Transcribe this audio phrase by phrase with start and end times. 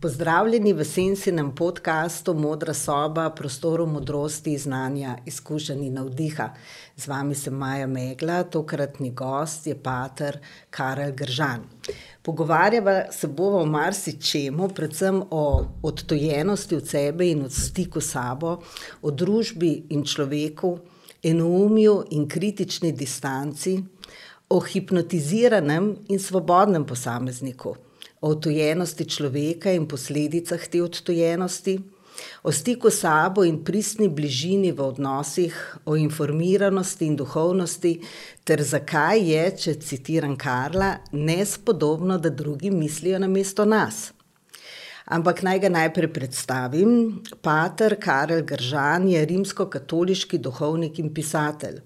[0.00, 6.46] Pozdravljeni v Sensinem podkastu Modra soba, prostoru modrosti, znanja, izkušenj in navdiha.
[6.96, 10.38] Z vami sem Maja Megla, tokratni gost je pater
[10.70, 11.66] Karel Gržan.
[12.22, 15.44] Pogovarjava se bova o marsičemu, predvsem o
[15.82, 18.56] odtujenosti od sebe in o stiku s sabo,
[19.02, 20.78] o družbi in človeku,
[21.22, 23.76] enoumju in kritični distanci,
[24.48, 27.76] o hipnotiziranem in svobodnem posamezniku
[28.20, 31.78] o odtujenosti človeka in posledicah te odtujenosti,
[32.42, 37.94] o stiku s sabo in pristni bližini v odnosih, o informiranosti in duhovnosti,
[38.44, 44.12] ter zakaj je, če citiram Karla, nespodobno, da drugi mislijo namesto nas.
[45.10, 46.90] Ampak naj ga najprej predstavim.
[47.42, 51.80] Pater Karel Gržan je rimsko-katoliški duhovnik in pisatelj.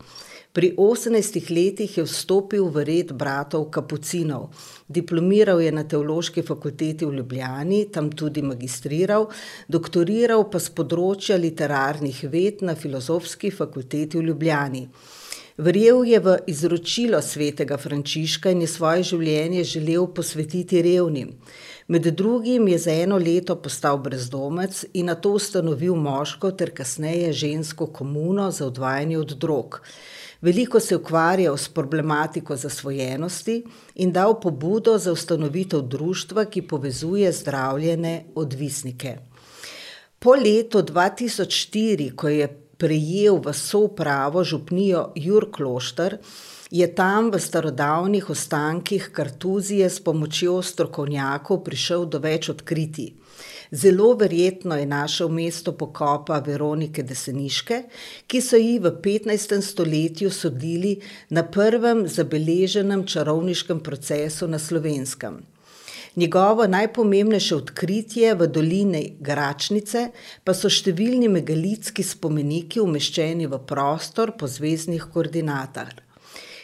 [0.54, 4.52] Pri osemnajstih letih je vstopil v red bratov Kapucinov.
[4.86, 9.26] Diplomiral je na Teološki fakulteti v Ljubljani, tam tudi magistriral,
[9.66, 14.84] doktoriral pa s področja literarnih ved na Filozofski fakulteti v Ljubljani.
[15.58, 21.34] Verjel je v izročilo svetega Frančiška in je svoje življenje želel posvetiti revnim.
[21.90, 27.90] Med drugim je za eno leto postal brezdomec in nato ustanovil moško ter kasneje žensko
[27.90, 29.82] komuno za odvajanje od drog.
[30.44, 33.62] Veliko se ukvarjal s problematiko zasvojenosti
[33.94, 39.14] in dal pobudo za ustanovitev društva, ki povezuje zdravljene odvisnike.
[40.18, 46.18] Po letu dva tisoč štiri, ko je prejel v soupravo župnijo Jurklošter,
[46.70, 53.14] je tam v starodavnih ostankih kartuzije s pomočjo strokovnjakov prišel do več odkritij.
[53.74, 57.80] Zelo verjetno je našel mesto pokopa Veronike Deseniške,
[58.30, 60.92] ki so ji v petnajstem stoletju sodili
[61.34, 65.40] na prvem zabeleženem čarovniškem procesu na Slovenskem.
[66.16, 70.06] Njegovo najpomembnejše odkritje v dolini Gračnice
[70.44, 75.90] pa so številni megalitski spomeniki umeščeni v prostor po zvezdnih koordinatah.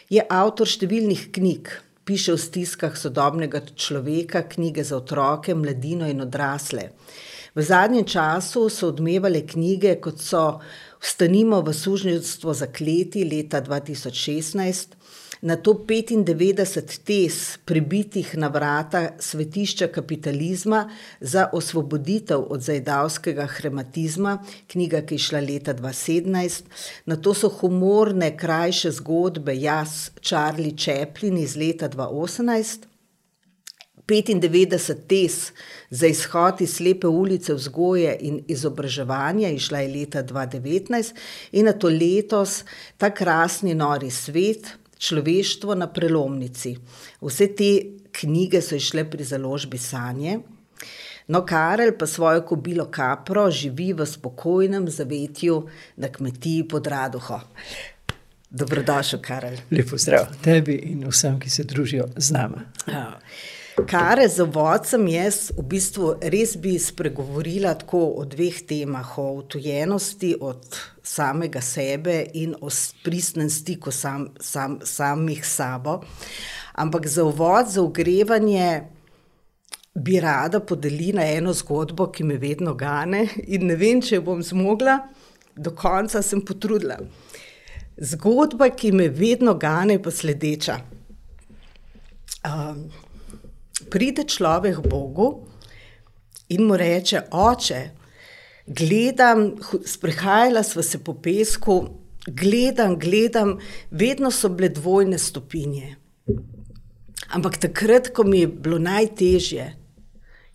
[0.07, 1.75] Je avtor številnih knjig,
[2.11, 6.89] piše o stiskah sodobnega človeka, knjige za otroke, mladino in odrasle.
[7.55, 10.59] V zadnjem času so odmevale knjige, kot so
[11.01, 14.99] Vstanimo v sužnjevstvo zakleti leta 2016,
[15.41, 24.37] Na to 95 tez prebitih na vrata svetišča kapitalizma za osvoboditev od zajdavskega hrematizma,
[24.67, 26.63] knjiga, ki je šla leta 2017,
[27.05, 32.85] na to so humorne, krajše zgodbe Jaz, Charlie Chaplin iz leta 2018,
[34.07, 35.51] 95 tez
[35.89, 41.13] za izhod iz slepe ulice vzgoje in izobraževanja, išla je leta 2019
[41.51, 42.63] in na to letos
[42.97, 44.67] ta krasni nori svet,
[45.01, 46.75] Človeštvo na prelomnici.
[47.21, 47.71] Vse te
[48.11, 50.39] knjige so izšle pri založbi Sanje.
[51.27, 55.61] No, Karel pa svojo kobilo Kapro živi v spokojnem zavetju
[55.97, 57.39] na kmetiji pod Radoho.
[58.49, 59.57] Dobrodošel, Karel.
[59.71, 62.65] Lep pozdrav tebi in vsem, ki se družijo z nama.
[63.87, 69.25] Karel, za uvod sem jaz v bistvu res bi spregovorila tako o dveh temah, o
[69.39, 72.69] odtujenosti od samega sebe in o
[73.03, 76.01] pristnem stiku samih s sabo.
[76.73, 78.81] Ampak za uvod, za ogrevanje
[79.95, 84.43] bi rada podelila eno zgodbo, ki me vedno gane, in ne vem, če jo bom
[84.43, 84.99] zmogla,
[85.55, 86.99] do konca se bom potrudila.
[87.97, 90.79] Zgodba, ki me vedno gane, je pa sledeča.
[93.89, 95.47] Pride človek Bogu
[96.49, 97.89] in mu reče: "Oče,
[98.67, 99.55] gledam,
[99.85, 101.89] sprehajala sva se po pesku,
[102.27, 103.57] gledam, gledam,
[103.91, 105.95] vedno so bile dvojne stopinje.
[107.29, 109.75] Ampak takrat, ko mi je bilo najtežje,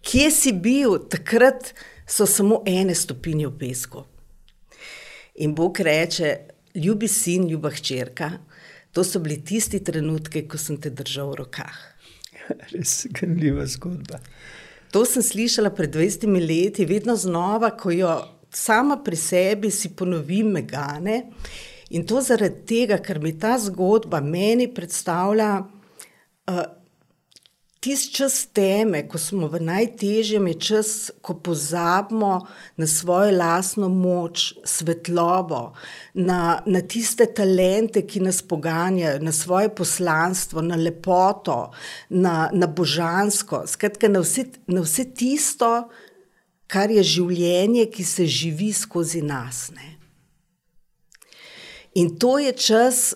[0.03, 0.99] kje si bil?
[1.09, 1.75] Takrat
[2.07, 4.05] so samo ene stopinje v pesku."
[5.35, 6.39] In Bog reče:
[6.75, 8.31] "Ljubi sin, ljuba hčerka,
[8.93, 11.96] to so bili tisti trenutki, ko sem te držal v rokah."
[12.73, 14.21] Res ganljiva zgodba.
[14.95, 18.13] To sem slišala pred dvajsetimi leti, vedno znova, ko jo
[18.55, 21.17] sama pri sebi si ponovim, me gane.
[21.91, 25.51] In to zaradi tega, ker mi ta zgodba meni predstavlja,
[27.81, 30.89] tisti čas teme, ko smo v najtežjem, je čas,
[31.23, 32.47] ko pozabimo
[32.77, 35.73] na svojo lastno moč, svetlobo,
[36.15, 41.71] na, na tiste talente, ki nas poganjajo, na svoje poslanstvo, na lepoto,
[42.11, 45.89] na, na božansko, skratka, na vse, na vse tisto,
[46.67, 49.95] kar je življenje, ki se živi skozi nas, ne.
[51.97, 53.15] In to je čas,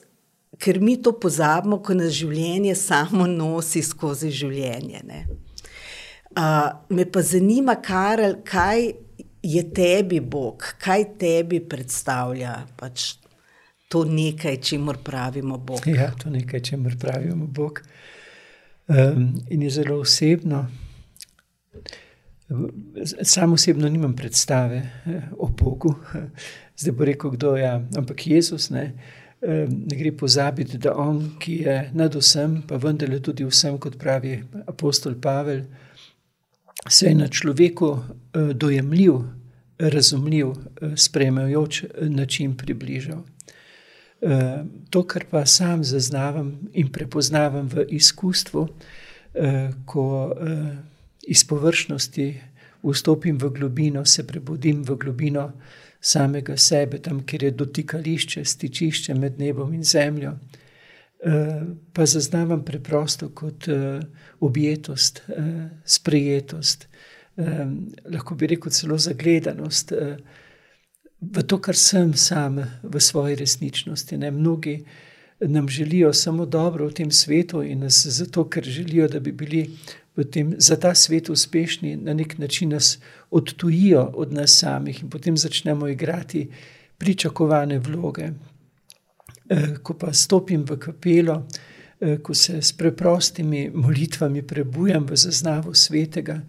[0.61, 5.25] ker mi to pozabimo, ko nas življenje samo nosi skozi življenje.
[6.31, 8.93] Uh, me pa zanima, Karel, kaj
[9.43, 13.15] je tebi Bog, kaj tebi predstavlja pač
[13.91, 15.87] to nekaj, čemu pravimo Bog.
[15.87, 17.81] Ja, to nekaj, čemu pravimo Bog.
[18.91, 20.67] Um, in je zelo osebno.
[23.23, 24.77] Sam osebno nimam predstave
[25.07, 25.95] eh, o Bogu,
[26.77, 28.71] zdaj bo rekel, kdo je, ampak Jezus.
[28.71, 28.93] Ne,
[29.41, 34.35] ne gre pozabiti, da on, ki je nad vsem, pa vendarle tudi vsem, kot pravi
[34.69, 35.63] apostol Pavel,
[36.89, 39.21] se je na človeku eh, dojemljiv,
[39.79, 43.23] razumljiv, eh, sprejemajoč način približal.
[44.91, 48.67] To, kar pa sam zaznavam in prepoznavam v izkustvu,
[49.89, 50.05] ko
[51.25, 52.27] iz površnosti
[52.83, 55.53] vstopim v globino, se prebudim v globino
[56.01, 60.37] samega sebe, tam, kjer je dotikališče, stičišče med nebom in zemljo.
[61.21, 61.63] Eh,
[61.93, 64.01] pa zaznavam preprosto kot uh,
[64.41, 66.87] objetost, uh, sprejetost,
[68.09, 69.93] lahko bi rekel celo zagledanost
[71.21, 74.17] v to, kar sem sam v svoji resničnosti.
[74.17, 74.31] Ne?
[74.31, 74.85] Mnogi
[75.41, 79.71] nam želijo samo dobro v tem svetu in nas zato, ker želijo, da bi bili
[80.15, 82.99] potem za ta svet uspešni, na nek način nas
[83.31, 86.51] odtujijo od nas samih in potem začnemo igrati
[86.99, 88.31] pričakovane vloge.
[89.51, 91.47] Eh, ko pa stopim v kapelo,
[92.01, 96.41] eh, ko se s preprostimi molitvami prebujam v zaznavo svetega,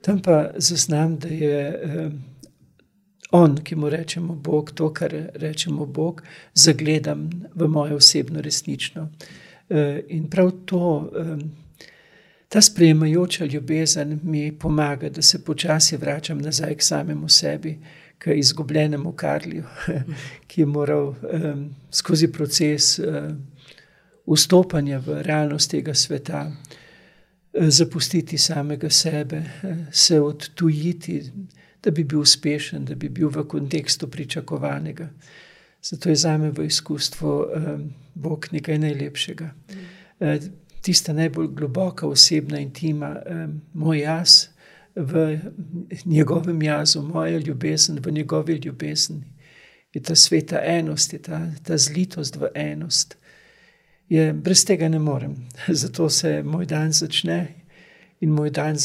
[0.00, 2.10] tam pa zaznam, da je eh,
[3.30, 6.22] on, ki mu rečemo Bog, to, kar rečemo Bog,
[6.54, 9.08] zagledam v mojo osebno resnično.
[10.08, 11.10] In prav to
[12.52, 17.78] Ta sprejemajoča ljubezen mi pomaga, da se počasi vračam nazaj k samemu sebi,
[18.18, 19.64] k izgubljenemu Karlju,
[20.48, 23.46] ki je moral um, skozi proces um,
[24.26, 31.22] vstopanja v realnost tega sveta um, zapustiti samega sebe, um, se odtujiti,
[31.82, 35.08] da bi bil uspešen, da bi bil v kontekstu pričakovanega.
[35.82, 39.54] Zato je za me v izkustvu um, Bog nekaj najlepšega.
[40.18, 43.16] Um, tista najbolj globoka osebna intima,
[43.74, 44.48] moj jaz
[44.94, 45.38] v
[46.04, 49.22] njegovem jazu, moja ljubezen v njegovi ljubezni.
[49.92, 53.16] Je ta sveta enost, je ta, ta zlitost v enost.
[54.08, 55.36] Je, brez tega ne morem.
[55.82, 57.54] Zato se moj dan začne
[58.20, 58.76] in moj dan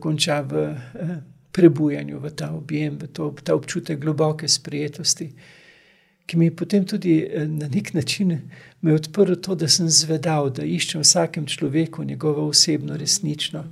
[0.00, 1.16] konča v eh,
[1.52, 5.32] prebujanju, v ta objem, v to, ta občutek globoke sprijetosti
[6.28, 8.40] ki mi je potem tudi eh, na nek način
[8.82, 13.64] odprl to, da sem zvedal, da iščem vsakem človeku njegovo osebno resnično,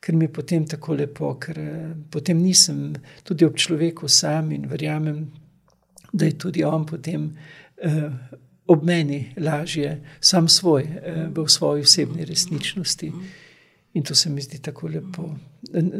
[0.00, 4.68] ker mi je potem tako lepo, ker eh, potem nisem tudi ob človeku sam in
[4.70, 5.26] verjamem,
[6.12, 7.32] da je tudi on potem
[7.82, 8.08] eh,
[8.68, 13.12] ob meni lažje, sam svoj, eh, v svoji osebni resničnosti.
[13.94, 15.30] In to se mi zdi tako lepo.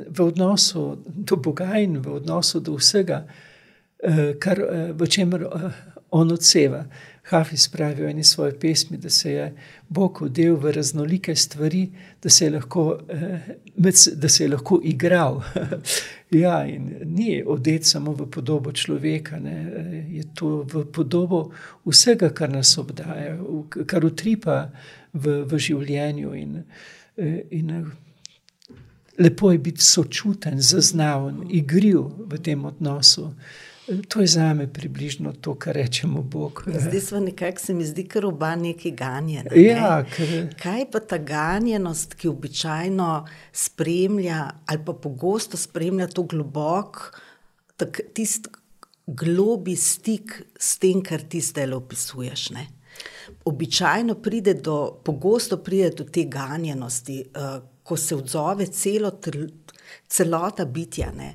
[0.08, 3.47] V odnosu do Boga in v odnosu do vsega, Eh,
[4.40, 5.70] kar, eh, v čemer eh,
[6.10, 6.84] on odseva.
[7.28, 9.54] Hafiz pravi v eni svoji pesmi, da se je
[9.88, 11.88] Bog odel v raznolike stvari,
[12.22, 13.00] da se je lahko,
[14.16, 15.42] da se je lahko igral.
[16.30, 20.06] ja, in ni odet samo v podobo človeka, ne.
[20.08, 21.50] je to v podobo
[21.84, 23.36] vsega, kar nas obdaja,
[23.86, 24.70] kar utripa
[25.12, 26.32] v, v življenju.
[26.34, 26.64] In,
[27.50, 27.92] in
[29.18, 33.34] lepo je biti sočuten, zaznaven, igriv v tem odnosu.
[34.08, 36.64] To je za me približno to, kar rečemo Bog.
[36.66, 39.48] Zdaj smo nekako, se mi zdi, kar oba neki ganjeni.
[39.50, 39.62] Ne?
[39.62, 40.54] Ja, ker...
[40.62, 47.20] Kaj pa ta ganjenost, ki običajno spremlja, ali pa pogosto spremlja to globok,
[48.14, 48.50] tisti
[49.08, 52.50] globi stik s tem, kar ti zdaj opisuješ.
[52.50, 52.66] Ne?
[53.44, 59.12] Običajno pride do, pogosto pride do te ganjenosti, uh, ko se odzove celo,
[60.08, 61.12] celota bitja.
[61.16, 61.34] Ne?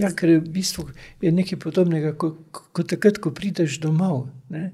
[0.00, 0.86] Ja, ker je v bistvu
[1.20, 4.28] je nekaj podobnega, kot ko, ko takrat, ko prideš domov.
[4.52, 4.70] Ne?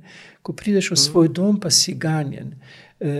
[0.47, 2.55] Ko prideš v svoj dom, pa si ganjen.
[3.01, 3.15] E,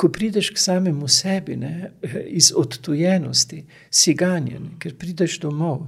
[0.00, 1.92] ko prideš k samemu sebi, ne?
[2.26, 5.84] iz odtujenosti, si ganjen, ker prideš domov.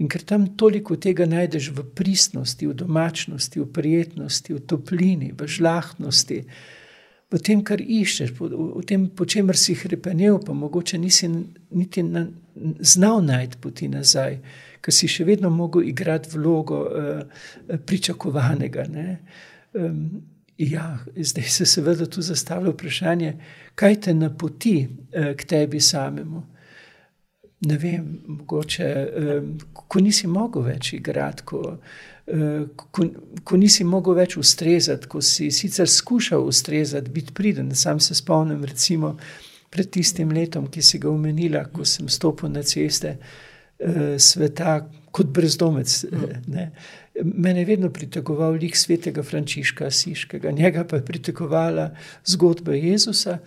[0.00, 5.48] In ker tam toliko tega najdeš v pristnosti, v domačnosti, v prijetnosti, v toplini, v
[5.48, 6.44] žlahtnosti
[7.30, 12.26] v tem, kar iščeš, v tem, po čemer si hrepenel, pa mogoče nisi niti na,
[12.80, 14.40] znal najti poti nazaj,
[14.82, 17.48] ker si še vedno mogel igrati vlogo uh,
[17.86, 18.86] pričakovanega.
[19.78, 20.22] Um,
[20.58, 23.34] ja, zdaj se seveda tu zastavlja vprašanje,
[23.78, 26.46] kaj te napoti uh, k tebi samemu.
[27.70, 28.86] Ne vem, mogoče,
[29.20, 31.76] um, ko nisi mogel več igrati, ko,
[32.19, 32.19] Eh,
[32.76, 33.06] ko,
[33.44, 37.74] ko nisi mogel več ustrezati, ko si sicer skušal ustrezati, biti priden.
[37.74, 39.16] Sam se spomnim, recimo,
[39.70, 45.32] pred tistim letom, ki si ga omenila, ko sem stopil na ceste uh, sveta kot
[45.34, 46.04] brezdomec.
[46.46, 46.70] Ne.
[47.24, 51.90] Mene je vedno pritegoval lik svetega Frančiška Asiškega, njega pa je pritegovala
[52.24, 53.40] zgodba Jezusa,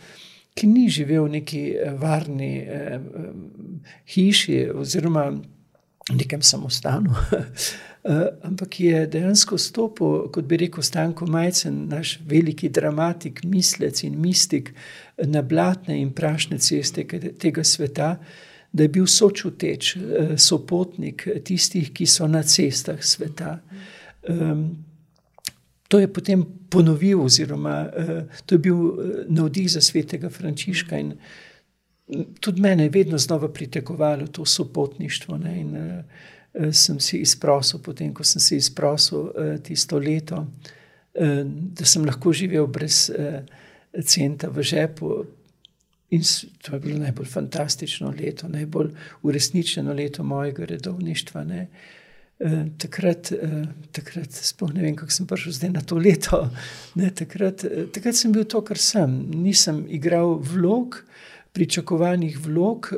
[0.54, 1.62] ki ni živel v neki
[1.98, 3.00] varni eh,
[4.14, 5.32] hiši oziroma
[6.14, 7.16] nekem samostanu.
[8.04, 14.18] Uh, ampak je dejansko stopil, kot bi rekel, Stanko Majcen, naš veliki dramatik, mislec in
[14.20, 14.74] mistik
[15.18, 17.06] na blatne in prašne ceste
[17.40, 18.18] tega sveta,
[18.74, 23.62] da je bil sočuteč, uh, sopotnik tistih, ki so na cestah sveta.
[24.28, 24.66] Um,
[25.88, 28.84] to je potem ponovil, oziroma uh, to je bil
[29.32, 31.00] navdih za svetega Frančiška.
[31.00, 31.16] In
[32.44, 35.38] tudi mene je vedno znova pritegovalo to sopotništvo.
[35.38, 36.04] Ne, in, Eh,
[36.72, 40.46] sem si izprosil, potem ko sem si izprosil eh, tisto leto,
[41.14, 43.10] eh, da sem lahko živel brez
[44.06, 45.16] centa v žepu.
[46.14, 46.22] In
[46.62, 48.92] to je bilo najbolj fantastično leto, najbolj
[49.26, 51.44] uresničeno leto mojega redovništva.
[51.44, 51.68] Ne.
[52.78, 53.32] Takrat,
[53.92, 56.50] takrat sploh ne vem, kako sem prišel zdaj na to leto.
[57.00, 59.14] Ne, takrat, takrat sem bil to, kar sem.
[59.42, 61.00] Nisem igral vlog,
[61.54, 62.92] pričakovanih vlog.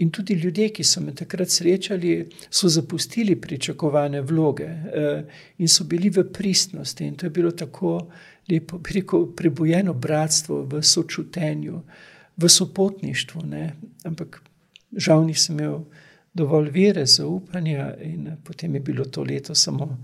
[0.00, 5.24] In tudi ljudje, ki so me takrat srečali, so zapustili pričakovane vloge eh,
[5.58, 7.04] in so bili v pristnosti.
[7.04, 7.98] In to je bilo tako
[8.48, 11.82] lepo, rekel, prebujeno bratstvo v sočutenju,
[12.36, 13.42] v sopotništvu.
[13.46, 13.74] Ne?
[14.04, 14.40] Ampak
[14.96, 15.84] žal nisem imel
[16.34, 19.98] dovolj vere, zaupanja, in potem je bilo to leto samo.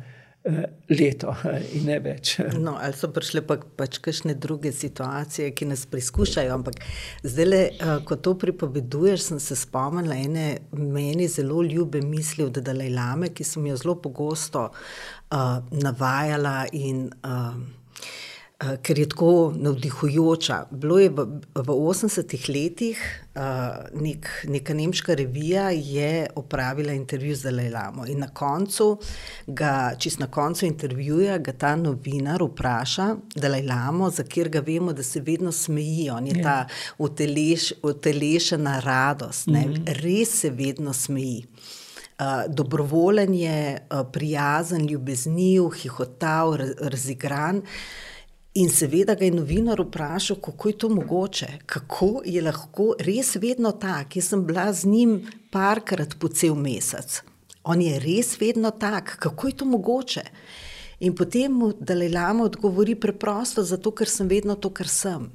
[0.46, 1.32] Eh, leto
[1.74, 2.36] in ne več.
[2.54, 6.52] No, ali so prišle pa, pač kakšne druge situacije, ki nas preizkušajo.
[6.54, 6.78] Ampak
[7.26, 12.60] zdaj, le, eh, ko to pripoveduješ, sem se spomnila ene meni zelo ljube misli od
[12.62, 17.58] Dalaj Lame, ki sem jo zelo pogosto uh, navajala in uh,
[18.56, 20.66] ker je tako navdihujoča.
[20.70, 23.00] Bilo je v, v 80-ih letih,
[23.36, 23.42] uh,
[24.00, 28.96] nek, neka nemška revija je opravila intervju z Dalajlamo in na koncu,
[29.46, 35.02] ga, čist na koncu intervjuja, ga ta novinar vpraša, Dalajlamo, za kjer ga vemo, da
[35.02, 36.38] se vedno smeji, on je yeah.
[36.38, 36.44] Ja.
[36.44, 40.00] ta uteleš, utelešena radost, mm -hmm.
[40.02, 41.44] res se vedno smeji.
[42.18, 47.62] Uh, dobrovoljen je, uh, prijazen, ljubezniv, hihotav, razigran.
[48.56, 53.72] In seveda ga je novinar vprašal, kako je to mogoče, kako je lahko res vedno
[53.72, 54.16] tak.
[54.16, 55.16] Jaz sem bila z njim
[55.52, 57.20] parkrat po cel mesec.
[57.64, 60.22] On je res vedno tak, kako je to mogoče.
[61.00, 65.28] In potem mu Dalaj Lama odgovori preprosto, zato ker sem vedno to, kar sem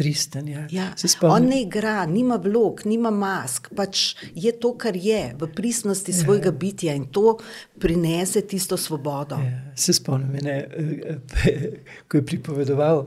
[0.00, 0.48] pristan.
[0.48, 0.66] Ja.
[0.70, 0.86] Ja.
[1.22, 6.16] On ne igra, nima vlog, nima mask, pač je to, kar je v pristnosti ja.
[6.22, 6.56] svojega ja.
[6.62, 7.36] bitja in to
[7.80, 9.36] prinese tisto svobodo.
[9.44, 9.74] Ja.
[9.76, 11.18] Se spomnim, ne, eh,
[12.08, 13.02] ko je pripovedoval,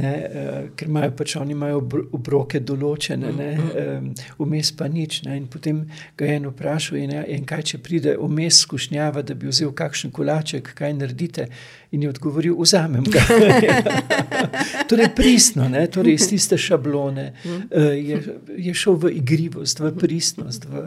[0.00, 1.82] ne, eh, ker imajo pač oni imajo
[2.16, 4.08] obroke določene, ne, mhm.
[4.40, 5.20] vmes pa nič.
[5.26, 5.84] Ne, in potem
[6.16, 10.16] ga je eno vprašal, in, in kaj če pride vmes skušnjava, da bi vzel kakšen
[10.16, 11.50] kolaček, kaj naredite.
[11.90, 13.22] In je odgovoril, vzamem ga.
[14.90, 18.20] torej, pristno, ne, torej iz tiste šablone uh, je,
[18.56, 20.68] je šel v igrivost, v pristnost.
[20.70, 20.84] V,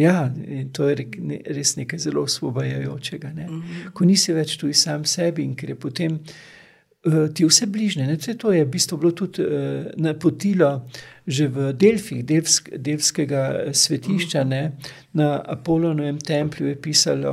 [0.00, 0.30] ja,
[0.72, 1.06] to je
[1.52, 3.34] res nekaj zelo osvobajajočega.
[3.36, 3.48] Ne.
[3.92, 8.08] Ko nisi več tu sam sebi in ker je potem uh, ti vse bližnje.
[8.08, 10.86] Ne, to je v bistvu bilo tudi uh, napotilo
[11.26, 14.78] že v Delfih, Delfsk, Delfskega svetišča, ne,
[15.18, 17.32] na Apolonovem templju je pisalo.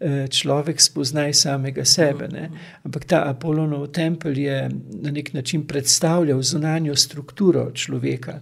[0.00, 2.28] Eh, človek spoznaj samega sebe.
[2.30, 2.50] Ne?
[2.86, 4.70] Ampak ta Apolonov tempelj je
[5.02, 8.40] na nek način predstavljal zunanjo strukturo človeka.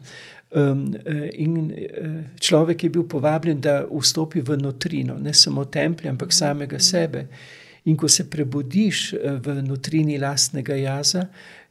[0.51, 0.95] Um,
[1.33, 6.79] in eh, človek je bil povabljen, da vstopi v notrino, ne samo templja, ampak samega
[6.79, 7.27] sebe.
[7.85, 11.25] In ko se prebudiš v notrini lastnega jaza,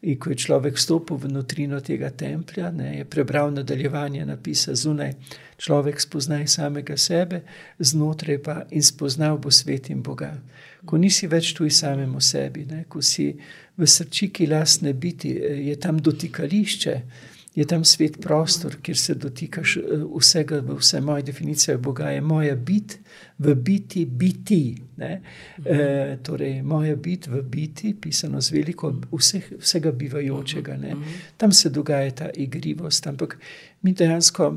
[0.06, 5.16] in ko je človek vstopil v notrino tega templja, ne, je prebral nadaljevanje napisa zunaj
[5.58, 7.42] človek spoznaj samega sebe,
[7.80, 10.36] znotraj pa in spoznal bo svet in Boga.
[10.86, 12.84] Ko nisi več tu samemu sebi, ne?
[12.90, 13.32] ko si
[13.78, 15.32] v srčiki lastne biti,
[15.70, 16.96] je tam dotikališče,
[17.56, 19.82] je tam svet prostor, kjer se dotikaš eh,
[20.20, 23.00] vsega, vse moje definicije Boga je moja bit
[23.38, 24.78] v biti, biti.
[24.98, 30.78] E, torej, moja bit v biti, pisano z veliko vseh, vsega bivajočega.
[30.78, 30.96] Ne?
[31.38, 33.38] Tam se dogaja ta igrivost, ampak
[33.82, 34.56] mi dejansko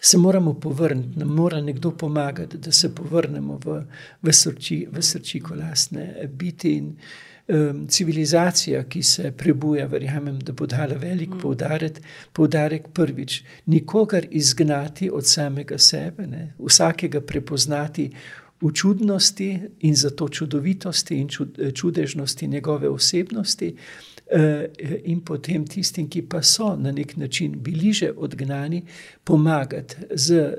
[0.00, 3.82] se moramo povrniti, nam mora nekdo pomagati, da se povrnemo v,
[4.22, 6.72] v, srči, v srčiko lastne biti.
[6.72, 6.96] In,
[7.88, 11.38] civilizacija, ki se prebuja, verjamem, da bo dala velik mm.
[11.40, 12.00] poudarek,
[12.32, 16.52] poudarek prvič, nikogar izgnati od samega sebe, ne?
[16.58, 18.10] vsakega prepoznati.
[18.60, 21.28] V čudnosti in zato čudovitosti in
[21.74, 23.74] čudežnosti njegove osebnosti,
[25.04, 28.82] in potem tistim, ki pa so na nek način bili že odgnani,
[29.24, 30.54] pomagati z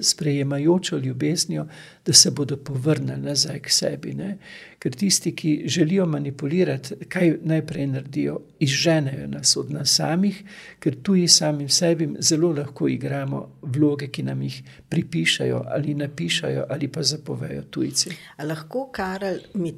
[0.00, 1.66] sprejemajočo ljubeznijo,
[2.06, 4.14] da se bodo povrnili nazaj k sebi.
[4.14, 4.38] Ne?
[4.78, 10.42] Ker tisti, ki želijo manipulirati, kaj najprej naredijo, izženejo nas od nas samih,
[10.78, 16.88] ker tuji samim sebi zelo lahko igramo vloge, ki nam jih pripišajo ali napišajo ali
[16.88, 18.10] pa zapovejo tujci.
[18.36, 19.74] A lahko, Karel, mi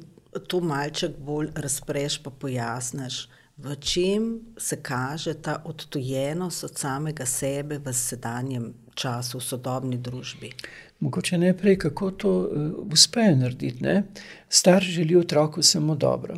[0.47, 3.27] to malček bolj razpreš, pa pojasniš.
[3.57, 10.51] V čem se kaže ta odtujenost od samega sebe v sedanjem času, v sodobni družbi?
[10.99, 13.83] Mogoče najprej, kako to uh, uspejo narediti.
[13.83, 14.03] Ne?
[14.49, 16.37] Star želi otroku samo dobro.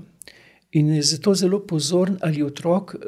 [0.72, 3.02] In je zato zelo pozoren, ali otrok uh,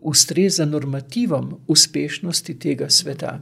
[0.00, 3.40] ustreza normativom uspešnosti tega sveta.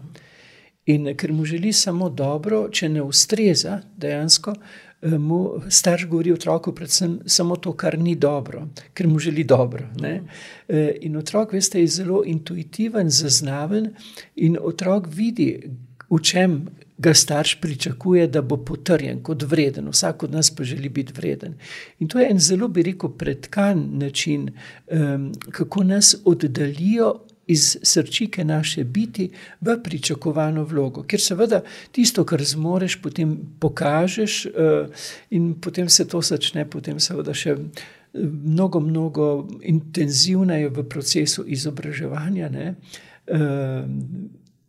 [0.87, 4.55] In ker mu želi samo dobro, če ne ustreza dejansko,
[5.03, 9.87] mu starš govori otroku predvsem samo to, kar ni dobro, ker mu želi dobro.
[10.01, 10.23] Ne?
[10.69, 13.95] E, in otrok, veste, je zelo intuitiven, zaznaven
[14.37, 15.71] in otrok vidi,
[16.11, 16.67] v čem
[16.99, 19.89] ga starš pričakuje, da bo potrjen kot vreden.
[19.89, 21.55] Vsak od nas pa želi biti vreden.
[21.99, 24.51] In to je en zelo, bi rekel, predkan način,
[24.93, 27.15] um, kako nas oddaljijo
[27.51, 29.31] iz srčike naše biti
[29.61, 31.03] v pričakovano vlogo.
[31.03, 37.35] Ker seveda tisto, kar zmoriš, potem pokažeš, uh, in potem se to začne, potem seveda
[37.35, 37.57] še.
[37.57, 37.89] Eh,
[38.27, 39.25] mnogo, mnogo
[39.63, 42.51] intenzivneje v procesu izobraževanja.
[42.51, 43.87] Uh,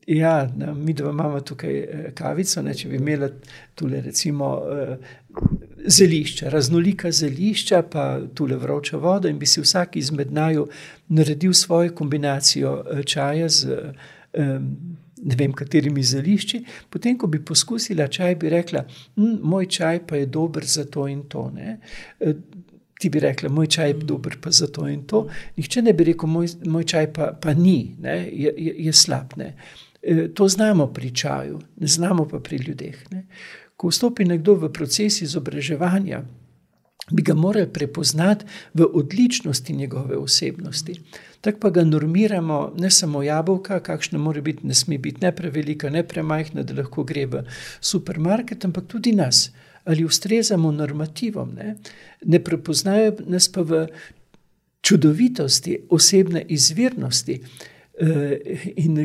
[0.05, 0.35] ja,
[0.75, 2.61] mi dva imamo tukaj kavico.
[2.61, 3.31] Ne, če bi imeli
[3.75, 4.51] tukaj, recimo,
[5.85, 10.67] zelišča, raznolika zelišča, pa tudi vroča voda, in bi si vsak izmed naju
[11.07, 13.93] naredil svojo kombinacijo eh, čaja z
[15.23, 16.63] ne vem, katerimi zelišči.
[16.89, 18.85] Potem, ko bi poskusila čaj, bi rekla:
[19.15, 21.50] hm, Moj čaj pa je dober za to in to.
[21.55, 21.77] Ne?
[22.19, 22.35] Eh,
[23.00, 25.27] ti bi rekla, moj čaj je dober pa za to in to.
[25.57, 29.33] Nihče ne bi rekel, moj, moj čaj pa, pa ni, je, je, je slab.
[29.38, 29.56] Ne?
[30.01, 32.99] Eh, to znamo pri čaju, ne znamo pa pri ljudeh.
[33.12, 33.25] Ne?
[33.82, 36.20] Ko vstopi nekdo v proces izobraževanja,
[37.10, 38.46] bi ga morali prepoznati
[38.78, 41.00] v odličnosti njegove osebnosti.
[41.41, 45.89] Tako pa ga normiramo, ne samo jabolka, kakšna mora biti, ne sme biti ne prevelika,
[45.89, 47.41] ne premajhna, da lahko gre v
[47.82, 49.50] supermarket, ampak tudi nas.
[49.84, 51.76] Ali ustrezamo normativom, ne,
[52.26, 53.88] ne prepoznajo nas pa v
[54.86, 58.38] čudovitosti, osebne izvirnosti uh,
[58.78, 59.02] in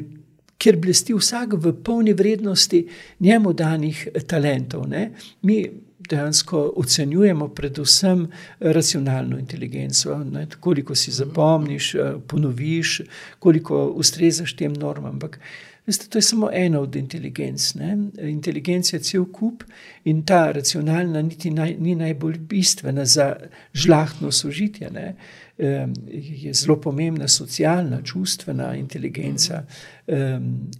[0.58, 2.86] kjer blesti vsak v polni vrednosti
[3.20, 4.88] njemu danih talentov.
[4.88, 5.10] Ne?
[5.42, 5.70] Mi
[6.08, 8.26] dejansko ocenjujemo predvsem
[8.60, 10.46] racionalno inteligenco, ne?
[10.60, 13.00] koliko si zapomniš, eh, ponoviš,
[13.38, 15.12] koliko ustrezaš tem normam.
[15.12, 15.40] Ampak
[15.86, 17.74] Veste, to je samo ena od inteligenc.
[17.74, 17.98] Ne?
[18.18, 19.62] Inteligenca je cel kup
[20.04, 23.36] in ta racionalna niti naj, ni najbolj bistvena za
[23.74, 24.90] žlahtno sožitje.
[24.90, 25.14] Ne?
[26.12, 29.62] Je zelo pomembna socialna, čustvena inteligenca,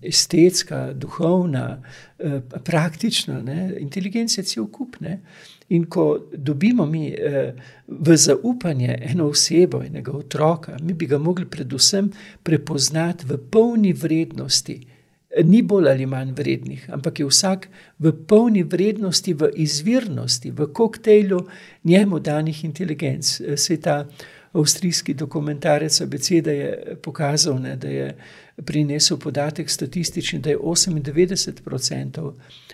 [0.02, 1.82] estetska, duhovna,
[2.18, 3.42] eh, praktična.
[3.42, 3.76] Ne?
[3.78, 4.96] Inteligenca je cel kup.
[5.00, 5.20] Ne?
[5.68, 7.54] In ko dobimo mi eh,
[7.86, 12.10] v zaupanje eno osebo, enega otroka, mi bi ga mogli predvsem
[12.42, 14.95] prepoznati v polni vrednosti
[15.44, 17.68] ni bolj ali manj vrednih, ampak je vsak
[17.98, 21.40] v polni vrednosti, v izvirnosti, v koktejlu
[21.84, 23.40] njemu danih inteligenc.
[23.56, 24.06] Se ta
[24.52, 28.16] avstrijski dokumentarec Abeceda je pokazal, ne, da je
[28.64, 32.32] prinesel podatek statistični, da je 98%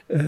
[0.09, 0.18] eh,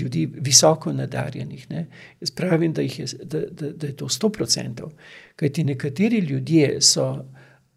[0.00, 1.70] ljudi visoko nadarjenih.
[1.70, 1.86] Ne.
[2.20, 4.88] Jaz pravim, da, je, da, da, da je to 100%,
[5.36, 7.24] kajti nekateri ljudje so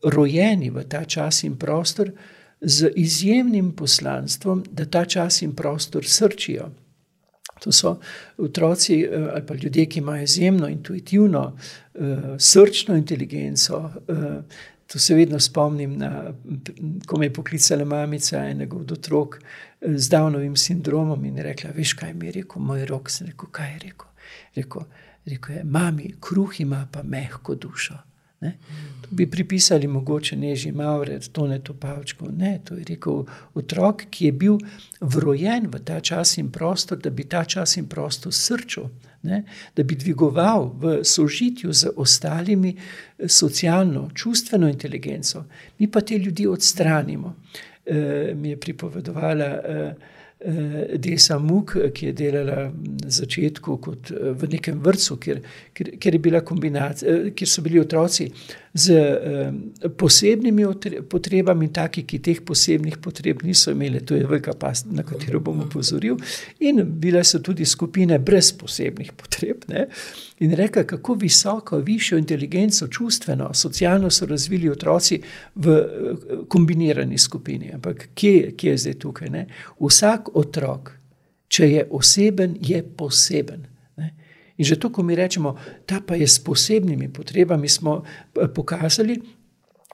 [0.03, 2.11] rojeni v ta čas in prostor,
[2.61, 6.69] z izjemnim poslanstvom, da ta čas in prostor srčijo.
[7.63, 7.99] To so
[8.37, 11.57] otroci eh, ali pa ljudje, ki imajo izjemno intuitivno,
[11.95, 11.99] eh,
[12.39, 13.91] srčno inteligenco.
[14.07, 14.41] Eh,
[14.87, 16.33] to se vedno spomnim, na,
[17.07, 19.39] ko me je poklicala mamica enega od otrok
[19.81, 23.09] z Downovim sindromom in rekla: Veš, kaj mi je rekel, moj rok.
[23.09, 24.07] Sem rekel: Kaj je rekel?
[24.55, 24.81] Rekel,
[25.25, 27.97] rekel je: Mami, kruh ima pa mehko dušo.
[28.41, 28.57] Ne?
[29.01, 32.27] To bi pripisali mogoče neži Maure, to ne to pavčko.
[32.37, 33.23] Ne, to je rekel
[33.53, 34.57] otrok, ki je bil
[35.01, 38.89] vrojen v ta čas in prostor, da bi ta čas in prostor srčil,
[39.23, 39.43] ne?
[39.75, 45.45] da bi dvigoval v sožitju z ostalimi eh, socialno, čustveno inteligenco.
[45.79, 47.35] Mi pa te ljudi odstranimo.
[47.85, 49.93] E, mi je pripovedovala e,
[50.97, 55.41] Desa Muk, ki je delala na začetku kot v nekem vrtu, kjer,
[55.77, 56.17] kjer, kjer,
[57.37, 58.31] kjer so bili otroci
[58.73, 58.93] z
[59.97, 60.65] posebnimi
[61.09, 63.99] potrebami, taki, ki teh posebnih potreb niso imeli.
[64.05, 66.17] To je velika past, na katero bom upozoril.
[66.59, 69.65] In bile so tudi skupine brez posebnih potreb.
[69.67, 69.87] Ne?
[70.39, 75.19] In reka, kako visoko, višjo inteligenco, čustveno, socialno so razvili otroci
[75.55, 75.77] v
[76.47, 77.73] kombinirani skupini.
[77.73, 79.29] Ampak kje, kje je zdaj tukaj?
[79.29, 79.45] Ne?
[79.79, 80.95] Vsak otrok,
[81.51, 83.70] če je oseben, je poseben.
[84.61, 85.57] In že to, ko mi rečemo,
[85.89, 88.05] ta pa je s posebnimi potrebami, smo
[88.53, 89.17] pokazali,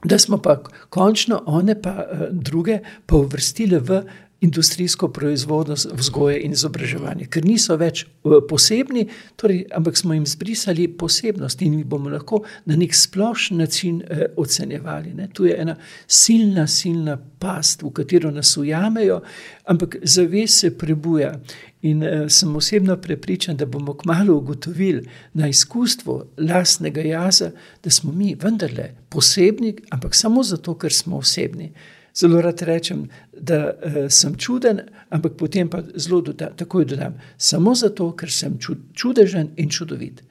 [0.04, 4.04] da smo pa končno one pa druge pa uvrstili v
[4.42, 8.04] industrijsko proizvodnjo, vzgoje in izobraževanje, ker niso več
[8.50, 14.02] posebni, torej, ampak smo jim zbrisali posebnost in jih bomo lahko na nek splošen način
[14.02, 15.14] eh, ocenjevali.
[15.18, 15.30] Ne.
[15.34, 15.76] Tu je ena
[16.08, 19.22] silna, silna past, v katero nas ujamejo,
[19.66, 21.34] ampak zavest se prebuja.
[21.82, 27.52] In eh, sem osebno prepričan, da bomo kmalo ugotovili na izkustvu lastnega jaza,
[27.84, 31.72] da smo mi vendarle posebni, ampak samo zato, ker smo osebni
[32.20, 37.76] zelo rad rečem, da uh, sem čuden, ampak potem pa zelo doda, takoj dodam, samo
[37.76, 40.24] zato, ker sem čud, čudežen in čudovit.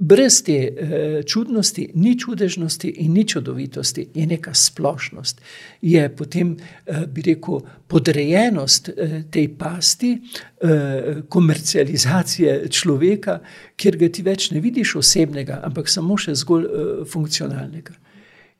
[0.00, 5.40] Brez te uh, čudnosti ni čudežnosti in ni čudovitosti, je neka splošnost.
[5.82, 13.40] Je potem, uh, bi rekel, podrejenost uh, tej pasti, uh, komercializacije človeka,
[13.76, 18.00] kjer ga ti več ne vidiš osebnega, ampak samo še zgolj uh, funkcionalnega.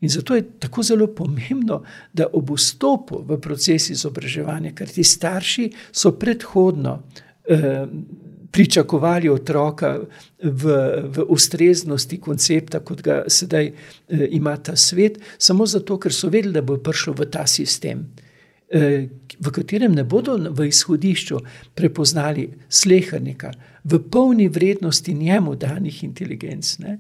[0.01, 1.83] In zato je tako zelo pomembno,
[2.13, 7.03] da ob vstopu v proces izobraževanja, ker ti starši so predhodno
[7.45, 7.85] eh,
[8.51, 9.99] pričakovali otroka
[10.43, 10.65] v,
[11.05, 16.57] v ustreznosti koncepta, kot ga sedaj eh, ima ta svet, samo zato, ker so vedeli,
[16.57, 18.09] da bo prišlo v ta sistem.
[18.71, 19.09] Eh,
[19.41, 21.39] v katerem ne bodo v izhodišču
[21.75, 23.53] prepoznali slehrnika,
[23.85, 26.79] v polni vrednosti njemu danih inteligenc.
[26.79, 26.99] Ne?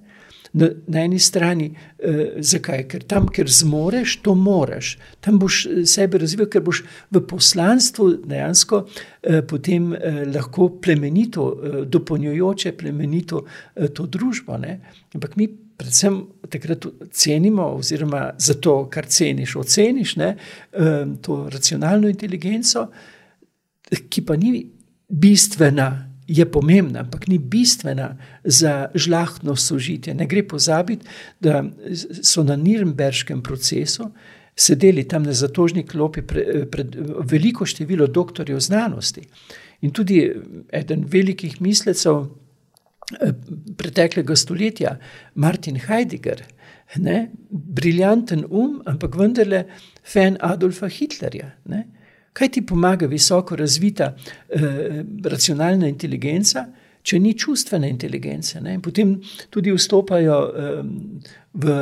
[0.52, 2.84] Na, na eni strani, eh, zakaj?
[2.90, 4.96] Ker tam, kjer zmoreš, to moraš.
[5.20, 11.48] Tam boš eh, sebe razvil, ker boš v poslanstvu dejansko eh, potem eh, lahko plemenito,
[11.52, 14.58] eh, dopolnjujoče plemenito eh, to družbo.
[14.58, 14.80] Ne?
[15.14, 15.50] Ampak mi.
[15.80, 16.18] Predvsem
[16.52, 16.84] takrat
[17.16, 20.34] cenimo, oziroma za to, kar ceniš, oceniš ne,
[20.76, 22.82] eh, to racionalno inteligenco,
[23.88, 24.66] ki pa ni
[25.08, 30.14] bistvena, je pomembna, ampak ni bistvena za žlahtno sožitje.
[30.14, 31.06] Ne gre pozabiti,
[31.40, 31.64] da
[32.22, 34.10] so na Nürnberškem procesu
[34.54, 36.94] sedeli tam na zatožni klopi pred, pred
[37.30, 39.26] veliko število doktorjev znanosti.
[39.80, 40.20] In tudi
[40.72, 43.32] eden velikih mislecev eh,
[43.76, 44.98] preteklega stoletja,
[45.34, 46.44] Martin Heidegger,
[46.96, 49.64] ne, briljanten um, ampak vendarle
[50.04, 51.50] fan Adolfa Hitlerja.
[51.70, 51.86] Ne,
[52.32, 56.66] Kaj ti pomaga visoko razvita eh, racionalna inteligenca,
[57.02, 58.60] če ni čustvene inteligence?
[58.60, 58.78] Ne?
[58.82, 59.16] Potem
[59.50, 60.80] tudi vstopajo eh,
[61.52, 61.76] v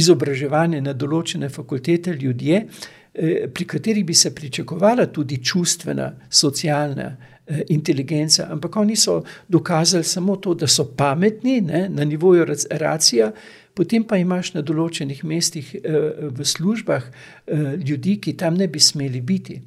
[0.00, 7.12] izobraževanje na določene fakultete ljudje, eh, pri katerih bi se pričakovala tudi čustvena, socialna.
[7.46, 9.18] Eh, inteligenca, ampak oni so
[9.48, 13.32] dokazali samo to, da so pametni ne, na nivoju racija,
[13.74, 18.80] potem pa imaš na določenih mestih eh, v službah eh, ljudi, ki tam ne bi
[18.80, 19.60] smeli biti,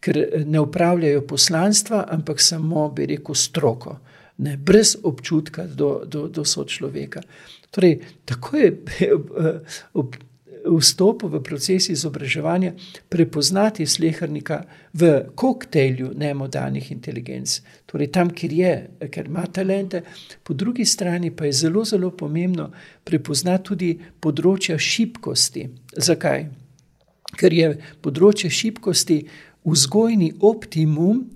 [0.00, 3.98] ker eh, ne upravljajo poslanstva, ampak samo, bi rekel, stroko,
[4.40, 7.22] ne, brez občutka do, do, do sočloveka.
[7.70, 8.72] Torej, tako je
[10.00, 10.16] ob
[10.64, 12.72] vstopu v proces izobraževanja
[13.08, 17.60] prepoznati slehrnika v koktejlu nemodanih inteligenc.
[17.86, 18.72] Torej, tam, kjer je,
[19.10, 20.02] ker ima talente,
[20.42, 22.70] po drugi strani pa je zelo, zelo pomembno
[23.04, 25.68] prepoznati tudi področja šibkosti.
[25.96, 26.46] Zakaj?
[27.38, 29.22] Ker je področje šibkosti
[29.64, 31.26] vzgojni optimum.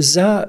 [0.00, 0.46] Za,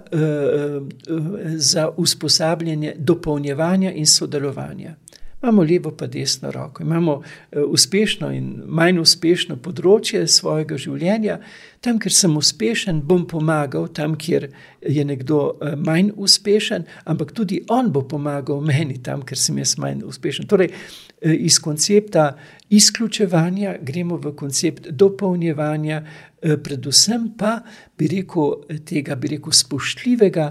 [1.60, 4.94] za usposabljanje, dopolnjevanja in sodelovanja
[5.44, 7.24] imamo levo pa desno roko, imamo uh,
[7.68, 11.40] uspešno in manj uspešno področje svojega življenja.
[11.82, 14.52] Tam, kjer sem uspešen, bom pomagal, tam, kjer
[14.86, 19.78] je nekdo uh, manj uspešen, ampak tudi on bo pomagal meni, tam, kjer sem jaz
[19.82, 20.50] manj uspešen.
[20.52, 22.36] Torej, uh, iz koncepta
[22.70, 26.04] izključevanja gremo v koncept dopolnjevanja,
[26.42, 27.60] predvsem pa
[28.00, 30.48] bi rekel tega, bi rekel spoštljivega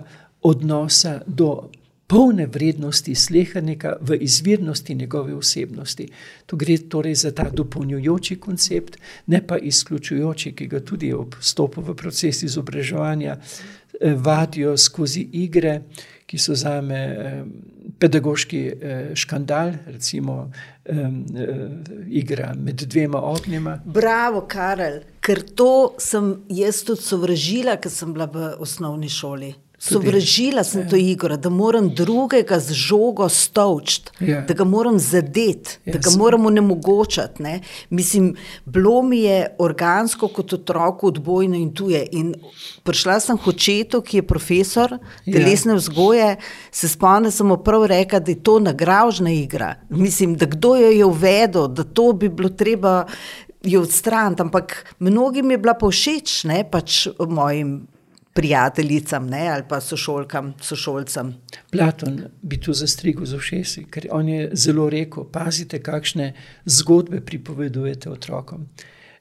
[0.46, 1.70] odnosa do
[2.10, 6.08] polne vrednosti slehrnika v izvirnosti njegove osebnosti.
[6.46, 8.96] Tu gre torej za ta dopolnjujoči koncept,
[9.26, 15.82] ne pa izključujoči, ki ga tudi ob stopu v proces izobraževanja eh, vadijo skozi igre,
[16.26, 17.00] ki so za me
[17.98, 18.60] pedagoški
[19.14, 20.50] škandal, recimo
[22.06, 23.80] igra med dvema ognjema.
[23.84, 29.52] Bravo, Karel, ker to sem jaz tudi sovražila, ker sem bila v osnovni šoli.
[29.80, 30.88] Sovražila sem ja.
[30.88, 34.42] to igro, da moram drugega z žogo stovčiti, ja.
[34.44, 37.42] da ga moram zadeti, ja, da ga moram onemogočati.
[37.90, 42.02] Mislim, bilo mi je organsko kot otroku odbojno in tuje.
[42.12, 42.34] In
[42.84, 44.92] prišla sem k očetu, ki je profesor
[45.24, 45.32] ja.
[45.32, 46.34] telesne vzgoje,
[46.70, 49.74] se spomnim, sem mu prav rekla, da je to nagražna igra.
[49.88, 53.06] Mislim, da kdo jo je uvedel, da to bi bilo treba
[53.64, 57.80] jo odstraniti, ampak mnogim je bila pa všeč, ne pač mojim
[58.32, 61.34] prijateljicam ne, ali pa sošolkam, sošolcem.
[61.70, 66.32] Platon bi tu zastrigel z ušesi, ker on je zelo rekel: pazite, kakšne
[66.64, 68.68] zgodbe pripovedujete otrokom.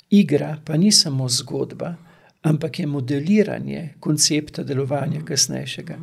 [0.09, 1.95] Igra pa ni samo zgodba,
[2.41, 5.97] ampak je modeliranje koncepta delovanja kasnejšega.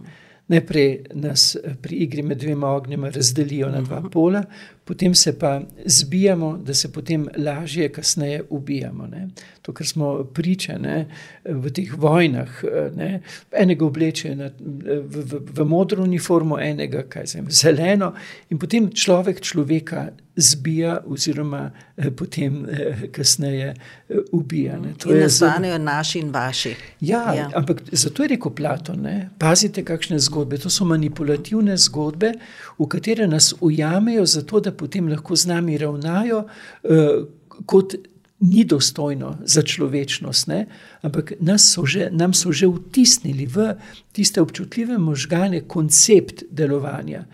[0.49, 4.43] Najprej nas pri igri med dvema ognjema razdelijo na dva pola,
[4.85, 9.07] potem se pa zbijamo, da se potem lažje, kasneje ubijamo.
[9.07, 9.29] Ne.
[9.63, 11.07] To, kar smo priča ne,
[11.45, 12.63] v teh vojnah,
[12.97, 13.21] ne,
[13.53, 18.13] enega oblečejo v, v, v modro uniformo, enega zem, zeleno,
[18.51, 23.75] in potem človek človeka zbija, oziroma eh, potem eh, kasneje
[24.09, 24.79] eh, ubija.
[24.79, 24.95] Ne.
[24.99, 26.75] To in nastanejo naši in vaši.
[27.01, 27.51] Ja, ja.
[27.55, 30.59] ampak zato je rekel Platon: ne, pazite, kakšne zgodbe.
[30.59, 32.33] To so manipulativne zgodbe,
[32.79, 36.45] v katere nas ujamejo, zato da potem lahko z nami ravnajo,
[36.83, 37.25] uh,
[37.67, 37.95] kot
[38.41, 40.49] ni dostojno za človečnost.
[40.49, 40.67] Ne?
[41.03, 43.75] Ampak so že, nam so že vtisnili v
[44.13, 47.25] tiste občutljive možgane koncept delovanja.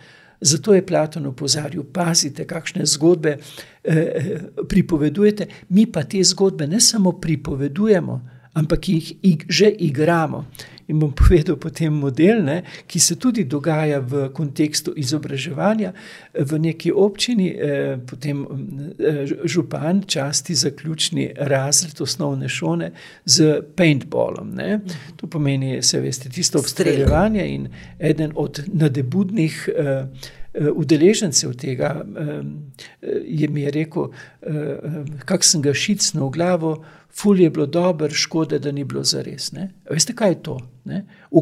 [0.42, 3.36] Zato je Platon opozarjal, pazite, kakšne zgodbe
[3.84, 8.20] eh, pripovedujete, mi pa te zgodbe ne samo pripovedujemo,
[8.58, 10.44] ampak jih ig, že igramo.
[10.92, 15.92] In bom povedal potem model, ne, ki se tudi dogaja v kontekstu izobraževanja.
[16.36, 22.92] V neki občini eh, potem eh, župan časti zaključni razred osnovne šole
[23.24, 24.52] z paintballom.
[24.54, 24.80] Ne.
[25.16, 30.06] To pomeni, se veste, tisto obstreljevanje in eden od nadebudnih eh,
[30.54, 32.04] udeležencev tega
[33.24, 34.10] je mi je rekel,
[35.24, 36.72] kak sem ga šicnil v glavo,
[37.12, 39.50] ful je bilo dobro, škoda, da ni bilo za res.
[39.90, 40.58] Veste, kaj je to?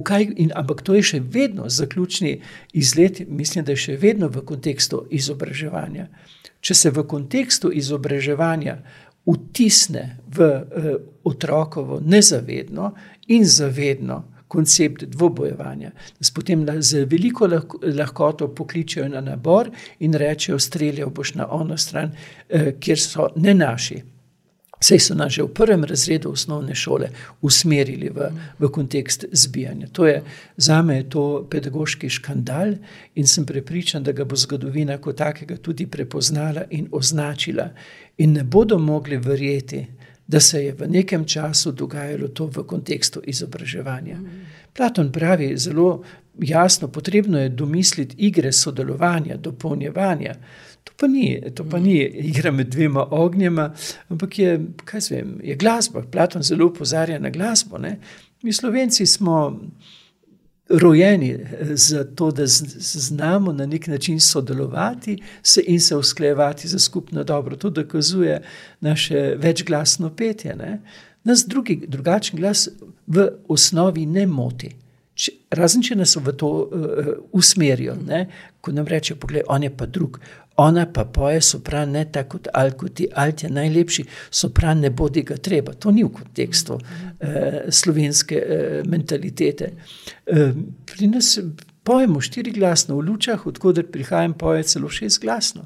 [0.05, 2.41] Kaj, in, ampak to je še vedno zaključni
[2.73, 6.09] izlet, mislim, da je še vedno v kontekstu izobraževanja.
[6.61, 8.81] Če se v kontekstu izobraževanja
[9.27, 10.91] vtisne v uh,
[11.25, 12.93] otrokovo nezavedno
[13.29, 20.15] in zavedno koncept dvobojevanja, da se potem z veliko lahko, lahkoto pokličejo na nabor in
[20.15, 24.03] rečejo: Streljal boš na ono stran, uh, kjer so ne naši.
[24.81, 27.11] Sej so nas že v prvem razredu osnovne šole
[27.45, 29.93] usmerili v, v kontekst zbijanja.
[29.93, 30.23] To je,
[30.57, 32.73] za me je to pedagoški škandal
[33.15, 37.69] in sem prepričan, da ga bo zgodovina kot takega tudi prepoznala in označila.
[38.19, 39.85] In ne bodo mogli verjeti,
[40.31, 44.19] da se je v nekem času dogajalo to v kontekstu izobraževanja.
[44.73, 46.03] Platon pravi zelo
[46.39, 50.35] jasno, potrebno je domisliti igre sodelovanja, dopolnjevanja.
[50.85, 53.73] To pa ni, to pa ni igra med dvema ognjema,
[54.09, 54.53] ampak je,
[55.11, 56.03] vem, je glasba.
[56.03, 57.79] Platon zelo upozorja na glasbo.
[57.79, 57.99] Ne?
[58.43, 59.61] Mi, slovenci, smo
[60.71, 67.25] rojeni za to, da znamo na nek način sodelovati se in se usklejevati za skupno
[67.25, 67.57] dobro.
[67.57, 68.43] To dokazuje
[68.81, 70.57] naše večglasno petje.
[70.57, 70.81] Ne?
[71.25, 72.69] Nas drugi, drugačen glas
[73.07, 74.71] v osnovi ne moti.
[75.15, 78.27] Če, razen če nas v to uh, usmerijo, ne?
[78.61, 80.21] ko nam rečejo, poglej, on je pa drug,
[80.61, 85.37] ona pa poje sopran, ne tako kot Alkuti, Alt je najlepši, sopran ne bodi ga
[85.37, 85.73] treba.
[85.73, 86.83] To ni v kontekstu uh,
[87.69, 89.71] slovenske uh, mentalitete.
[90.27, 90.53] Uh,
[90.87, 91.39] pri nas
[91.83, 95.65] pojemo štiri glasno, v lučah, odkuder prihajam, poje celo šest glasno.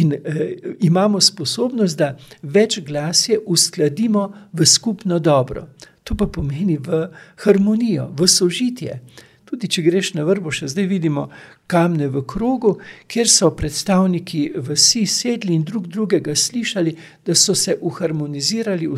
[0.00, 0.40] In uh,
[0.80, 5.68] imamo sposobnost, da več glasje uskladimo v skupno dobro.
[6.06, 7.08] To pa pomeni v
[7.44, 9.00] harmonijo, v sožitje.
[9.46, 11.28] Tudi če greš na vrbo, še zdaj vidimo
[11.70, 12.72] kamne v krogu,
[13.06, 18.88] kjer so predstavniki vsi sedli in drug drugega slišali, da so se uharmonizirali,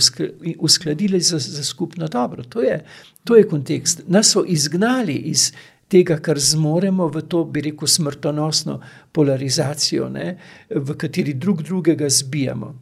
[0.57, 2.47] uskladili za, za skupno dobro.
[2.49, 2.81] To je,
[3.29, 4.07] to je kontekst.
[4.09, 5.51] Nas so izgnali iz
[5.89, 8.81] tega, kar zmoremo, v to, bi rekel, smrtonosno
[9.13, 10.37] polarizacijo, ne,
[10.71, 12.75] v kateri drug drugega zbijamo.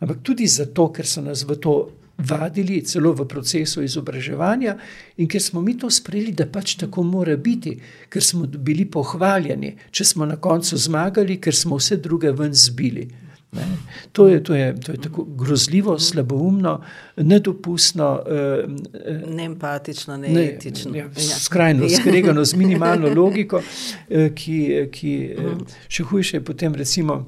[0.00, 1.74] Ampak tudi zato, ker so nas v to
[2.28, 4.76] vadili, celo v procesu izobraževanja,
[5.16, 7.76] in ker smo mi to sprejeli, da pač tako mora biti,
[8.08, 13.08] ker smo bili pohvaljeni, če smo na koncu zmagali, ker smo vse druge ven zbili.
[13.52, 13.64] Ne.
[14.12, 16.76] To, je, to, je, to je tako grozljivo, slaboumno,
[17.16, 18.22] nedopustno.
[18.26, 18.64] Eh,
[19.26, 20.92] Neempatično, neetično.
[20.92, 21.38] Ne, ja, ja.
[21.38, 21.98] skrajno ja.
[21.98, 23.62] skregano z minimalno logiko,
[24.10, 25.76] eh, ki, ki uh-huh.
[25.88, 27.24] še hujše je potem recimo.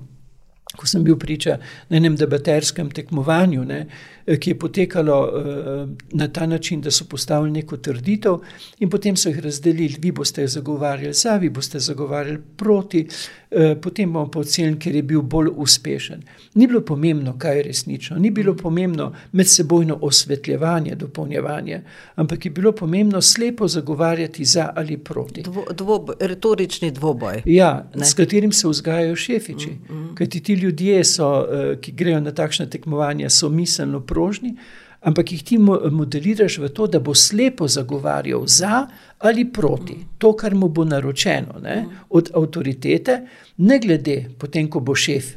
[0.72, 1.58] Ko sem bil priča
[1.90, 3.80] na enem debaterskem tekmovanju, ne,
[4.21, 8.38] Eh, ki je potekalo eh, na ta način, da so postavili neko trditev,
[8.78, 13.06] in potem so jih razdelili, vi boste zagovarjali za, vi boste zagovarjali proti,
[13.50, 16.22] eh, potem bomo pa ocenili, ker je bil bolj uspešen.
[16.54, 21.82] Ni bilo pomembno, kaj je resnično, ni bilo pomembno medsebojno osvetljevanje, dopolnjevanje,
[22.14, 25.42] ampak je bilo pomembno slepo zagovarjati za ali proti.
[25.42, 27.42] Dvo, dvo, retorični dvoboj.
[27.44, 28.04] Ja, ne?
[28.04, 29.70] s katerim se vzgajajo šefiči.
[29.88, 30.14] Mm, mm.
[30.14, 31.46] Kajti ti ljudje, so,
[31.80, 34.52] ki grejo na takšne tekmovanja, so miselno prožni,
[35.00, 38.86] ampak jih ti modeliraš v to, da bo slepo zagovarjal za
[39.18, 39.96] ali proti.
[40.18, 43.20] To, kar mu bo naročeno ne, od avtoritete,
[43.56, 45.32] ne glede potem, ko bo šef,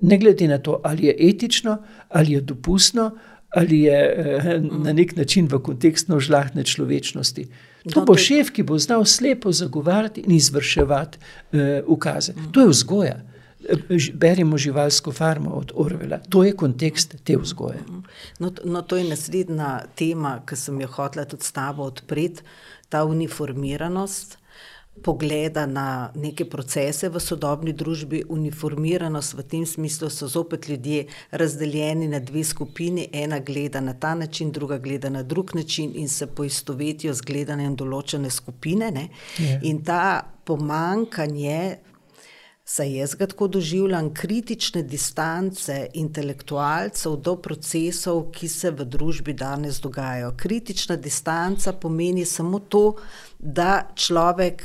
[0.00, 3.10] ne glede na to, ali je etično, ali je dopustno,
[3.56, 7.46] ali je eh, na nek način v kontekstu žlahne človečnosti.
[7.94, 12.32] To bo šef, ki bo znal slepo zagovarjati in izvrševati uh, ukaze.
[12.52, 13.20] To je vzgoja
[14.14, 16.18] beremo živalsko farmo od Orvela.
[16.28, 17.82] To je kontekst te vzgoje.
[18.38, 22.42] No, no, to je naslednja tema, ki sem jo hotela tudi s tabo odpreti,
[22.88, 24.38] ta uniformiranost.
[25.02, 32.08] Pogleda na neke procese v sodobni družbi, uniformiranost v tem smislu, so zopet ljudje razdeljeni
[32.08, 33.04] na dve skupini.
[33.12, 37.76] Ena gleda na ta način, druga gleda na drug način in se poistovetijo z gledanjem
[37.76, 38.88] določene skupine.
[38.88, 39.52] Yeah.
[39.52, 39.60] Ja.
[39.62, 41.76] In ta pomankanje
[42.68, 49.78] Saj jaz ga tako doživljam kritične distance intelektualcev do procesov, ki se v družbi danes
[49.80, 50.32] dogajajo.
[50.36, 52.96] Kritična distanca pomeni samo to,
[53.38, 54.64] da človek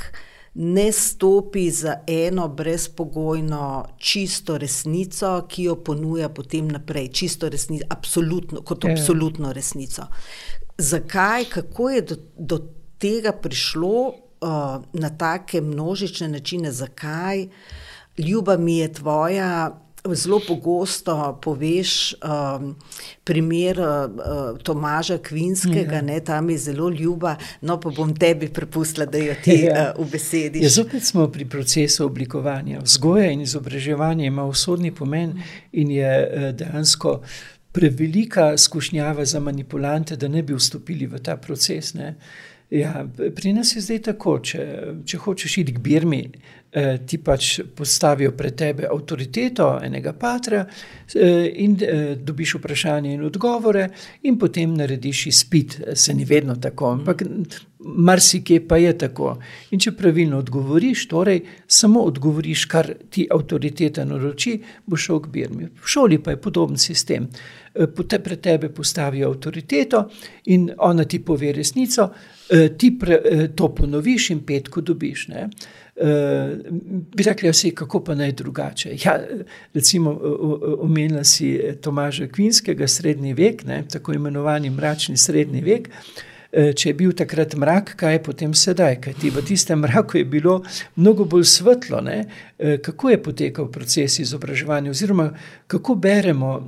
[0.54, 8.64] ne stopi za eno brezpogojno čisto resnico, ki jo ponuja potem naprej, čisto resnico, absolutno,
[8.66, 8.92] kot ja.
[8.92, 10.08] absolutno resnico.
[10.78, 12.60] Zakaj, kako je do, do
[12.98, 17.48] tega prišlo uh, na take množične načine, zakaj?
[18.18, 19.78] Ljuba mi je tvoja.
[20.14, 22.76] Zelo pogosto poveš um,
[23.24, 26.02] primer uh, Tomaža Kvinskega, ja.
[26.02, 29.94] ne, tam je zelo ljuba, no pa bom tebi prepustila, da jo ti ja.
[29.98, 30.64] uh, v besedi.
[30.64, 32.82] Ja, zopet smo pri procesu oblikovanja.
[32.82, 35.38] Vzgoja in izobraževanje ima usodni pomen
[35.72, 37.20] in je uh, dejansko
[37.72, 41.94] prevelika skušnjava za manipulante, da ne bi vstopili v ta proces.
[42.70, 44.66] Ja, pri nas je zdaj tako, če,
[45.06, 46.22] če hočeš iti k Birmi,
[46.74, 53.26] Eh, ti pač postavijo pred tebe avtoriteto enega patra eh, in eh, dobiš vprašanje in
[53.28, 53.90] odgovore,
[54.24, 55.76] in potem narediš izpit.
[55.94, 57.24] Se ni vedno tako, ampak
[57.80, 59.34] marsikje pa je tako.
[59.76, 64.56] In če pravilno odgovoriš, torej samo odgovoriš, kar ti avtoriteta naroči,
[64.88, 65.68] bo šel k birmi.
[65.76, 67.28] V šoli pa je podoben sistem.
[67.74, 70.06] Pred tebe postavijo avtoriteto
[70.56, 72.10] in ona ti pove resnico,
[72.78, 72.98] ti
[73.56, 75.28] to ponoviš in petko dobiš.
[75.28, 75.48] Ne?
[76.02, 76.58] Uh,
[77.16, 78.96] bi rekli, vse, ja, kako pa naj drugače.
[79.06, 79.20] Ja,
[79.74, 80.18] recimo,
[80.80, 85.90] omenila si Tomaža Kvinskega, srednji vek, ne, tako imenovani mračni srednji vek.
[85.90, 88.98] Uh, če je bil takrat mrak, kaj je potem sedaj?
[89.06, 90.58] Kajti v tistem mraku je bilo
[90.96, 92.02] mnogo bolj svetlo.
[92.02, 92.26] Ne?
[92.58, 95.30] Kako je potekal proces izobraževanja, oziroma
[95.68, 96.68] kako beremo,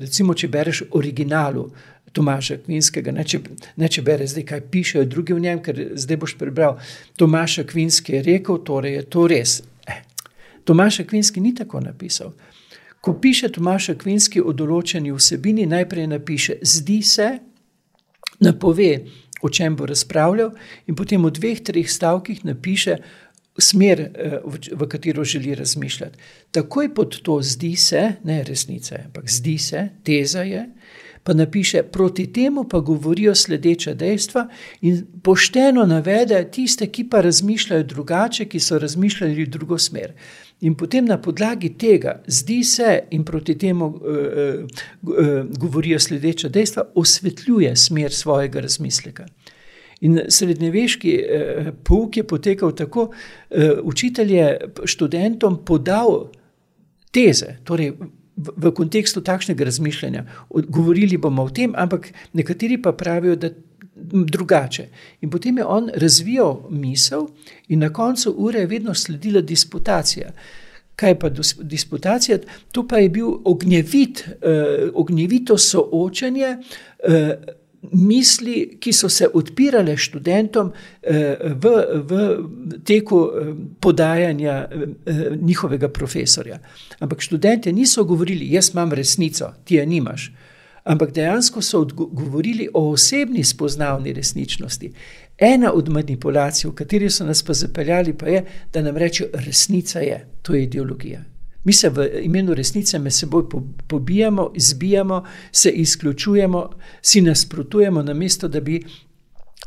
[0.00, 1.66] recimo, če bereš originalu.
[2.14, 3.40] Tomaša Kvinskega, ne če,
[3.76, 6.76] ne če bere zdaj, kaj pišejo drugi v njem, ker zdaj boš prebral.
[7.18, 9.56] Tomaša Kvinski je rekel, torej je to res.
[9.90, 10.02] Eh.
[10.64, 12.32] Tomaša Kvinski ni tako napisal.
[13.02, 17.28] Ko piše Tomaša Kvinski o določeni vsebini, najprej napiše: Zdi se,
[18.40, 18.92] napove,
[19.44, 20.54] o čem bo razpravljal,
[20.88, 22.96] in potem v dveh, treh stavkih napiše
[23.58, 24.38] smer, eh,
[24.72, 26.18] v katero želi razmišljati.
[26.50, 30.66] Takoj pod to zdi se, ne resnica, ampak zdi se, teza je
[31.24, 34.48] pa napiše, proti temu pa govorijo sledeča dejstva
[34.80, 40.12] in pošteno navede tiste, ki pa razmišljajo drugače, ki so razmišljali v drugo smer.
[40.60, 43.96] In potem na podlagi tega, zdi se, in proti temu uh,
[45.02, 45.18] uh,
[45.58, 49.26] govorijo sledeča dejstva, osvetljuje smer svojega razmisleka.
[50.00, 53.08] In srednjeveški uh, pouk je potekal tako,
[53.50, 56.28] uh, učitelj je študentom podal
[57.12, 57.92] teze, torej
[58.36, 60.24] v, v kontekstu takšnega razmišljanja.
[60.50, 63.50] Govorili bomo o tem, ampak nekateri pa pravijo, da
[63.94, 64.88] drugače.
[65.20, 67.26] In potem je on razvijal misel,
[67.68, 70.32] in na koncu ure je vedno sledila disputacija.
[70.96, 72.38] Kaj pa disputacija?
[72.72, 77.30] To pa je bil ognjevit, uh, ognjevito soočanje uh,
[77.92, 81.74] misli, ki so se odpirale študentom v,
[82.08, 82.22] v
[82.84, 83.20] teku
[83.80, 84.68] podajanja
[85.40, 86.58] njihovega profesorja.
[86.98, 90.32] Ampak študente niso govorili, jaz imam resnico, ti je nimaš.
[90.84, 94.92] Ampak dejansko so govorili o osebni spoznavni resničnosti.
[95.38, 100.00] Ena od manipulacij, v kateri so nas pa zapeljali, pa je, da nam rečejo, resnica
[100.00, 101.24] je, to je ideologija.
[101.64, 103.44] Mi se v imenu resnice med seboj
[103.86, 106.70] pobijamo, izbijamo, se izključujemo,
[107.02, 108.82] si nasprotujemo, namesto da bi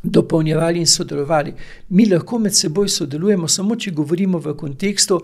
[0.03, 1.53] dopolnjevali in sodelovali.
[1.89, 5.21] Mi lahko med seboj sodelujemo, samo če govorimo v kontekstu,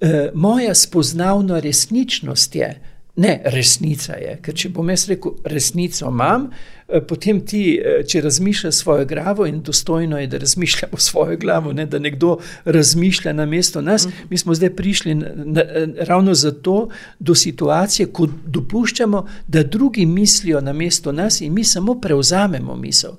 [0.00, 2.93] eh, moja spoznavna resničnost je.
[3.16, 4.32] Ne, resnica je.
[4.42, 6.48] Ker če bom jaz rekel, resnico imam,
[6.88, 11.72] eh, potem ti, eh, če razmišljaš svojo glavo, in dostojno je, da razmišljamo svojo glavo,
[11.72, 14.06] ne, da nekdo razmišlja na mesto nas.
[14.06, 14.26] Mhm.
[14.30, 15.62] Mi smo zdaj prišli na, na,
[15.98, 16.88] ravno zato
[17.18, 23.12] do situacije, ko dopuščamo, da drugi mislijo na mesto nas in mi samo prevzamemo misel.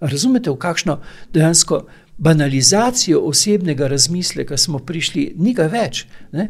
[0.00, 1.00] Razumete, v kakšno
[1.32, 1.86] dejansko
[2.18, 6.06] banalizacijo osebnega razmisleka smo prišli, ni ga več.
[6.32, 6.48] Ne?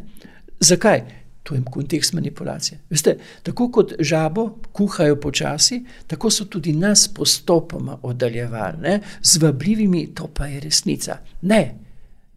[0.61, 1.22] Zakaj?
[1.43, 2.79] To je kontekst manipulacije.
[2.91, 9.01] Veste, tako kot žabo kuhajo počasi, tako so tudi nas postopoma oddaljevali ne?
[9.23, 11.19] z vabljivimi, to pa je resnica.
[11.43, 11.75] Ne,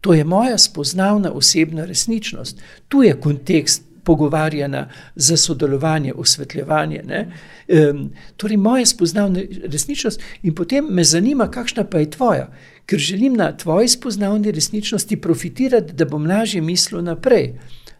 [0.00, 2.60] to je moja spoznavna osebna resničnost.
[2.88, 7.02] Tu je kontekst pogovarjanja za sodelovanje, osvetljevanje.
[7.02, 12.46] Um, torej, moja spoznavna resničnost in potem me zanima, kakšna pa je tvoja.
[12.86, 17.56] Ker želim na tvoji spoznavni resničnosti profitirati, da bom lažje mislil naprej.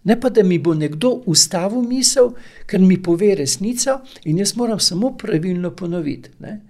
[0.06, 2.30] Ne pa, da mi bo nekdo ustavil misel,
[2.70, 6.30] ker mi pove resnico in jaz moram samo pravilno ponoviti.
[6.38, 6.60] Ne?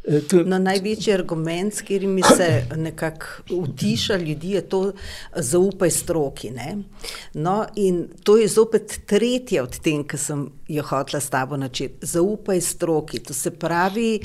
[0.00, 4.80] E, to, no, največji argument, s katerimi se nekako utiša ljudi, je to,
[5.36, 6.52] zaupaj stroki.
[7.34, 12.06] No, in to je zopet tretje od tem, kar sem jo hotela s tabo načeti.
[12.06, 13.20] Zaupaj stroki.
[13.20, 14.20] To se pravi,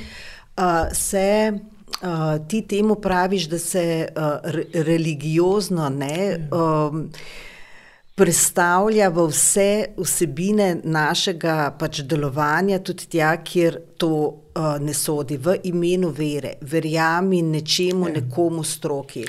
[0.57, 1.53] uh, se.
[1.95, 6.49] Uh, ti temu praviš, da se uh, re, religiozno ne.
[6.51, 7.09] Um,
[8.15, 15.57] predstavlja v vse vsebine našega pač delovanja, tudi tja, kjer to uh, ne sodi, v
[15.67, 18.15] imenu vere, verjami nečemu, ja.
[18.19, 19.25] nekomu stroki.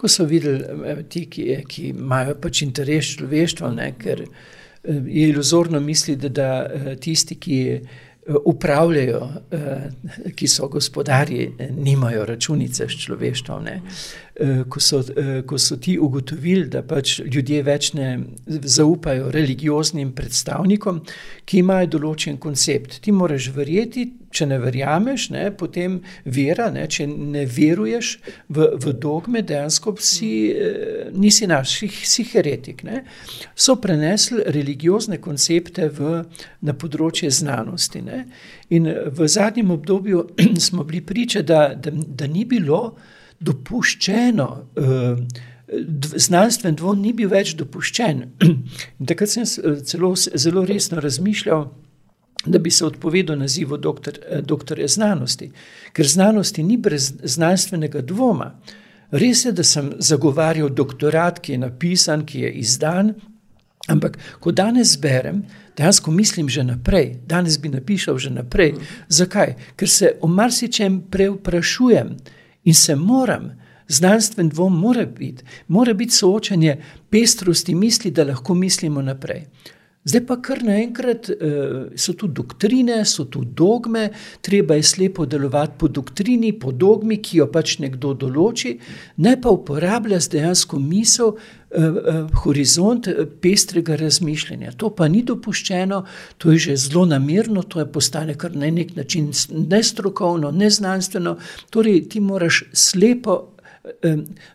[0.00, 4.30] Ko so videli eh, ti, ki, ki imajo pač interes človeštva, ne, ker eh,
[4.88, 7.58] je iluzorno misliti, da, da tisti, ki
[8.44, 9.20] upravljajo,
[10.36, 13.64] ki so gospodarji, nimajo računice s človeštvom.
[13.64, 13.80] Ne.
[14.40, 18.06] Eh, ko so, eh, ko so ti ugotovili, da pač ljudje več ne
[18.46, 21.02] zaupajo religioznim predstavnikom,
[21.44, 23.02] ki imajo določen koncept.
[23.04, 28.14] Ti moraš verjeti, če ne verjameš, ne, potem vera, ne, če ne veruješ
[28.48, 31.76] v, v dogme, dejansko si, eh, nisi naš,
[32.08, 32.80] si, heretik.
[32.88, 33.04] Ne.
[33.54, 36.24] So prenesli religiozne koncepte v,
[36.64, 38.00] na področje znanosti.
[38.08, 38.24] Ne.
[38.72, 40.30] In v zadnjem obdobju
[40.70, 42.96] smo bili priče, da, da, da ni bilo
[43.40, 44.48] dopuščeno.
[44.76, 45.46] Uh,
[46.16, 48.24] Znanstven dvom ni bil več dopuščen.
[48.98, 51.68] In takrat sem eh, celo zelo resno razmišljal,
[52.46, 55.50] da bi se odpovedal nazivu doktor, eh, doktorja znanosti,
[55.94, 58.54] ker znanosti ni brez znanstvenega dvoma.
[59.10, 63.14] Res je, da sem zagovarjal doktorat, ki je napisan, ki je izdan,
[63.90, 65.42] ampak ko danes berem,
[65.78, 68.74] dejansko mislim že naprej, danes bi napisal že naprej.
[69.08, 69.54] Zakaj?
[69.76, 72.14] Ker se o marsičem preoprašujem.
[72.64, 73.50] In se moram,
[73.88, 79.46] znanstven dvom mora biti, mora biti soočanje pestrosti misli, da lahko mislimo naprej.
[80.04, 84.06] Zdaj pa kar naenkrat uh, so tu doktrine, so tu dogme,
[84.40, 88.78] treba je slepo delovati po doktrini, po dogmi, ki jo pač nekdo določi,
[89.20, 93.10] ne pa uporabljati dejansko misel, uh, uh, horizont
[93.44, 94.72] pestrega razmišljanja.
[94.80, 96.00] To pa ni dopuščeno,
[96.40, 101.36] to je že zelo namerno, to je postane kar na nek način nestrokovno, neznanstveno.
[101.68, 103.49] Torej, ti moraš slepo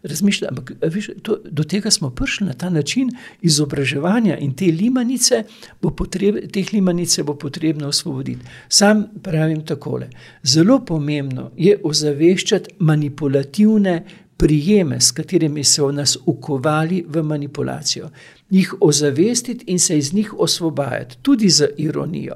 [0.03, 0.51] razmišljati.
[0.51, 3.09] Ampak viš, to, do tega smo prišli na ta način
[3.41, 5.43] izobraževanja in te limanice
[5.81, 8.45] bo, potreb, teh limanice bo potrebno osvoboditi.
[8.69, 10.09] Sam pravim takole.
[10.43, 14.03] Zelo pomembno je ozaveščati manipulativne
[14.37, 18.09] prijeme, s katerimi so nas ukovali v manipulacijo.
[18.49, 22.35] Jih ozavestiti in se iz njih osvobajati, tudi z ironijo.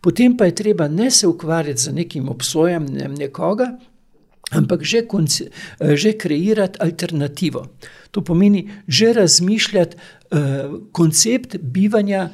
[0.00, 3.78] Potem pa je treba ne se ukvarjati z nekim obsojanjem nekoga,
[4.50, 7.66] ampak že, konci, eh, že kreirati alternativo.
[8.10, 10.38] To pomeni že razmišljati uh,
[10.92, 12.30] koncept bivanja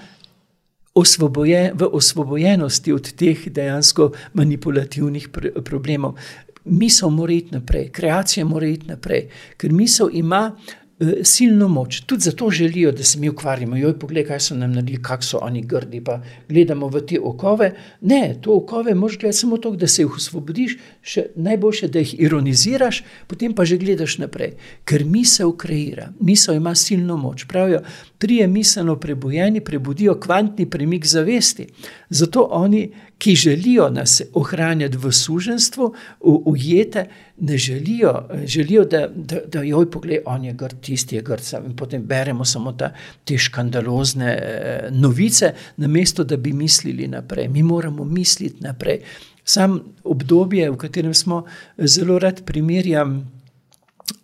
[0.95, 6.19] osvoboje, v osvobojenosti od teh dejansko manipulativnih pr problemov.
[6.65, 10.90] Misel mora iti naprej, kreacija mora iti naprej, ker misel ima Eh,
[11.23, 12.01] silno moč.
[12.01, 13.77] Tudi zato želijo, da se mi ukvarjamo.
[13.77, 16.01] Joj, poglej, kaj so nam naredili, kako so oni grdi.
[16.05, 17.73] Pa gledamo v te okove.
[18.01, 22.15] Ne, to okove moš gledati samo to, da se jih osvobodiš, še najboljše, da jih
[22.21, 24.57] ironiziraš, potem pa že gledaš naprej.
[24.85, 27.47] Ker misel kreira, misel ima silno moč.
[27.49, 27.81] Pravijo,
[28.19, 31.67] trije miselno prebujeni prebudijo kvantni premik zavesti.
[32.11, 32.91] Zato oni,
[33.21, 37.05] ki želijo nas ohranjati v suženstvu, ujete,
[37.41, 41.43] ne želijo, želijo da, da, da joj pogled, on je grd, tisti je grd.
[41.67, 42.93] In potem beremo samo ta,
[43.25, 47.49] te škandalozne eh, novice, namesto da bi mislili naprej.
[47.49, 49.03] Mi moramo misliti naprej.
[49.45, 51.45] Sam obdobje, v katerem smo
[51.77, 53.40] zelo rad primerjam.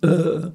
[0.02, 0.52] Uh,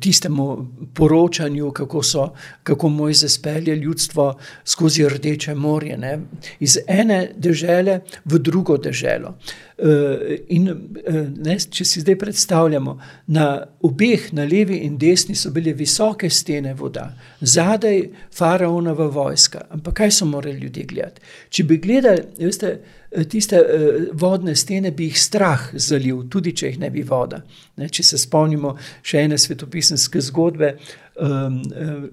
[0.00, 6.18] tistemu poročanju, kako so, kako Mojze spelje ljudstvo skozi Rdeče morje, ne,
[6.60, 9.38] iz ene države v drugo državo.
[9.78, 15.50] Eh, in eh, ne, če si zdaj predstavljamo, na obeh, na levi in desni, so
[15.50, 19.60] bile visoke stene voda, zadaj faraonova vojska.
[19.70, 21.20] Ampak kaj so morali ljudje gledati?
[21.50, 22.97] Če bi gledali, veste, Eh,
[23.28, 27.42] tiste uh, vodne stene bi jih strah zalil, tudi če jih ne bi voda.
[27.76, 30.74] Ne, če se spomnimo še ene svetopisanske zgodbe,
[31.20, 31.62] um,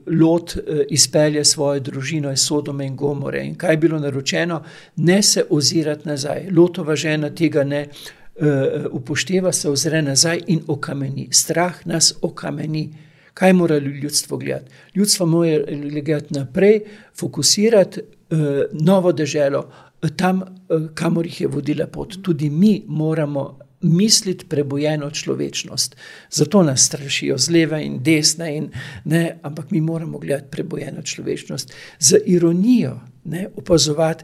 [0.08, 0.58] Lot
[0.90, 3.44] izpelje svojo družino iz Sodome in Gomore.
[3.46, 4.62] In kaj je bilo naročeno?
[4.96, 6.50] Ne se ozirati nazaj.
[6.52, 11.28] Lotova žena tega ne uh, upošteva, se ozre nazaj in okameni.
[11.32, 12.90] Strah nas okameni.
[13.36, 14.72] Kaj mora ljudstvo gledati?
[14.96, 16.80] Ljudstvo mora gledati naprej,
[17.20, 18.40] fokusirati uh,
[18.72, 19.66] novo deželo,
[20.10, 22.18] tam, eh, kamor jih je vodila pot.
[22.24, 25.96] Tudi mi moramo misliti prebojeno človečnost.
[26.32, 28.70] Zato nas strašijo z leve in desne, in,
[29.04, 33.00] ne, ampak mi moramo gledati prebojeno človečnost z ironijo.
[33.28, 34.24] Ne, opazovati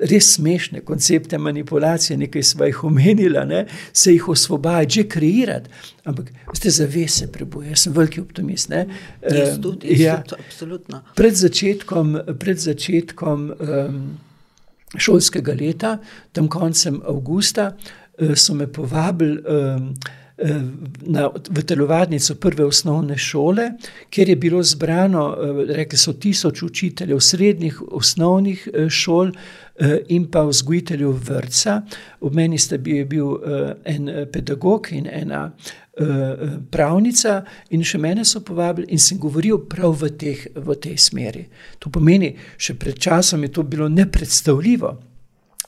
[0.00, 5.70] res smešne koncepte manipulacije, nekaj smo jih omenili, ne, se jih osvoboditi, že kreirati.
[6.04, 8.72] Ampak ste zavese preboje, jaz sem veliki optimist.
[9.62, 11.02] Tudi, ja, absolutno.
[11.14, 14.18] Pred začetkom, pred začetkom um,
[14.98, 15.98] šolskega leta,
[16.32, 17.76] tam koncem avgusta,
[18.18, 19.92] eh, so me povabili ehm,
[20.38, 20.60] eh,
[21.00, 23.70] na, v telovadnico prve osnovne šole,
[24.10, 29.32] kjer je bilo zbrano, eh, rekli so, tisoč učiteljev srednjih osnovnih šol
[30.08, 31.82] in pa vzgojiteljev vrca.
[32.20, 33.38] Ob meni sta bil
[33.84, 35.79] en pedagog in ena Eh,
[36.70, 37.40] pravnica
[37.74, 41.44] in še mene so povabili in sem govoril prav v, teh, v tej smeri.
[41.82, 44.96] To pomeni, še pred časom je to bilo nepredstavljivo.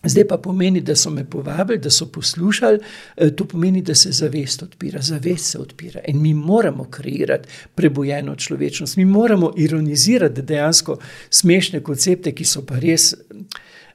[0.04, 2.78] Zdaj pa pomeni, da so me povabili, da so poslušali,
[3.16, 8.34] eh, to pomeni, da se zavest odpira, zavest se odpira in mi moramo kreirati prebojeno
[8.36, 10.98] človečnost, mi moramo ironizirati dejansko
[11.30, 13.14] smešne koncepte, ki so pa res.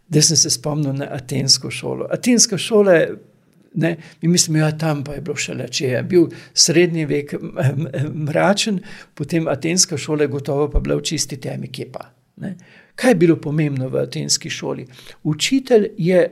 [0.09, 2.07] Da sem se spomnil na atensko šolo.
[2.11, 3.17] Atenska šola je
[3.73, 3.95] Ne?
[4.21, 7.33] Mi mislimo, da ja, tam pa je bilo še le, če je bil srednji vek
[8.27, 8.79] mračen,
[9.13, 12.07] potem atenska šola je gotovo pa bila v čisti temi, kje pa.
[12.41, 12.55] Ne?
[12.97, 14.87] Kaj je bilo pomembno v atenski šoli?
[15.23, 16.23] Učitelj je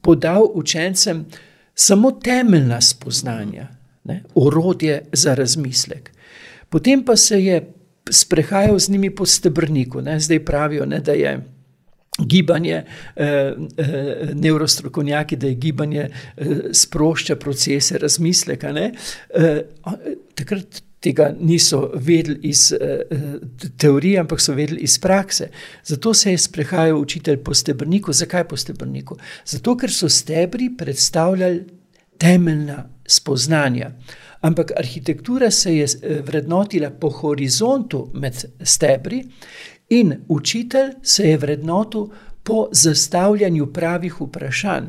[0.00, 1.24] podal učencem
[1.74, 3.68] samo temeljna spoznanja,
[4.04, 4.22] ne?
[4.34, 6.10] orodje za razmislek.
[6.68, 7.72] Potem pa se je
[8.10, 10.20] sprehajal z njimi po stebrniku, ne?
[10.20, 11.38] zdaj pravijo, ne, da je
[12.26, 12.84] gibanje,
[13.16, 13.24] eh,
[13.76, 18.68] eh, neurostrokovnjaki, da je gibanje eh, sprošča procese razmisleka.
[18.68, 19.62] Eh,
[20.34, 23.00] takrat tega niso vedeli iz eh,
[23.76, 25.48] teorije, ampak so vedeli iz prakse.
[25.84, 28.12] Zato se je sprehajal učitelj po stebrniku.
[28.12, 29.16] Zakaj po stebrniku?
[29.44, 31.64] Zato, ker so stebri predstavljali
[32.18, 33.90] temeljna spoznanja.
[34.40, 39.24] Ampak arhitektura se je eh, vrednotila po horizontu med stebri,
[39.90, 42.06] In učitelj se je vrednotil
[42.42, 44.84] po zastavljanju pravih vprašanj.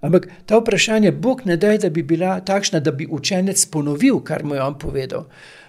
[0.00, 4.44] Ampak ta vprašanja, Bog ne da, da bi bila takšna, da bi učenec ponovil, kar
[4.44, 5.26] mu je on povedal.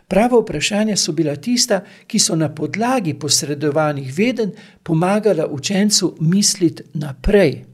[0.08, 4.52] Prava vprašanja so bila tista, ki so na podlagi posredovanih veden
[4.84, 7.66] pomagala učencu misliti naprej.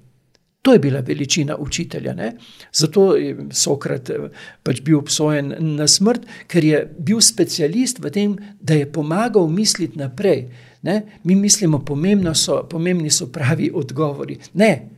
[0.61, 2.13] To je bila veličina učitelja.
[2.13, 2.31] Ne?
[2.73, 4.29] Zato je Sokrat eh,
[4.63, 9.99] pač bil obsojen na smrt, ker je bil specialist v tem, da je pomagal misliti
[9.99, 10.49] naprej.
[10.87, 11.01] Ne?
[11.23, 14.37] Mi mislimo, pomembni so, pomembni so pravi odgovori.
[14.53, 14.89] Ne,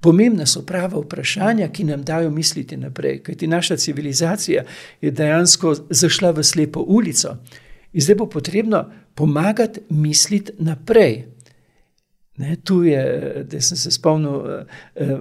[0.00, 3.22] pomembna so prava vprašanja, ki nam dajo misliti naprej.
[3.22, 4.64] Kajti naša civilizacija
[5.00, 7.36] je dejansko zašla v slepo ulico
[7.92, 8.84] in zdaj bo potrebno
[9.14, 11.24] pomagati misliti naprej.
[12.36, 13.02] Ne, tu je,
[13.48, 14.36] da sem se spomnil.
[14.36, 15.18] Uh, uh,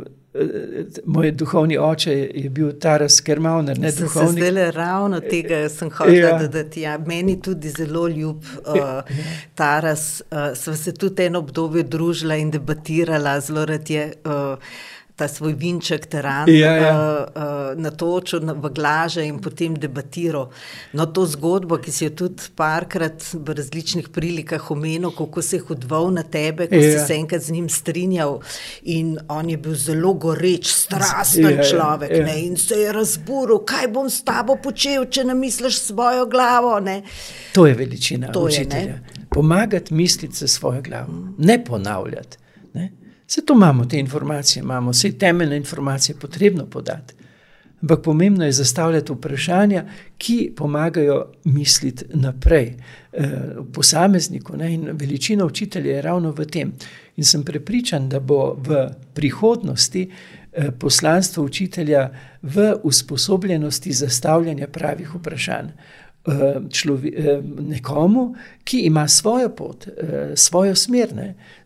[1.05, 3.79] moj duhovni oče je bil Taras Kermauner.
[3.79, 4.43] Ne, duhovnik...
[4.43, 6.37] Zdaj, ravno tega sem hotel ja.
[6.39, 6.81] dodati.
[6.81, 9.17] Ja, meni tudi zelo ljub uh,
[9.55, 10.21] Taras.
[10.31, 14.13] Uh, sva se tudi eno obdobje družila in debatirala, zelo rad je.
[14.25, 14.77] Uh,
[15.17, 16.91] ta svoj vinček teran Ja, ja.
[16.91, 17.41] uh, uh,
[17.75, 20.51] natočil na- v glaže in potem debatiral.
[20.93, 25.63] No, to zgodbo, ki si jo tudi parkrat v različnih prilikah omenil, kako se je
[25.63, 26.91] hodval na tebe, ko Ja.
[26.91, 28.39] si se enkrat z njim strinjal
[28.83, 32.23] in on je bil zelo goreč, strasten Ja, ja, človek ja.
[32.23, 36.25] ne, in se je razburil, kaj bom s tabo počel, če ne misliš s svojo
[36.27, 36.79] glavo.
[36.79, 37.01] Ne.
[37.51, 38.93] To je veličina To je, učitelja.
[38.93, 39.25] ne.
[39.29, 42.37] Pomagati misliti za svojo glavo, ne ponavljati.
[42.73, 42.91] Ne?
[43.27, 47.13] Vse to imamo, te informacije imamo, vse temeljne informacije je potrebno podati.
[47.81, 49.85] Ampak pomembno je zastavljati vprašanja,
[50.17, 52.73] ki pomagajo misliti naprej.
[53.13, 53.29] Eh,
[53.73, 54.73] posamezniku ne?
[54.73, 56.73] in veličina učitelja je ravno v tem.
[57.15, 60.11] In sem prepričan, da bo v prihodnosti
[60.53, 62.09] eh, poslanstvo učitelja
[62.41, 65.67] v usposobljenosti zastavljanja pravih vprašanj.
[66.27, 71.07] Eh, Človi, eh, nekomu, ki ima svojo pot, eh, svojo smer.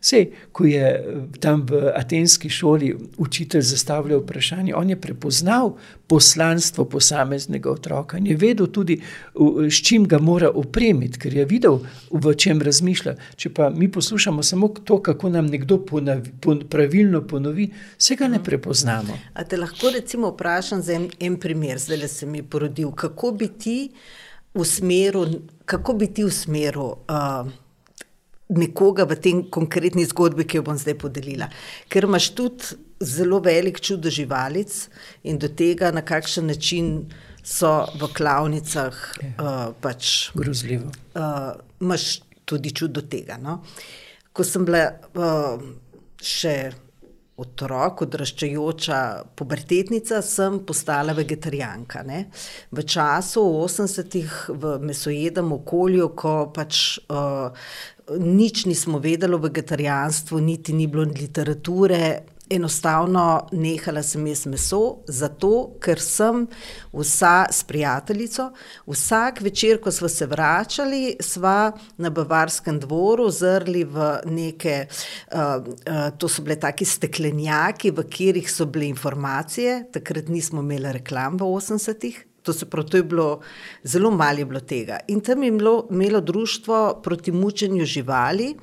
[0.00, 1.04] Sej, ko je
[1.40, 8.36] tam v atenski šoli učitelj zastavljal vprašanje, on je prepoznal poslanstvo posameznega otroka in je
[8.36, 9.00] vedel tudi,
[9.70, 13.16] s čim ga mora opremiti, ker je videl, v čem razmišlja.
[13.36, 18.28] Če pa mi poslušamo samo to, kako nam nekdo ponavi, pon, pravilno ponovi, se ga
[18.28, 19.18] ne prepoznamo.
[19.34, 23.32] A te lahko recimo vprašam za en, en primer, zdaj le se mi porodil, kako
[23.32, 23.90] bi ti
[24.54, 27.48] usmeril, kako bi ti usmeril uh,
[28.52, 31.48] nekoga v tem konkretni zgodbi, ki jo bom zdaj podelila.
[31.88, 34.74] Ker imaš tudi zelo velik čudo živalic
[35.24, 36.92] in do tega, na kakšen način
[37.42, 40.92] so v klavnicah uh, pač Grozljivo.
[41.14, 43.38] uh, imaš tudi čudo tega.
[43.40, 43.62] No?
[44.32, 44.84] Ko sem bila
[45.16, 45.58] uh,
[46.22, 46.72] še
[47.40, 48.98] otrok, odraščajoča
[49.38, 52.02] pubertetnica, sem postala vegetarijanka.
[52.04, 52.26] Ne?
[52.70, 57.72] V času 80-ih v mesojedem okolju, ko pač uh,
[58.18, 62.31] nič nismo vedeli o vegetarijanstvu, niti ni bilo literature.
[62.52, 66.44] Enostavno nehala sem jesti meso, zato ker sem
[66.92, 68.50] vsa s prijateljico,
[68.86, 74.76] vsak večer, ko smo se vračali, sva na Bavarskem dvoru zrli v neke,
[75.32, 80.92] uh, uh, to so bile taki steklenjaki, v katerih so bile informacije, takrat nismo imeli
[81.00, 82.20] reklam v 80-ih.
[82.42, 83.40] To se to je bilo
[83.84, 84.98] zelo malo je bilo tega.
[85.08, 88.56] In tam je bilo, imelo društvo proti mučenju živali.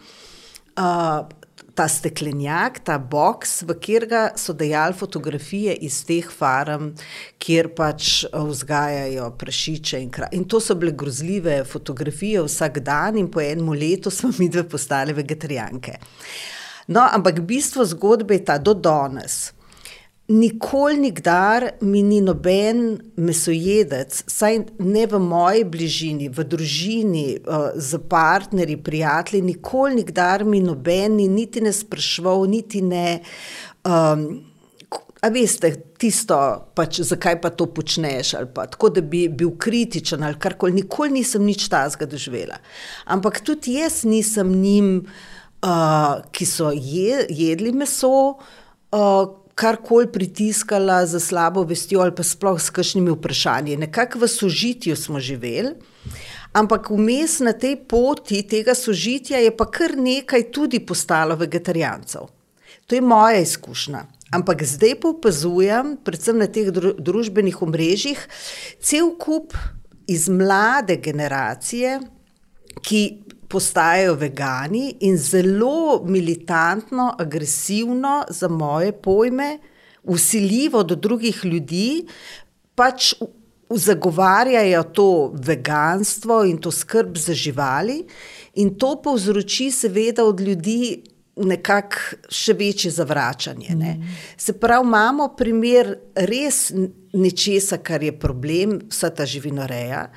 [0.78, 1.26] Uh,
[1.80, 6.90] ta steklenjak, ta box, v katerega so dajali fotografije iz teh farm,
[7.40, 10.02] kjer pač vzgajajo prašiče.
[10.04, 14.34] In, kra- in to so bile grozljive fotografije vsak dan, in po enem letu smo
[14.40, 15.96] mi dve postali vegetarijanke.
[16.92, 19.54] No, ampak bistvo zgodbe je ta do danes.
[20.30, 27.24] Nikoli, nikdar mi ni noben mesojedec, saj ne v moji bližini, v družini,
[27.74, 33.08] z partnerji, prijatelji, nikoli, nikdar mi noben ni niti ne sprašval, niti ne.
[33.82, 34.46] Um,
[35.20, 36.36] A veste, tisto,
[36.80, 41.18] pač, zakaj pa to počneš, ali pa tako, da bi bil kritičen ali karkoli, nikoli
[41.18, 42.56] nisem nič tazga doživela.
[43.04, 44.94] Ampak tudi jaz nisem njim,
[45.60, 48.14] uh, ki so je, jedli meso,
[48.96, 53.78] uh, karkoli pritiskala za slabo vestjo ali pa sploh s kakšnimi vprašanji.
[53.78, 55.74] Nekako v sožitju smo živeli.
[56.56, 62.30] Ampak vmes na tej poti tega sožitja je pa kar nekaj tudi postalo vegetarijancev.
[62.88, 64.06] To je moja izkušnja.
[64.32, 68.22] Ampak zdaj pa opazujem, predvsem na teh dru družbenih omrežjih,
[68.80, 69.58] cel kup
[70.08, 72.00] iz mlade generacije,
[72.82, 73.02] ki
[73.50, 79.58] postajajo vegani in zelo militantno, agresivno za moje pojme,
[80.04, 82.06] usiljivo do drugih ljudi,
[82.76, 83.14] pač
[83.70, 88.04] zagovarjajo to veganstvo in to skrb za živali,
[88.56, 91.04] in to povzroči, seveda, od ljudi
[91.40, 93.76] nekako še večje zavračanje.
[93.76, 93.94] Ne.
[94.38, 96.72] Se pravi, imamo primer res
[97.14, 100.08] nečesa, kar je problem, vsa ta živinoreja.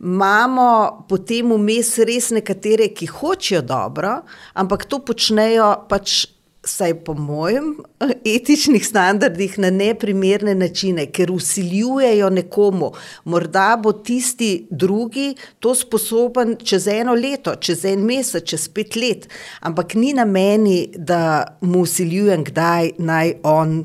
[0.00, 4.20] Imamo potem vmes res nekatere, ki hočejo dobro,
[4.54, 6.26] ampak to počnejo pač.
[6.68, 7.68] Saj po mojem
[8.36, 12.90] etičnih standardih na neprimerne načine, ker usiljujejo nekomu,
[13.24, 15.30] morda bo tisti drugi
[15.62, 19.28] to sposoben čez eno leto, čez en mesec, čez pet let,
[19.62, 23.78] ampak ni na meni, da mu usiljujem, kdaj naj on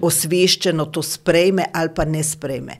[0.00, 2.78] osveščeno to sprejme ali pa ne sprejme.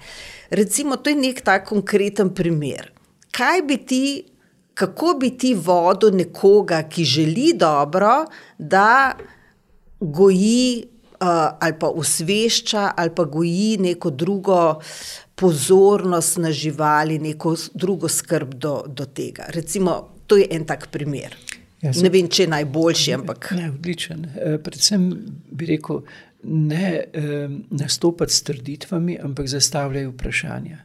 [0.51, 2.93] Recimo, to je nek tak konkreten primer.
[3.33, 4.05] Kaj bi ti,
[4.75, 8.25] kako bi ti vodil nekoga, ki želi dobro,
[8.59, 9.13] da
[10.01, 10.85] goji
[11.23, 11.29] uh,
[11.61, 14.81] ali pa usvešča ali pa goji neko drugo
[15.35, 19.49] pozornost na živali, neko drugo skrb do, do tega.
[19.49, 21.37] Recimo, to je en tak primer.
[21.83, 23.49] Ja, ne vem, če je najboljši, ampak.
[23.59, 24.27] Ne, odličen.
[24.37, 25.09] Eh, predvsem
[25.51, 26.05] bi rekel,
[26.43, 27.05] ne
[27.71, 30.79] nastopati s trditvami, ampak zastavljati vprašanja.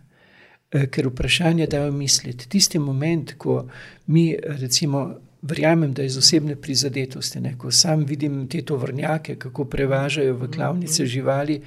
[0.71, 2.49] Eh, ker vprašanja dajo misliti.
[2.49, 3.69] Tisti moment, ko
[4.07, 9.65] mi, recimo, verjamem, da je iz osebne prizadetosti, ne, ko sam vidim te tovrnjake, kako
[9.65, 11.61] prevažajo v klavnice živali,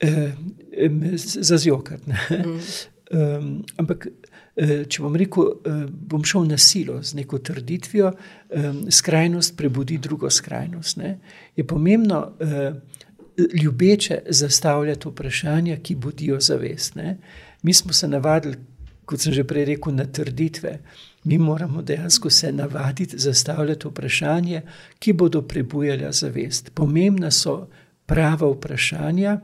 [0.00, 0.32] eh,
[1.16, 1.98] za zjokar.
[2.30, 2.58] Mm.
[3.18, 3.50] Um,
[3.80, 4.08] ampak,
[4.88, 5.50] če bom rekel,
[5.88, 8.14] bom šel na silo z neko trditvijo,
[8.48, 10.96] um, skrajnost prebudi drugo skrajnost.
[10.96, 11.18] Ne,
[11.56, 12.95] je pomembno uh,
[13.62, 16.94] ljubeče zastavljati vprašanja, ki budijo zavest.
[16.94, 17.18] Ne.
[17.62, 18.56] Mi smo se navadili,
[19.04, 20.78] kot sem že prej rekel, na trditve.
[21.24, 24.62] Mi moramo dejansko se navaditi zastavljati vprašanja,
[24.98, 26.70] ki bodo prebujala zavest.
[26.74, 27.68] Pomembna so
[28.06, 29.40] prava vprašanja,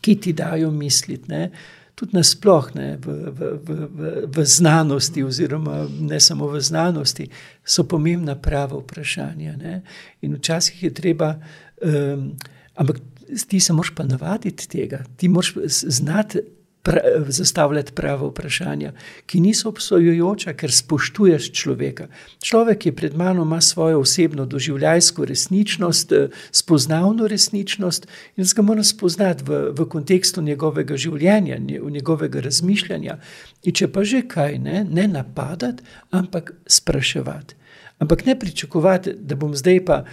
[0.00, 1.30] ki ti dajo misliti.
[1.30, 1.50] Ne.
[1.94, 7.26] Tudi nasplošno v, v, v, v, v znanosti, oziroma ne samo v znanosti,
[7.64, 9.56] so pomembna prava vprašanja.
[9.56, 9.82] Ne.
[10.20, 11.34] In včasih je treba,
[11.82, 12.32] um,
[12.74, 13.00] ampak
[13.48, 16.40] ti se moraš pa navaditi tega, ti moraš znati
[16.82, 18.92] pra, zastavljati prave vprašanja,
[19.26, 22.08] ki niso obsojujoča, ker spoštuješ človeka.
[22.42, 28.06] Človek je pred mano, ima svojo osebno doživljajsko resničnost, eh, spoznavno resničnost
[28.36, 31.58] in ga moram spoznati v, v kontekstu njegovega življenja,
[31.90, 33.18] njegovega razmišljanja.
[33.62, 37.59] In če pa že kaj, ne, ne napadati, ampak spraševati.
[38.00, 40.04] Ampak ne pričakovati, da bom zdaj pa,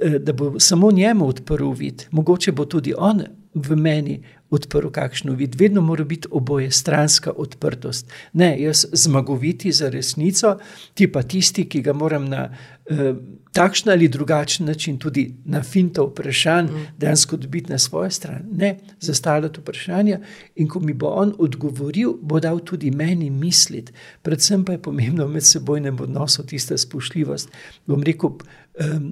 [0.00, 3.22] eh, da bo samo njemu odprl vid, mogoče bo tudi on
[3.54, 4.22] v meni
[4.52, 5.56] odprl kakšno vid.
[5.60, 8.12] Vedno mora biti oboje stranska odprtost.
[8.32, 10.58] Ne, jaz zmagoviti za resnico,
[10.94, 12.50] ti pa tisti, ki ga moram na
[12.86, 13.14] eh,
[13.52, 16.86] takšen ali drugačen način tudi na finta vprašanj, mm.
[16.98, 18.42] dejansko dobiti na svojo stran.
[18.52, 20.20] Ne, zastavljati vprašanja
[20.54, 23.92] in ko mi bo on odgovoril, bo dal tudi meni misliti.
[24.22, 27.48] Predvsem pa je pomembno med sebojnem odnosu tista spoštljivost.
[27.86, 28.30] Bom rekel,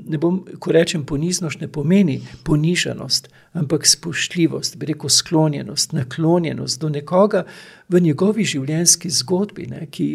[0.07, 6.89] ne bom, ko rečem poniznost, ne pomeni ponižanost, ampak spoštljivost, bi rekel sklonjenost, naklonjenost do
[6.89, 7.45] nekoga
[7.89, 10.07] v njegovi življenjski zgodbi, ne, ki,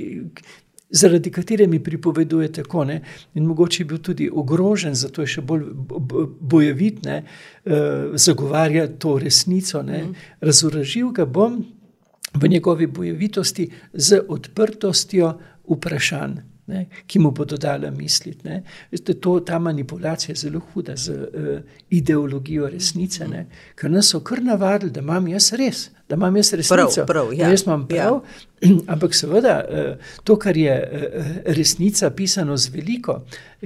[0.89, 2.85] zaradi katere mi pripoveduje tako.
[2.89, 3.01] Ne,
[3.33, 5.69] in mogoče je bil tudi ogrožen, zato je še bolj
[6.41, 9.83] bojevit, ne, uh, zagovarja to resnico.
[9.83, 10.27] Ne, mm.
[10.41, 11.61] Razorožil ga bom
[12.33, 15.35] v njegovi bojevitosti z odprtostjo
[15.69, 18.49] vprašanj ne, ki mu bodo dali misliti.
[18.91, 21.59] Veste, to, ta manipulacija je zelo huda z uh,
[21.89, 23.45] ideologijo resnice, ne,
[23.75, 25.89] ker nas so kar navadili, da imam jaz res.
[26.09, 27.49] Da imam jaz resnico, prav, prav, ja.
[27.49, 28.19] jaz imam prav,
[28.61, 28.75] ja.
[28.93, 33.23] ampak seveda eh, to, kar je eh, resnica, pisano z veliko,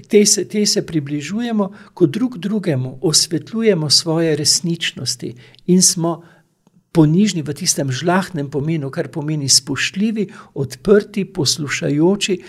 [0.08, 5.34] te se, te se približujemo, ko drug drugemu osvetljujemo svoje resničnosti
[5.68, 6.22] in smo
[6.91, 12.39] ponižni v tistem žlahnem pomenu, kar pomeni spoštljivi, odprti, poslušajoči,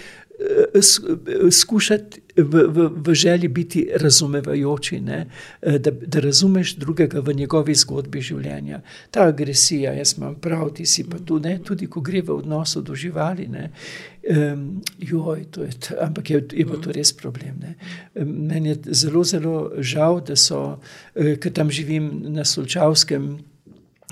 [1.50, 5.26] skušati v, v, v želji biti razumevajoči, ne?
[5.60, 8.80] da, da razumeš drugega v njegovi zgodbi življenja.
[9.10, 11.58] Ta agresija, jaz imam prav, ti si pa tu, ne?
[11.64, 13.48] tudi ko gre v odnosu do živali.
[13.50, 17.60] Um, joj, je, ampak je, je pa to res problem.
[17.60, 17.74] Ne?
[18.24, 20.80] Meni je zelo, zelo žal, da so,
[21.14, 23.38] eh, ker tam živim na Solčavskem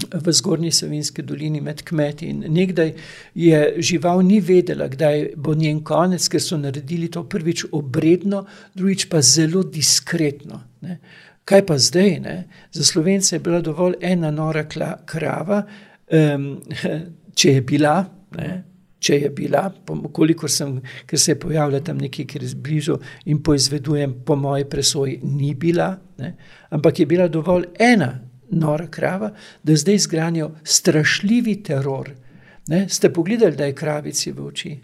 [0.06, 2.26] v zgornji Savinski dolini med kmeti.
[2.26, 2.92] In nekdaj
[3.34, 8.44] je žival ni vedela, kdaj bo njen konec, ker so naredili to prvič obredno,
[8.74, 10.62] drugič pa zelo diskretno.
[10.80, 10.98] Ne.
[11.48, 12.18] Kaj pa zdaj?
[12.20, 12.36] Ne?
[12.72, 14.64] Za slovence je bila dovolj ena nora
[15.06, 15.62] krava,
[16.12, 16.50] um,
[17.38, 18.00] če je bila.
[18.38, 18.64] Ne?
[18.98, 19.68] Če je bila,
[20.12, 22.96] koliko sem, ker se je pojavila tam nekaj, ki je blizu
[23.30, 26.32] in poizvedujem, po moji presoji, ni bila, ne?
[26.74, 28.08] ampak je bila dovolj ena
[28.50, 29.32] nora krava,
[29.62, 32.10] da zdaj zgranijo strašljivi teror.
[32.66, 32.88] Ne?
[32.88, 34.78] Ste pogledali, da je kravici v oči?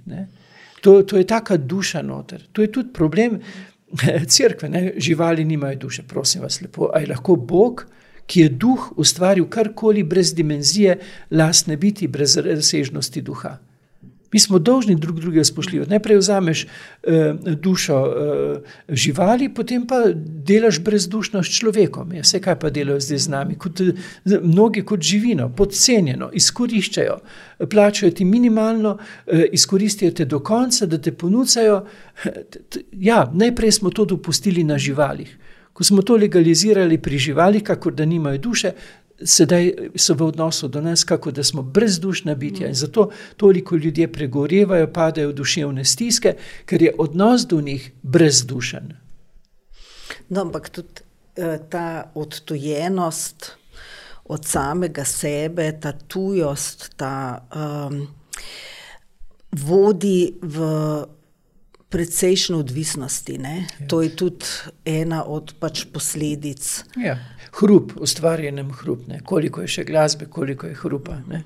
[0.81, 2.43] To, to je taka duša noter.
[2.53, 3.41] To je tudi problem
[4.35, 4.69] crkve.
[4.69, 4.93] Ne?
[4.97, 6.91] Živali nimajo duše, prosim vas lepo.
[6.95, 7.87] A je lahko Bog,
[8.27, 10.99] ki je duh ustvaril karkoli brez dimenzije,
[11.31, 13.59] lastne biti, brez razsežnosti duha?
[14.35, 15.91] Mi smo dolžni drug drugega spoštovati.
[15.91, 20.01] Najprej vzameš uh, dušo uh, živali, potem pa
[20.49, 22.17] delaš brezdušno s človekom.
[22.19, 23.79] Ja, vse, kaj pa delajo zdaj z nami, kot,
[24.43, 27.15] mnogi kot živino, podcenjeno, izkoriščajo,
[27.71, 31.85] plačajo ti minimalno, uh, izkoristijo te do konca, da te ponucajo.
[32.93, 35.31] Ja, najprej smo to dopustili na živalih.
[35.75, 38.75] Ko smo to legalizirali pri živalih, kako da nimajo duše,
[39.23, 44.07] sedaj so v odnosu do nas, kako da smo brezdušna bitja in zato toliko ljudi
[44.07, 46.37] pregorevajo, padajo v duševne stiske,
[46.67, 48.93] ker je odnos do njih brezdušen.
[50.29, 51.03] No, ampak tudi
[51.37, 53.53] eh, ta odtujenost
[54.25, 58.07] od samega sebe, ta tujost, ta um,
[59.53, 60.59] vodi v
[61.95, 63.39] precejšnje odvisnosti.
[63.39, 63.87] Ja.
[63.87, 64.47] To je tudi
[64.85, 66.67] ena od pač posledic.
[66.99, 67.15] Ja.
[67.55, 69.21] Hrup, ustvarjenem hrup, ne?
[69.23, 71.21] koliko je še glasbe, koliko je hrupa.
[71.31, 71.45] Ne?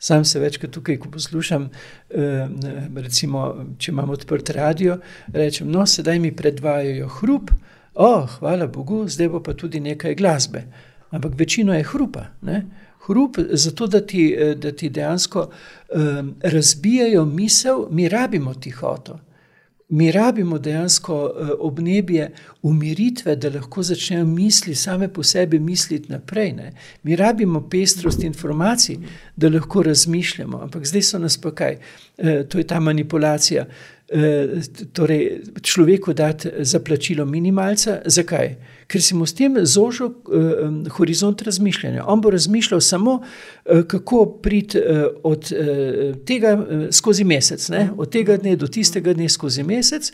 [0.00, 2.48] Sam se večkrat tukaj, ko poslušam, eh,
[2.96, 3.44] recimo,
[3.76, 4.96] če imam odprt radio,
[5.36, 7.52] rečem, no, sedaj mi predvajajo hrup,
[8.00, 10.64] oh, hvala Bogu, zdaj bo pa tudi nekaj glasbe.
[11.12, 12.30] Ampak večino je hrupa.
[12.48, 12.64] Ne?
[13.04, 19.18] Hrup, zato da ti, da ti dejansko um, razbijajo misel, mi rabimo tihoto.
[19.90, 22.30] Mi rabimo dejansko uh, obnebje
[22.62, 26.52] umiritve, da lahko začnejo misli same po sebi misliti naprej.
[26.52, 26.72] Ne?
[27.02, 28.98] Mi rabimo pestrost informacij,
[29.36, 30.60] da lahko razmišljamo.
[30.62, 31.78] Ampak zdaj so nas pa kaj,
[32.18, 33.66] uh, to je ta manipulacija.
[34.10, 34.62] Uh,
[34.92, 38.56] torej, človeku dati za plačilo minimalca, zakaj?
[38.90, 42.04] ker si mu s tem zožil uh, horizont razmišljanja.
[42.10, 43.20] On bo razmišljal samo,
[43.88, 44.84] kako priti uh,
[45.22, 47.90] od uh, tega skozi mesec, ne?
[47.96, 50.12] od tega dne do tistega dne skozi mesec.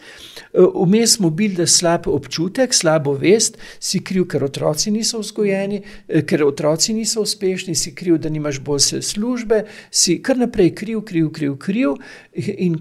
[0.53, 5.83] Vmes uh, mu bil da slab občutek, slabo vest, si kriv, ker otroci niso vzgojeni,
[6.27, 11.31] ker otroci niso uspešni, si kriv, da nimaš boljše službe, si kar naprej kriv, kriv,
[11.33, 11.97] kriv, kriv.
[12.37, 12.77] In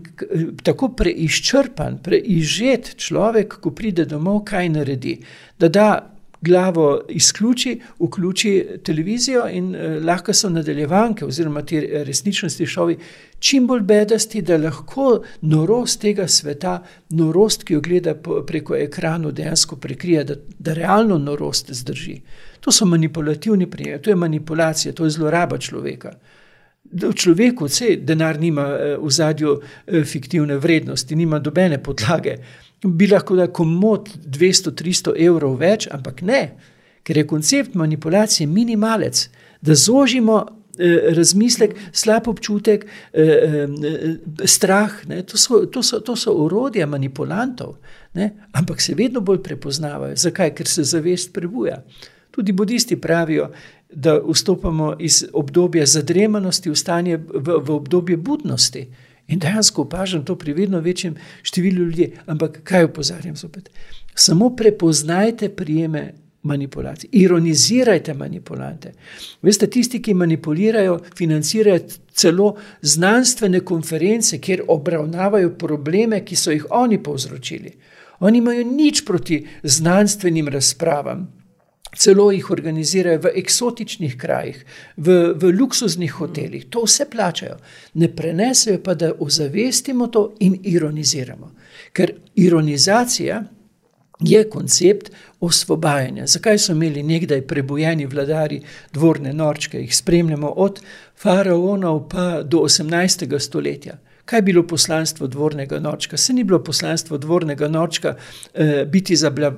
[0.63, 5.19] tako preizčrpan, preižet človek, ko pride domov, kaj naredi
[5.59, 6.14] da da
[6.45, 12.97] glavo izključi, vključi televizijo in eh, lahko so nadaljevanke oziroma ti resničnosti šovi
[13.39, 16.79] čim bolj bedasti, da lahko norost tega sveta,
[17.09, 18.15] norost, ki jo gleda
[18.47, 22.19] preko ekranu, dejansko prekrije, da, da realno norost zdrži.
[22.65, 26.15] To so manipulativni primeri, to je manipulacija, to je zloraba človeka.
[26.91, 32.37] V človeku vse denar nima eh, v zadju eh, fiktivne vrednosti, nima dobene podlage
[32.85, 36.41] bi lahko da komod 200-300 evrov več, ampak ne,
[37.05, 39.23] ker je koncept manipulacije minimalec,
[39.61, 40.37] da zožimo
[40.77, 42.85] eh, razmislek, slab občutek,
[44.45, 44.99] strah.
[45.31, 47.77] To so, to, so, to so urodja manipulantov,
[48.13, 48.31] ne?
[48.53, 50.15] ampak se vedno bolj prepoznavajo.
[50.15, 50.53] Zakaj?
[50.55, 51.81] Ker se zavest prebuja.
[52.35, 53.49] Tudi budisti pravijo,
[53.89, 58.87] da vstopamo iz obdobja zadremanosti v, stanje, v, v obdobje budnosti.
[59.27, 62.11] In dejansko opažam to pri vedno večjem številu ljudi.
[62.27, 63.69] Ampak kaj opozarjam zopet?
[64.15, 66.11] Samo prepoznajte prijeme
[66.45, 68.91] manipulacij, ironizirajte manipulante.
[69.41, 71.79] Veste, tisti, ki manipulirajo, financirajo
[72.13, 77.71] celo znanstvene konference, kjer obravnavajo probleme, ki so jih oni povzročili.
[78.19, 81.25] Oni imajo nič proti znanstvenim razpravam,
[81.95, 84.65] celo jih organizirajo v eksotičnih krajih,
[84.97, 87.57] v, v luksuznih hotelih, to vse plačajo.
[87.93, 91.51] Ne prenesejo pa, da ozavestimo to in ironiziramo.
[91.93, 93.43] Ker ironizacija
[94.19, 96.27] je koncept osvobajanja.
[96.27, 98.61] Zakaj so imeli nekdaj prebojeni vladari
[98.93, 100.79] dvorne norčke, jih spremljamo od
[101.21, 103.39] faraonov pa do 18.
[103.39, 103.97] stoletja.
[104.25, 106.17] Kaj je bilo poslanstvo dvornega nočka?
[106.17, 108.15] Se ni bilo poslanstvo dvornega nočka
[108.53, 109.15] eh, biti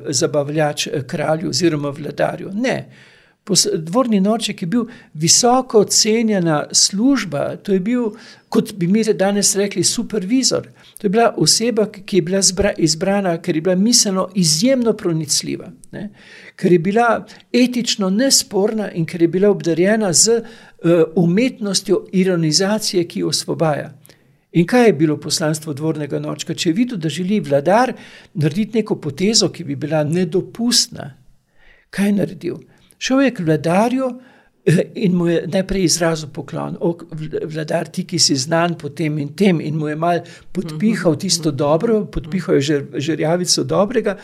[0.10, 2.52] zabavljač eh, kralju oziroma vladarju.
[2.54, 2.90] Ne.
[3.74, 8.10] Dvorni noček je bil visoko ocenjena služba, to je bil,
[8.50, 10.68] kot bi mi danes rekli, supervizor.
[10.98, 12.42] To je bila oseba, ki je bila
[12.78, 16.10] izbrana, ker je bila miselno izjemno pronicljiva, ne?
[16.56, 23.20] ker je bila etično nesporna in ker je bila obdarjena z uh, umetnostjo ironizacije, ki
[23.20, 23.94] jo osvobaja.
[24.58, 26.56] In kaj je bilo poslanstvo dvornega nočka?
[26.58, 27.94] Če je videl, da želi vladar
[28.34, 31.12] narediti neko potezo, ki bi bila nedopustna,
[31.94, 32.58] kaj je naredil?
[32.98, 34.08] Šel je k vladarju
[34.66, 36.80] eh, in mu je najprej izrazil poklon.
[36.82, 36.96] O,
[37.44, 40.24] vladar, ti, ki si znan po tem in tem, in mu je mal
[40.58, 44.18] podpihal tisto dobro, podpihal je žrjavico dobrega,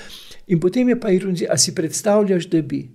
[0.47, 2.87] in potem je pa ironiziral, a si predstavljaš, da bi.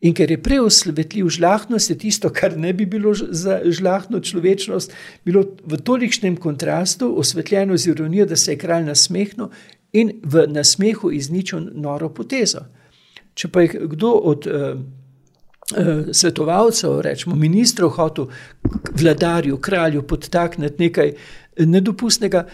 [0.00, 4.94] In ker je preosvetljiv žlahtnost, je tisto, kar ne bi bilo za žlahtno človečnost,
[5.24, 9.50] bilo v tolikšnem kontrastu osvetljeno z ironijo, da se je kralj nasmehnil
[9.92, 12.64] in v nasmehu izničil noro potezo.
[13.34, 18.30] Če pa je kdo od uh, uh, svetovalcev, rečemo ministrov, hotel
[18.96, 21.12] vladarju, kralju podtakniti nekaj
[21.58, 22.46] nedopustnega,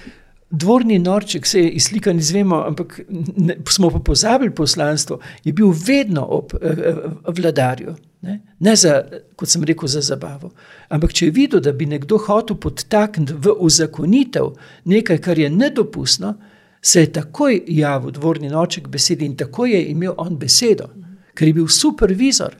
[0.50, 3.00] Dvorni norček, se je izslikan, izvemo, ampak
[3.36, 6.94] ne, smo pa pozabili poslanstvo, je bil vedno ob eh,
[7.28, 7.94] vladarju.
[8.22, 8.40] Ne?
[8.58, 9.02] ne za,
[9.36, 10.50] kot sem rekel, za zabavo.
[10.88, 14.52] Ampak če je videl, da bi nekdo hotel podtakniti v uzakonitev
[14.84, 16.34] nekaj, kar je nedopustno,
[16.82, 20.88] se je takoj javil dvorni noček besedi in takoj je imel on besedo,
[21.34, 22.54] ker je bil supervizor.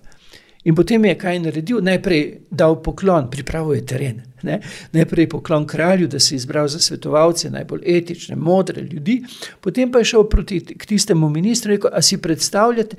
[0.67, 4.23] In potem je kaj naredil, najprej dal poklon, pripravil je teren.
[4.43, 4.59] Ne?
[4.93, 9.21] Najprej poklon kralju, da si izbral za svetovalce najbolj etične, modre ljudi,
[9.61, 12.97] potem pa je šel proti tistemu ministru in rekel: A si predstavljate,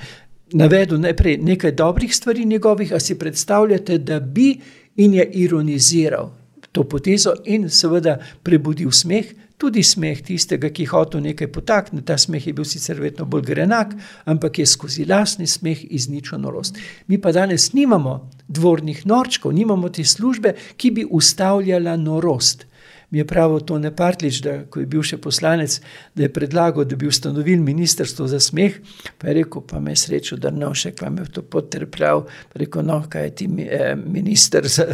[0.52, 4.56] navedel najprej nekaj dobrih stvari njegovih, a si predstavljate, da bi
[4.96, 6.32] in je ironiziral
[6.78, 9.26] to potezo in seveda prebudil smeh
[9.58, 12.06] tudi smeh tistega, ki je hotel nekaj potakniti.
[12.06, 13.96] Ta smeh je bil sicer vedno bolj grenak,
[14.26, 16.78] ampak je skozi lasni smeh izničil norost.
[17.08, 22.68] Mi pa danes nimamo dvornih norčkov, nimamo te službe, ki bi ustavljala norost
[23.10, 25.80] mi je pravil to ne partlič, da ko je bil še poslanec,
[26.16, 28.80] da je predlagal, da bi ustanovil ministrstvo za smeh,
[29.18, 32.60] pa je rekel, pa me je srečo, da no še kva me to potrpljal, pa
[32.60, 34.88] je rekel, no, kaj je ti eh, minister za,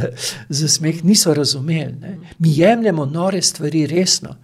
[0.50, 1.96] za smeh, niso razumeli.
[2.02, 2.18] Ne?
[2.40, 4.38] Mi jemljemo nore stvari resno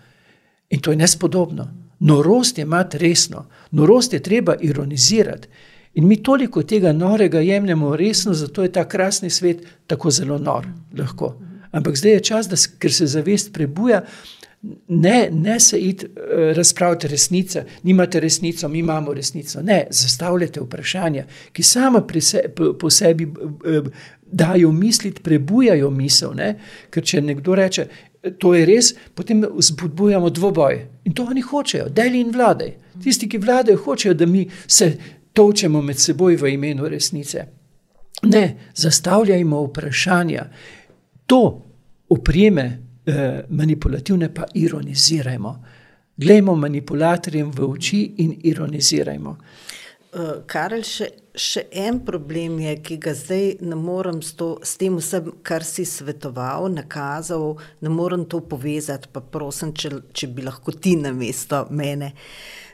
[0.70, 1.68] in to je nespodobno.
[2.00, 5.48] Norost je imati resno, norost je treba ironizirati.
[5.94, 10.68] In mi toliko tega norega jemljemo resno, zato je ta krasni svet tako zelo nor.
[10.98, 11.36] Lahko.
[11.72, 14.02] Ampak zdaj je čas, da ker se zavest prebuja,
[14.88, 16.12] ne, ne se id uh,
[16.56, 19.62] razpravljati resnice, nimate resnico, mi imamo resnico.
[19.62, 23.88] Ne, zastavljate vprašanja, ki sama se, po, po sebi uh,
[24.32, 26.34] dajo misliti, prebujajo misel.
[26.36, 26.60] Ne?
[26.90, 27.88] Ker če nekdo reče,
[28.38, 30.82] to je res, potem spodbujamo dvoboj.
[31.06, 32.74] In to oni hočejo, deli in vladaj.
[33.04, 34.92] Tisti, ki vladajo, hočejo, da mi se
[35.34, 37.46] točemo med seboj v imenu resnice.
[38.24, 40.46] Ne, zastavljajmo vprašanja
[41.30, 41.66] to
[42.10, 42.64] opreme
[43.06, 45.64] eh, manipulativne pa ironizirajmo.
[46.18, 49.38] Glejmo manipulatorjem v oči in ironizirajmo.
[50.10, 51.06] Uh, Karel, še,
[51.40, 55.64] še en problem je, ki ga zdaj ne morem s, to, s tem vsem, kar
[55.68, 61.14] si svetoval, nakazal, ne morem to povezati, pa prosim, če, če bi lahko ti na
[61.16, 62.14] mesto mene.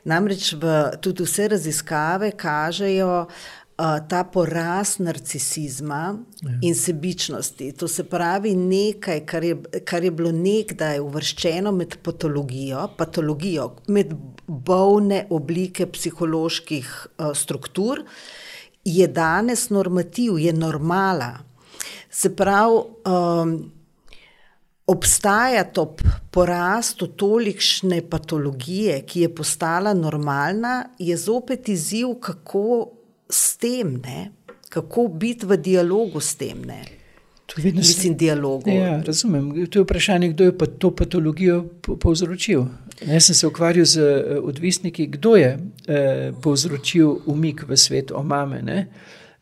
[0.06, 6.04] Namreč v, tudi vse raziskave kažejo, uh, ta porast narcisizma
[6.42, 6.56] ja.
[6.70, 7.72] in sebičnosti.
[7.80, 14.14] To se pravi nekaj, kar je, kar je bilo nekdaj uvrščeno med patologijo, patologijo med
[14.48, 18.06] bolne oblike psiholoških uh, struktur,
[18.86, 21.38] je danes normativ, je normala.
[22.10, 23.72] Se pravi, um,
[24.88, 25.96] obstaja to
[26.32, 32.92] porastu tolikšne patologije, ki je postala normalna, je zopet izziv, kako
[33.30, 34.32] s tem, ne?
[34.70, 36.62] kako biti v dialogu s tem.
[36.68, 36.84] Ne?
[37.64, 38.18] Mislim, se...
[38.18, 38.70] dialogu.
[38.70, 39.66] Ja, razumem.
[39.68, 41.64] To je vprašanje, kdo je pa to patologijo
[42.02, 42.66] povzročil.
[43.02, 48.62] Jaz sem se ukvarjal z uh, odvisniki, kdo je uh, povzročil umik v svet omame.
[48.62, 48.88] Ne?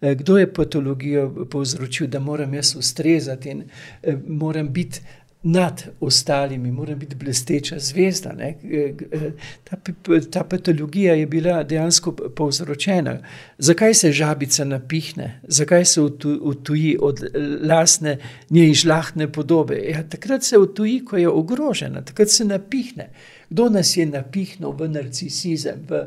[0.03, 3.63] Eh, kdo je patologijo povzročil, da moram jaz ustrezati in
[4.03, 4.99] eh, moram biti
[5.43, 8.31] nad ostalimi, mora biti blesteča zvezda.
[9.63, 9.77] Ta,
[10.31, 13.17] ta patologija je bila dejansko povzročena.
[13.57, 16.01] Zakaj se žabica napihne, zakaj se
[16.41, 17.23] utuji od
[17.61, 18.17] lastne,
[18.49, 19.79] njej žlahne podobe?
[19.89, 23.09] Ja, takrat se utuji, ko je ogrožena, takrat se napihne.
[23.49, 25.83] Kdo nas je napihnil v narcisizem?
[25.89, 26.05] V,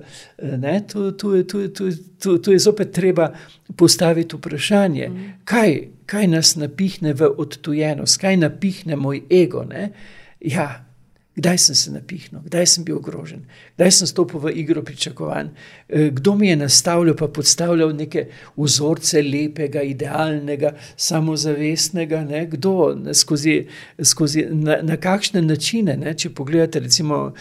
[0.59, 3.33] ne, tu, tu, tu, tu, tu, tu je zopet treba
[3.77, 5.33] postaviti vprašanje, mm.
[5.45, 9.65] kaj, kaj nas napihne v odtujenost, kaj napihne moj ego.
[9.65, 9.91] Ne?
[10.41, 10.86] Ja,
[11.37, 13.43] Kdaj sem se napihnil, kdaj sem bil ogrožen,
[13.77, 15.51] kdaj sem stopil v igro pričakovanj,
[15.89, 18.23] eh, kdo mi je nastavljal pa podstavljal neke
[18.57, 22.47] vzorce lepega, idealnega, samozavestnega, ne?
[22.47, 23.67] kdo skozi,
[24.01, 25.97] skozi na, na kakšne načine.
[25.97, 26.15] Ne?
[26.15, 27.35] Če pogledate recimo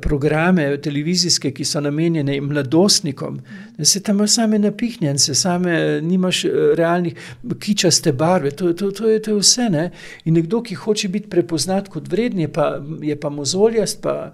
[0.00, 3.36] programe televizijske, ki so namenjene mladostnikom,
[3.76, 3.84] ne?
[3.84, 7.20] se tam same napihnjen, se same nimaš eh, realnih
[7.60, 9.68] kičaste barve, to, to, to, je, to je vse.
[9.68, 9.90] Ne?
[10.24, 14.32] In nekdo, ki hoče biti prepoznat kot vredni, pa je pa mu mozoljast, pa,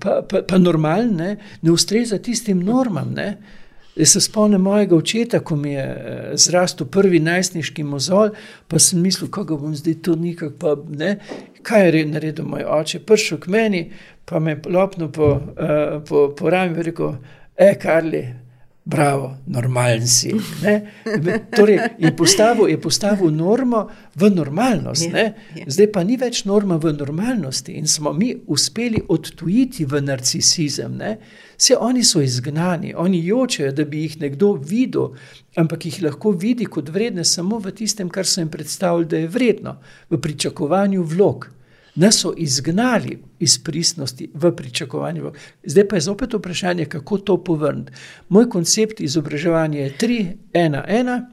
[0.00, 3.14] pa, pa, pa normalen, ne, ne ustreza tistim normam.
[3.16, 3.36] Ne.
[3.94, 8.32] Jaz se spomnim mojega očeta, ko mi je eh, zrastel prvi najstniški mozolj,
[8.68, 11.18] pa sem mislil, kako bom zdaj to nikak, pa ne.
[11.62, 13.00] Kaj je naredil moj oče?
[13.06, 13.84] Prišel k meni,
[14.24, 17.14] pa me je lopnil po, uh, po, po rami in rekel:
[17.56, 18.24] E, Karli,
[18.86, 20.34] Bravo, normalen si.
[21.56, 25.08] Torej, je, postavil, je postavil normo v normalnost.
[25.12, 25.32] Ne?
[25.66, 30.98] Zdaj pa ni več norma v normalnosti in smo mi uspeli odtujiti v narcisizem.
[31.00, 31.16] Ne?
[31.56, 35.16] Vse oni so izgnani, oni jočejo, da bi jih nekdo videl,
[35.56, 39.32] ampak jih lahko vidi kot vredne samo v tistem, kar so jim predstavljali, da je
[39.32, 39.78] vredno,
[40.12, 41.53] v pričakovanju vlog
[41.94, 45.32] nas so izgnali iz pristnosti v pričakovanju.
[45.64, 47.92] Zdaj pa je zopet vprašanje, kako to povrniti.
[48.28, 51.24] Moj koncept izobraževanja je 3-1-1,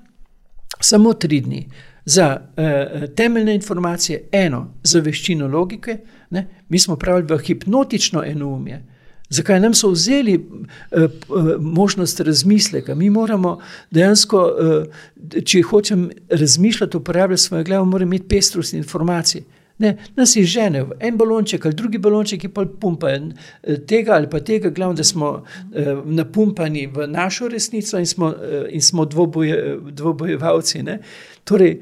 [0.79, 1.69] samo tri dni.
[2.05, 5.97] Za uh, temeljne informacije, eno za veščino logike,
[6.29, 6.47] ne?
[6.69, 8.81] mi smo pravili v hipnotično enoumje.
[9.29, 12.95] Zakaj nam so vzeli uh, uh, možnost razmisleka?
[12.95, 13.59] Mi moramo
[13.91, 19.43] dejansko, uh, če hočem razmišljati, uporabljati svojo glavo, moramo imeti pestrost informacij.
[19.81, 23.31] Ne, nas je žene v en balonček ali drugi balonček, ki pa pumpajo
[23.63, 25.31] eh, tega ali pa tega, glavno, da smo
[25.73, 30.83] eh, napumpani v našo resnico in smo, eh, in smo dvoboje, dvobojevalci.
[30.83, 30.99] Ne.
[31.43, 31.79] Torej,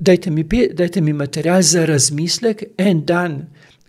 [0.00, 3.40] dajte mi, dajte mi material za razmislek, en dan,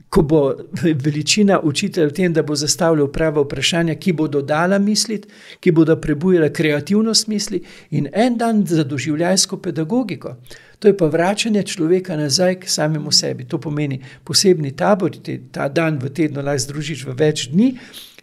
[0.10, 0.55] ko bo
[1.03, 5.28] veličina učitelja v tem, da bo zastavljal prava vprašanja, ki bodo dala misliti,
[5.60, 10.36] ki bodo prebujala kreativnost misli in en dan za doživljajsko pedagogiko.
[10.80, 13.45] To je pa vračanje človeka nazaj k samemu sebi.
[13.45, 15.12] To pomeni posebni tabor,
[15.51, 17.74] ta dan v tednu lahko združiš v več dni,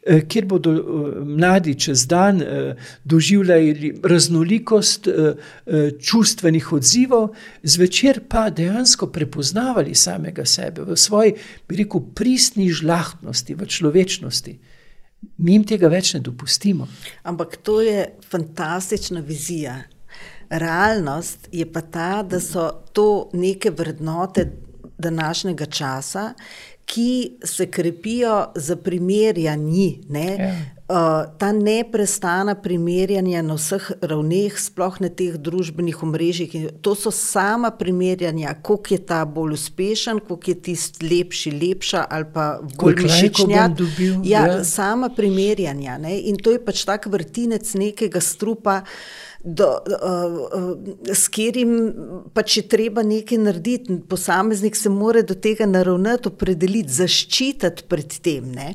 [0.07, 5.09] kjer bodo eh, mladi čez dan eh, doživljali raznolikost
[6.01, 11.35] čustvenih odzivov, zvečer pa dejansko prepoznavali samega sebe v svoji,
[11.69, 14.59] bi rekel, pristni žlahtnosti, v človečnosti.
[15.39, 16.87] Mi jim tega več ne dopustimo.
[17.23, 19.81] Ampak to je fantastična vizija.
[20.51, 24.47] Realnost je pa ta, da so to neke vrednote
[24.99, 26.33] današnjega časa,
[26.87, 29.93] ki se krepijo za primerjanje.
[30.09, 30.55] Ne?
[30.89, 30.95] Uh,
[31.39, 38.55] ta neprestana primerjanja na vseh ravneh, sploh na teh družbenih omrežjih, to so sama primerjanja,
[38.63, 42.47] koliko je ta bolj uspešen, koliko je tisti lepši, lepša ali pa
[42.79, 43.69] bolj mišičnja.
[44.23, 45.99] Ja, ja, sama primerjanja.
[45.99, 46.21] Ne?
[46.31, 48.85] In to je pač tak vrtinec nekega strupa.
[48.87, 51.75] Uh, do, uh, s katerim
[52.35, 54.01] pač je treba nekaj narediti.
[54.09, 58.51] Posameznik se mora do tega naravnati, opredeliti, zaščititi pred tem.
[58.57, 58.73] Ne?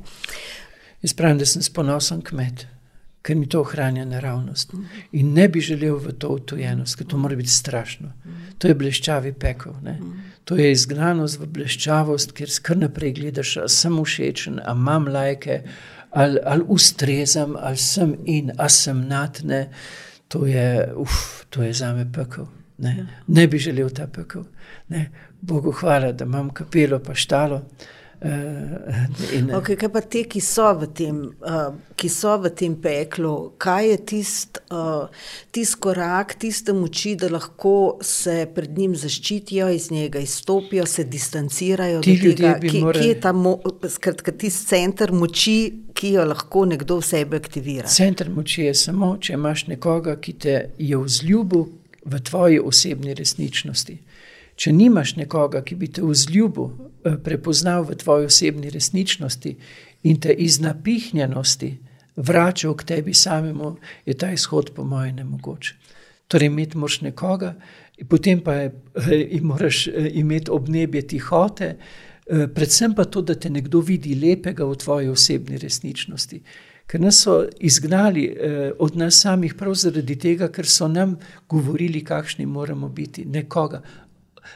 [1.04, 2.66] Jaz pravim, da sem ponosen kmet,
[3.26, 4.72] ker mi to ohranja naravnost.
[5.12, 8.14] In ne bi želel v to utojenost, ker to mora biti strašno.
[8.62, 9.76] To je bleščavi pekel.
[9.84, 9.98] Ne?
[10.48, 15.64] To je izgnanost v bleščavost, kjer skrb naprej gledaš, ali sem všečen, ali imam lajke,
[16.12, 19.66] ali, ali ustrezam, ali sem in, ali sem natne
[20.32, 22.48] to je, uf, to je za me pekel.
[22.78, 22.96] Ne?
[22.98, 23.06] Ja.
[23.28, 24.44] ne bi želel ta pekel.
[24.90, 25.10] Ne?
[25.42, 27.62] Bogu hvala, da imam kapelo, pa štalo.
[28.22, 28.30] Uh,
[29.34, 33.32] in, okay, kaj pa te, ki so v tem, uh, ki so v tem peklu,
[33.58, 35.10] kaj je tisti uh,
[35.50, 42.04] tist korak, tiste moči, da lahko se pred njim zaščitijo, iz njega izstopijo, se distancirajo?
[42.06, 43.02] Ti ljudje bi ki, morali.
[43.02, 45.58] Kje je ta skratka, tisti center moči,
[46.02, 47.88] ki jo lahko nekdo v sebi aktivira?
[47.88, 51.68] Center moči je samo, če imaš nekoga, ki te je vzljubil
[52.10, 54.00] v tvoji osebni resničnosti.
[54.58, 56.72] Če nimaš nekoga, ki bi te vzljubil,
[57.06, 59.56] eh, prepoznal v tvoji osebni resničnosti
[60.04, 61.72] in te iz napihnjenosti
[62.18, 63.76] vračal k tebi samemu,
[64.06, 65.76] je ta izhod, po mojem, nemogoč.
[66.28, 67.56] Torej, imeti moraš nekoga,
[68.10, 71.76] potem pa je, eh, moraš eh, imeti obnebje tihote,
[72.32, 76.42] predvsem pa to, da te nekdo vidi lepega v tvoji osebni resničnosti.
[76.88, 81.18] Ker nas so izgnali eh, od nas samih prav zaradi tega, ker so nam
[81.50, 83.26] govorili, kakšni moramo biti.
[83.26, 83.82] Nekoga,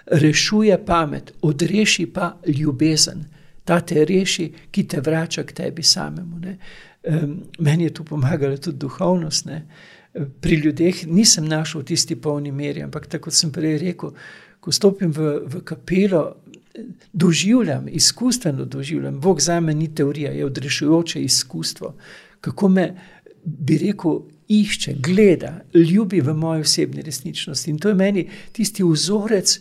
[0.06, 3.26] rešuje pamet, odreši pa ljubezen.
[3.66, 6.42] Ta te reši, ki te vrača k tebi samemu.
[7.04, 9.46] Um, meni je tu pomagala tudi duhovnost.
[9.46, 9.66] Ne?
[10.42, 14.14] Pri ljudeh nisem našel v tisti polni meri, ampak tako kot sem prej rekel,
[14.60, 16.36] ko stopim v, v kapelo,
[17.14, 19.20] doživljam, izkustveno doživljam.
[19.20, 21.96] Bog za me ni teorija, je odrešujoče izkustvo.
[22.42, 22.96] Kako me,
[23.44, 27.72] bi rekel, išče, gleda, ljubi v moji osebni resničnosti.
[27.72, 29.60] In to je meni tisti vzorec,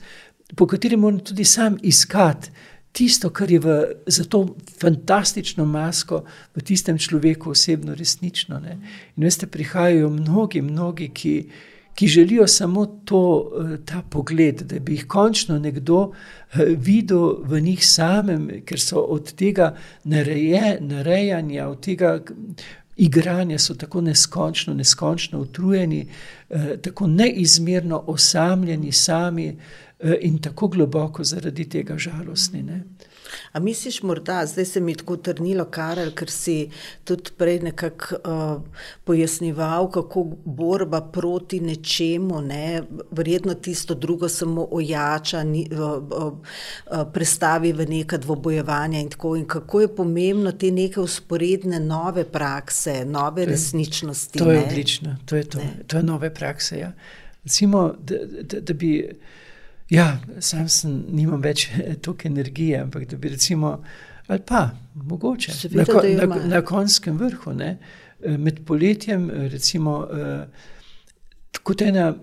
[0.56, 2.50] po katerem moram tudi sam iskati
[2.94, 6.22] tisto, kar je v, za to fantastično masko
[6.54, 8.60] v tistem človeku osebno resnično.
[8.62, 8.78] Ne.
[9.16, 11.34] In veste, prihajajo mnogi, mnogi, ki,
[11.94, 16.12] ki želijo samo to, eh, ta pogled, da bi jih končno nekdo
[16.52, 22.20] eh, videl v njih samem, ker so od tega nareje, narejanja, od tega.
[22.96, 26.06] Igranja so tako neskončno, neskončno utrujeni,
[26.50, 29.56] eh, tako neizmerno osamljeni sami,
[30.20, 32.62] in tako globoko zaradi tega žalostni.
[32.62, 32.82] Ne?
[33.52, 36.70] A misliš, morda zdaj se mi je tako trnilo, Karel, ker si
[37.04, 38.62] tudi prej nekako uh,
[39.04, 47.04] pojasnjeval, kako borba proti nečemu, ne, verjetno tisto drugo samo ojača, ni, uh, uh, uh,
[47.12, 49.36] prestavi v neka dvobojevanja in tako.
[49.36, 54.38] In kako je pomembno te neke usporedne nove prakse, nove resničnosti.
[54.38, 54.66] To je ne?
[54.66, 56.78] odlično, to je to, to je nove prakse.
[56.78, 56.92] Ja.
[57.44, 59.08] Recimo, da, da, da bi.
[59.90, 61.66] Ja, sam sem, nimam več
[62.02, 63.76] toliko energije, ampak da bi recimo,
[64.26, 65.84] ali pa mogoče na,
[66.26, 67.76] na, na konjskem vrhu, ne,
[68.22, 70.70] eh, med poletjem, eh, recimo, eh,
[71.62, 72.14] kot ena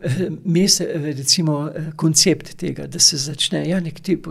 [0.45, 1.64] mesec, recimo,
[1.95, 4.28] koncept tega, da se začne, ja, nek tip.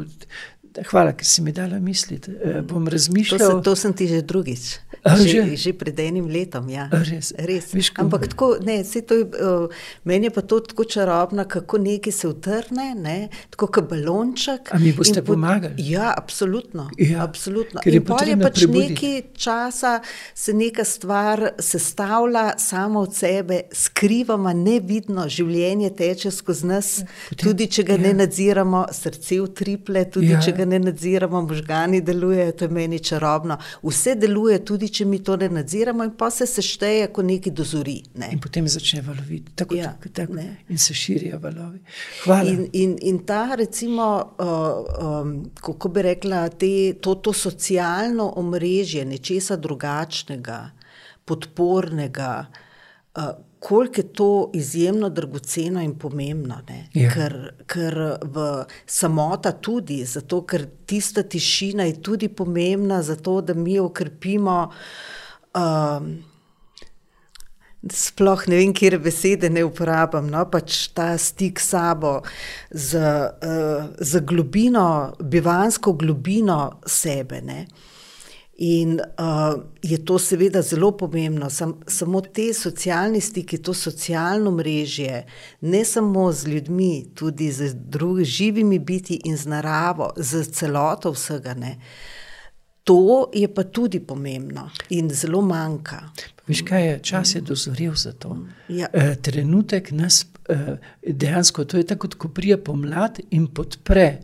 [0.91, 2.31] Hvala, ker si mi dala misliti.
[2.69, 3.41] Bom razmišljal.
[3.41, 4.77] To, se, to sem ti že drugič.
[5.01, 6.69] Že, že pred enim letom.
[6.69, 6.89] Ja.
[6.93, 7.33] Res.
[7.39, 7.73] Res.
[7.73, 9.73] Viš, Ampak tako, ne, to je, uh,
[10.05, 14.75] meni je pa to tako čarobno, kako nekaj se utrne, ne, tako kot balonček.
[14.75, 15.75] A mi boste pomagali?
[15.79, 16.91] Ja, absolutno.
[16.99, 17.81] Ja, absolutno.
[17.85, 20.01] In pa je pač nekaj časa,
[20.35, 26.91] se neka stvar sestavlja sama od sebe, skrivama, nevidno, življenje teče skozi nas,
[27.31, 28.05] Potem, tudi če ga ja.
[28.05, 33.01] ne nadziramo, srce utriple, tudi ja, če ga ne nadziramo, možgani delujejo, to je meni
[33.01, 33.57] čarobno.
[33.87, 37.97] Vse deluje, tudi če mi to ne nadziramo, in pa se sešteje, ko nekaj dozori.
[38.21, 38.31] Ne.
[38.35, 41.81] In potem začne valoviti, tako, ja, tako, tako in se širijo valovi.
[42.25, 42.51] Hvala.
[42.51, 44.09] In, in, in ta, recimo,
[44.39, 50.63] uh, um, kako bi rekla, te, to, to socialno omrežje nečesa drugačnega,
[51.25, 52.35] podpornega.
[53.17, 56.63] Uh, koliko je to izjemno dragoceno in pomembno.
[56.95, 57.11] Ja.
[57.13, 58.47] Ker, ker v
[58.87, 64.73] samota tudi, zato ker tista tišina je tudi pomembna, zato da mi okrepimo.
[65.55, 66.11] Um,
[67.81, 72.19] Sploh ne vem, kje besede ne uporabljam, no, pač ta stik s sabo,
[72.71, 77.41] z, uh, z globino, bivansko globino sebe.
[77.41, 77.65] Ne.
[78.61, 85.25] In uh, je to seveda zelo pomembno, Sam, samo te socialne stike, to socialno mrežje,
[85.61, 91.55] ne samo z ljudmi, tudi z drugimi živimi biti in z naravo, z celoto vsega.
[91.55, 91.79] Ne.
[92.85, 96.03] To je pa tudi pomembno in zelo manjka.
[96.47, 98.37] Viš, kaj je čas je dozorel za to?
[98.69, 98.87] Ja.
[98.93, 100.77] E, trenutek nas e,
[101.07, 104.19] dejansko, to je tako, kot ko prije pomlad in podpre.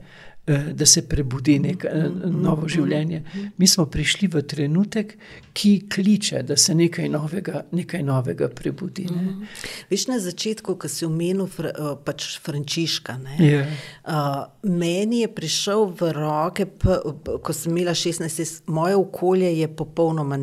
[0.48, 3.18] Eh, da se prebudi neko eh, novo življenje.
[3.58, 5.16] Mi smo prišli v trenutek,
[5.50, 9.08] ki kliče, da se nekaj novega, nekaj novega prebudi.
[9.10, 9.22] Ne?
[9.24, 9.48] Mhm.
[9.90, 13.16] Veš na začetku, ko si omenil eh, pač Frančiška.
[13.42, 13.74] Yeah.
[14.06, 20.38] Uh, meni je prišel v roke, ko sem imela 16, moje okolje je popolnoma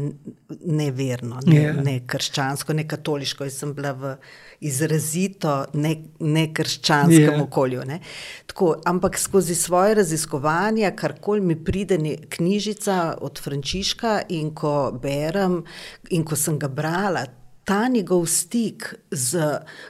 [0.68, 1.80] neverno, ne, yeah.
[1.80, 3.48] ne krščansko, ne katoliško.
[3.48, 4.18] Jaz sem bila v
[4.64, 5.65] izrazito
[6.19, 7.44] nekrščanskem ne yeah.
[7.44, 7.84] okolju.
[7.88, 7.99] Ne.
[8.48, 11.99] Tako, ampak skozi svoje raziskovanja, kar koli mi pride,
[12.30, 15.61] knjižica od Frančiška, in ko berem,
[16.10, 17.26] in ko sem ga brala.
[17.64, 19.40] Ta njegov stik z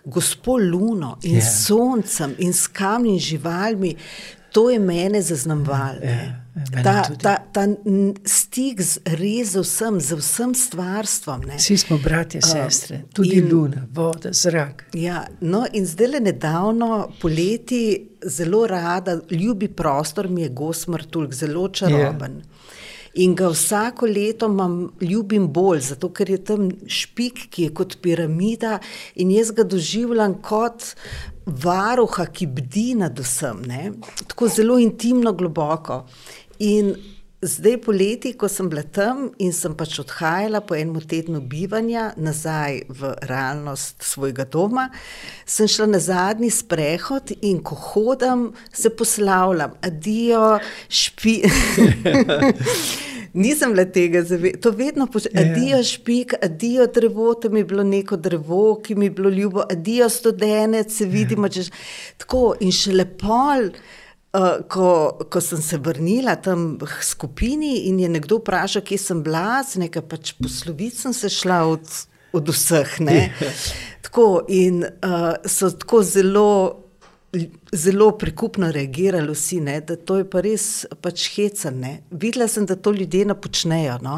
[0.05, 1.65] gospod Luno in yeah.
[1.65, 3.95] soncem in s kamnimi živalmi,
[4.51, 6.05] to je mene zaznamovalo.
[6.05, 6.42] Yeah.
[6.83, 7.63] Ta, ta, ta
[8.29, 11.47] stik z res vsem, z vsem stvarstvom.
[11.49, 11.57] Ne.
[11.57, 14.85] Vsi smo bratje, sestre, uh, tudi in, luna, voda, zrak.
[14.93, 17.83] Ja, no, in zdaj le nedavno, poleti,
[18.21, 22.37] zelo rada, ljubi prostor mi je Gosmrtulk, zelo čaroben.
[22.37, 22.45] Yeah.
[22.45, 22.53] Ja.
[23.13, 27.99] In ga vsako leto imam, ljubim bolj, zato ker je tam špik, ki je kot
[28.01, 28.79] piramida,
[29.15, 30.95] in jaz ga doživljam kot
[31.45, 33.91] varuha, ki bdi nad vsem, ne?
[34.27, 36.05] tako zelo intimno, globoko.
[36.59, 36.95] In
[37.43, 42.83] zdaj, poleti, ko sem bila tam in sem pač odhajala po enem tednu bivanja nazaj
[42.89, 44.89] v realnost svojega doma,
[45.45, 50.59] sem šla na zadnji sprehod in ko hodim, se poslavljam, adijo,
[50.89, 51.41] špi.
[53.33, 55.31] Nisem le tega zavedala, to vedno počne.
[55.33, 55.41] Ja.
[55.41, 60.09] Adijo špik, adijo drevo, tam je bilo neko drevo, ki mi je bilo ljubo, adijo
[60.09, 61.49] studenec, se vidimo.
[61.49, 61.57] Ja.
[61.57, 61.73] Češ,
[62.21, 63.41] tako in še lepo.
[64.33, 69.19] Uh, ko, ko sem se vrnila tam v skupini in je nekdo vprašal, kje sem
[69.21, 71.85] bila, nekaj pač posloviti, sem se šla od,
[72.33, 72.95] od vseh.
[74.07, 76.49] tako, in uh, so tako zelo,
[77.71, 79.79] zelo prikupno reagirali vsi, ne?
[79.85, 81.99] da to je pa res pač hecane.
[82.09, 83.99] Videla sem, da to ljudje ne počnejo.
[84.01, 84.17] No?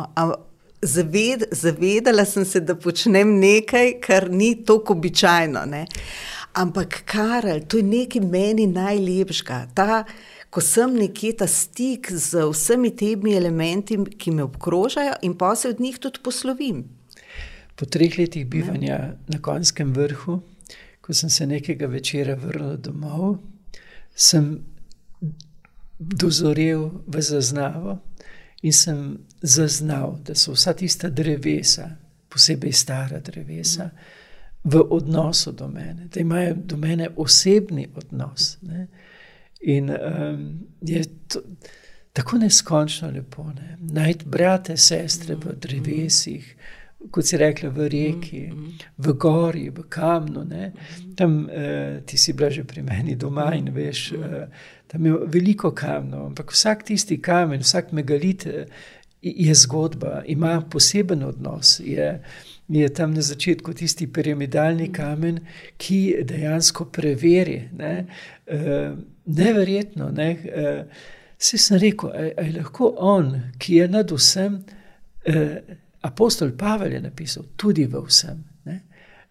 [0.79, 5.65] Zaved, zavedala sem se, da počnem nekaj, kar ni tako običajno.
[5.75, 5.85] Ne?
[6.55, 9.57] Ampak, Karel, to je nekaj meni najlepšega.
[9.75, 10.05] Ta,
[10.49, 15.73] ko sem nekje ta stik z vsemi temi elementi, ki me obkrožajo, in pa se
[15.73, 16.85] od njih tudi poslovim.
[17.75, 19.17] Po treh letih bivanja ne.
[19.27, 20.39] na konjskem vrhu,
[21.01, 23.37] ko sem se nekega večera vrnil domov,
[24.15, 24.63] sem
[25.99, 27.99] dozorel v zaznavo
[28.63, 31.89] in sem zaznal, da so vsa tista drevesa,
[32.31, 33.91] posebej stara drevesa.
[33.91, 34.23] Ne
[34.65, 38.57] v odnosu do mene, da imajo do mene osebni odnos.
[38.61, 38.87] Ne?
[39.61, 41.39] In um, je to
[42.13, 43.43] tako neskončno lepo.
[43.43, 43.77] Ne?
[43.79, 46.55] Najti brate, sestre v drevesih,
[47.11, 48.41] kot si rekla, v reki,
[48.97, 50.45] v gori, v kamnu.
[50.49, 50.71] Ne?
[51.15, 55.75] Tam uh, ti si bila že pri meni doma in veš, uh, tam je veliko
[55.77, 58.65] kamnov, ampak vsak tisti kamen, vsak megalit uh,
[59.21, 61.79] je zgodba, ima poseben odnos.
[61.85, 65.39] Je, uh, je tam na začetku tisti piramidalni kamen,
[65.77, 67.59] ki dejansko preveri.
[67.77, 68.05] Ne?
[68.47, 70.09] Uh, neverjetno.
[70.11, 70.31] Ne?
[70.45, 74.63] Uh, Vsi sem rekel, da je lahko on, ki je nad vsem,
[75.25, 75.57] eh,
[76.01, 78.43] apostol Pavel je napisal, tudi v vsem.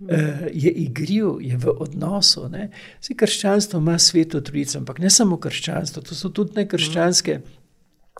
[0.09, 2.51] Eh, je igriv, je v odnosu.
[3.01, 7.39] Vsi krščanstvo ima sveto trojico, ampak ne samo krščanstvo, to so tudi nekrščanske.
[7.39, 7.64] Mm.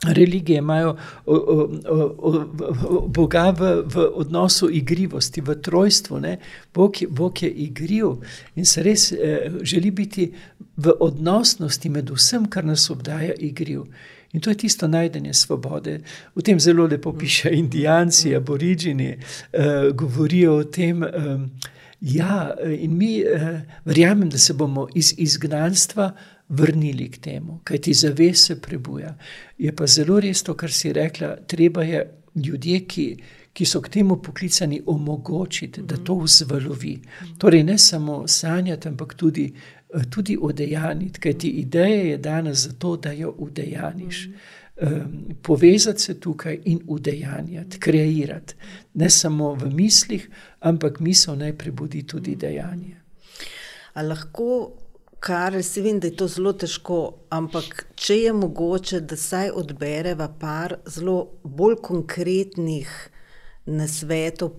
[0.03, 0.97] Religije imajo
[1.27, 2.47] o, o, o,
[2.89, 6.21] o, Boga v, v odnosu igrivosti, v trojstvu.
[6.75, 8.07] Bog je, Bog je igriv
[8.57, 10.33] in se res eh, želi biti
[10.77, 13.85] v odnosnosti med vsem, kar nas obdaja, igriv.
[14.35, 16.01] In to je tisto najdenje svobode.
[16.35, 21.03] V tem zelo lepo piše Indijanci, aborižini, uh, govorijo o tem.
[21.03, 21.51] Um,
[22.01, 26.13] ja, in mi uh, verjamem, da se bomo iz izgnanstva
[26.49, 29.17] vrnili k temu, kaj ti zaves se prebuja.
[29.59, 32.05] Je pa zelo res to, kar si rekla, treba je
[32.35, 33.07] ljudje, ki,
[33.53, 36.99] ki so k temu poklicani, omogočiti, da to vzvalovi.
[37.39, 39.53] Torej, ne samo sanjati, ampak tudi
[40.11, 44.29] tudi udejaniti, ker ti ideja je danes zato, da jo udejaniš.
[44.83, 48.55] Um, povezati se tukaj in udejanjati, kreirati,
[48.95, 50.29] ne samo v mislih,
[50.61, 52.97] ampak misel naj prebudi tudi dejanje.
[53.95, 54.73] Ali lahko,
[55.25, 56.99] kar se vem, da je to zelo težko,
[57.33, 62.91] ampak če je mogoče, da saj odbereva par zelo bolj konkretnih
[63.65, 64.59] nasvetov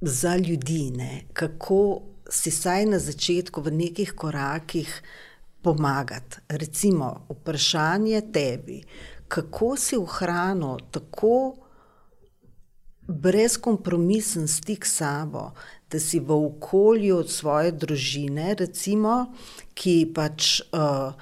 [0.00, 1.22] za ljudi, ne?
[1.32, 1.80] kako
[2.28, 4.92] si saj na začetku v nekih korakih
[5.64, 6.44] pomagati.
[6.60, 8.82] Recimo, vprašanje tebi,
[9.32, 11.61] kako si ohranil tako
[13.12, 15.50] brezkompromisen stik s sabo,
[15.92, 19.26] da si v okolju svoje družine, recimo,
[19.74, 20.60] ki pač.
[20.72, 21.12] Uh,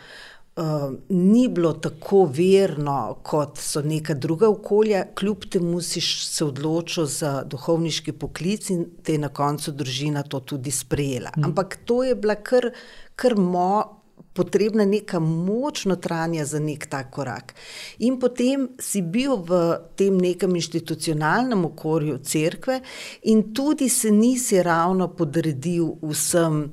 [0.57, 7.07] uh, ni bilo tako verno, kot so neka druga okolja, kljub temu si se odločil
[7.07, 11.33] za duhovniški poklic in te je na koncu družina to tudi sprejela.
[11.37, 11.51] Mm.
[11.51, 12.71] Ampak to je bila kar,
[13.17, 14.00] kar mo.
[14.33, 17.55] Potrebna neka moč notranja za nek ta korak.
[17.99, 19.59] In potem si bil v
[19.99, 22.81] tem nekem institucionalnem okolju cerkve,
[23.23, 26.71] in tudi se nisi ravno podredil vsem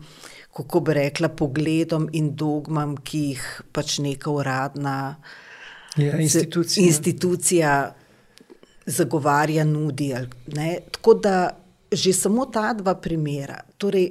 [0.57, 5.15] kako bi rekla, pogledom in dogmam, ki jih pač neka uradna
[5.97, 6.85] ja, institucija.
[6.85, 7.73] institucija
[8.85, 10.13] zagovarja, nudi.
[10.91, 11.38] Tako da
[11.91, 13.61] že samo ta dva primera.
[13.77, 14.09] Torej,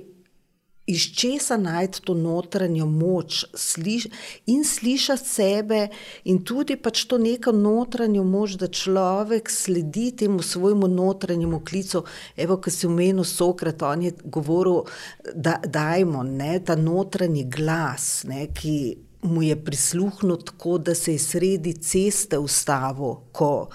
[0.86, 4.06] iz česa najti to notranjo moč sliš
[4.46, 5.88] in slišati sebe,
[6.24, 12.04] in tudi pač to neko notranjo moč, da človek sledi temu svojemu notranjemu klicu.
[12.36, 14.84] Evo, ki si omenil Sokrat, on je govoril,
[15.34, 18.96] da dajmo ne, ta notranji glas, ne, ki
[19.26, 23.68] mu je prisluhnil tako, da se je sredi ceste ustavil, ko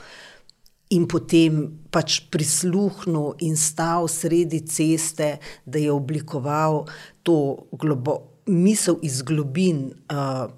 [0.92, 6.86] in potem pač prisluhnil in stal sredi ceste, da je oblikoval
[7.24, 9.92] to globo, misel iz globin.
[10.12, 10.52] Uh,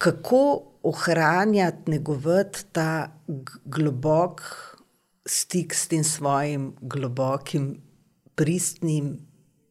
[0.00, 0.42] kako
[0.82, 3.20] ohranjati, negovati ta
[3.64, 4.40] globok
[5.26, 7.74] stik s tem svojim globokim,
[8.34, 9.18] pristnim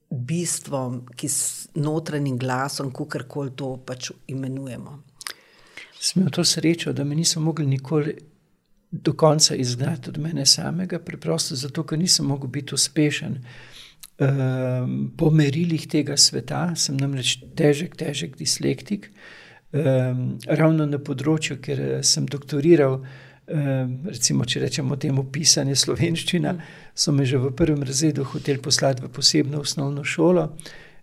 [0.09, 4.99] bistvom, ki s notranjim glasom, kako koli to pač imenujemo.
[5.99, 8.15] Sem imel to srečo, da me niso mogli nikoli
[8.91, 13.37] do konca izgnati od mene samega, preprosto zato, ker nisem mogel biti uspešen.
[14.19, 19.11] Um, po merilih tega sveta sem namreč težek, težek dislektik.
[19.71, 26.57] Um, ravno na področju, ker sem doktoriral, um, recimo, če rečemo temu pisanje slovenščina,
[26.97, 30.49] so me že v prvem razredu hoteli poslati v posebno osnovno šolo.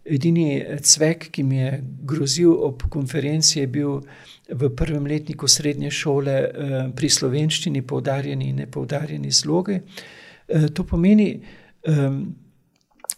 [0.07, 1.71] Edini cvek, ki mi je
[2.07, 4.03] grozil ob konferenci, je bil
[4.49, 9.81] v prvem letniku srednje šole eh, pri slovenščini poudarjeni in nepoudarjeni slogi.
[10.49, 11.41] Eh, to pomeni,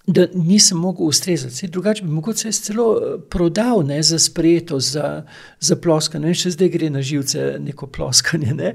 [0.06, 1.68] da nisem mogel ustrezati.
[1.68, 5.24] Drugače bi mogoče celo eh, prodal ne, za sprejeto, za,
[5.60, 6.34] za ploskanje.
[6.34, 8.54] Še zdaj gre na živce neko ploskanje.
[8.54, 8.74] Ne,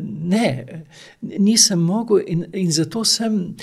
[0.00, 0.48] ne
[1.20, 3.56] nisem mogel in, in zato sem.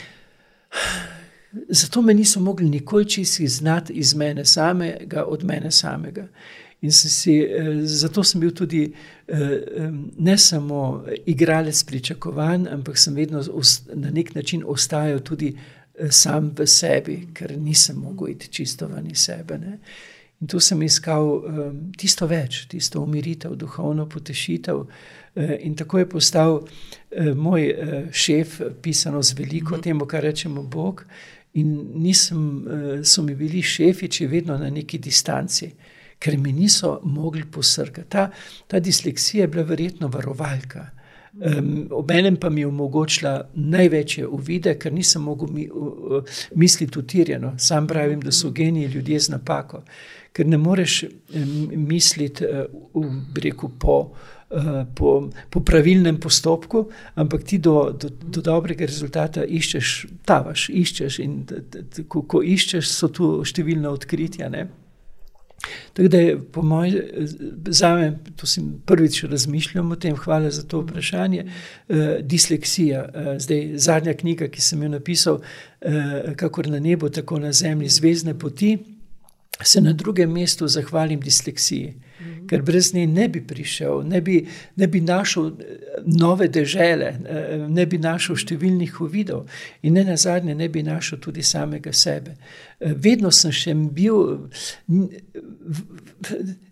[1.69, 6.27] Zato me niso mogli nikoli čisto znati iz mene samega, od mene samega.
[6.83, 8.93] In sem si, eh, zato sem bil tudi
[9.27, 13.43] eh, ne samo igralec pričakovanj, ampak sem vedno
[13.93, 19.07] na nek način ostajal tudi eh, sam v sebi, ker nisem mogel iti čisto ven
[19.11, 19.57] iz sebe.
[19.57, 19.77] Ne.
[20.41, 21.39] In tu sem iskal
[21.97, 24.81] tisto več, tisto umiritev, duhovno potešitev.
[25.63, 26.57] In tako je postal
[27.35, 27.63] moj
[28.11, 29.83] šef, pisano z veliko, mhm.
[29.83, 31.05] temu, kar rečemo Bog.
[31.53, 31.71] In
[32.03, 32.43] nisem,
[33.03, 35.71] so mi bili šefiči vedno na neki distanci
[36.23, 38.09] ker mi niso mogli posrkati.
[38.09, 38.29] Ta,
[38.67, 40.87] ta disleksija je bila verjetno varovalka.
[41.33, 46.21] Um, Obenem pa mi je omogočila največje uvide, ker nisem mogel mi, uh,
[46.55, 47.55] misliti utirjeno.
[47.57, 49.81] Sam pravim, da so geniji ljudje z napako,
[50.31, 53.09] ker ne moreš um, misliti uh,
[53.43, 53.97] reku, po,
[54.51, 56.85] uh, po, po pravilnem postopku,
[57.15, 59.95] ampak ti do, do, do dobrega rezultata iščeš,
[60.25, 61.41] tavaš, iščeš in
[62.07, 64.53] ko, ko iščeš, so tu številna odkritja.
[64.53, 64.67] Ne?
[65.93, 67.01] Tako da je po mojem,
[67.65, 71.45] za me, to sem prvič razmišljal o tem, hvala za to vprašanje.
[71.89, 77.39] Uh, disleksija, uh, zdaj zadnja knjiga, ki sem jo napisal, uh, kako na nebu, tako
[77.39, 78.77] na zemlji, zvezdne poti.
[79.63, 81.93] se na drugem mestu zahvalim disleksiji,
[82.49, 87.65] ker brez nje ne bi prišel, ne bi, ne bi našel eh, nove dežele, eh,
[87.69, 89.47] ne bi našel številnih uvidov
[89.81, 92.35] in ne na zadnje ne bi našel tudi samega sebe.
[92.79, 94.49] Eh, vedno sem še bil,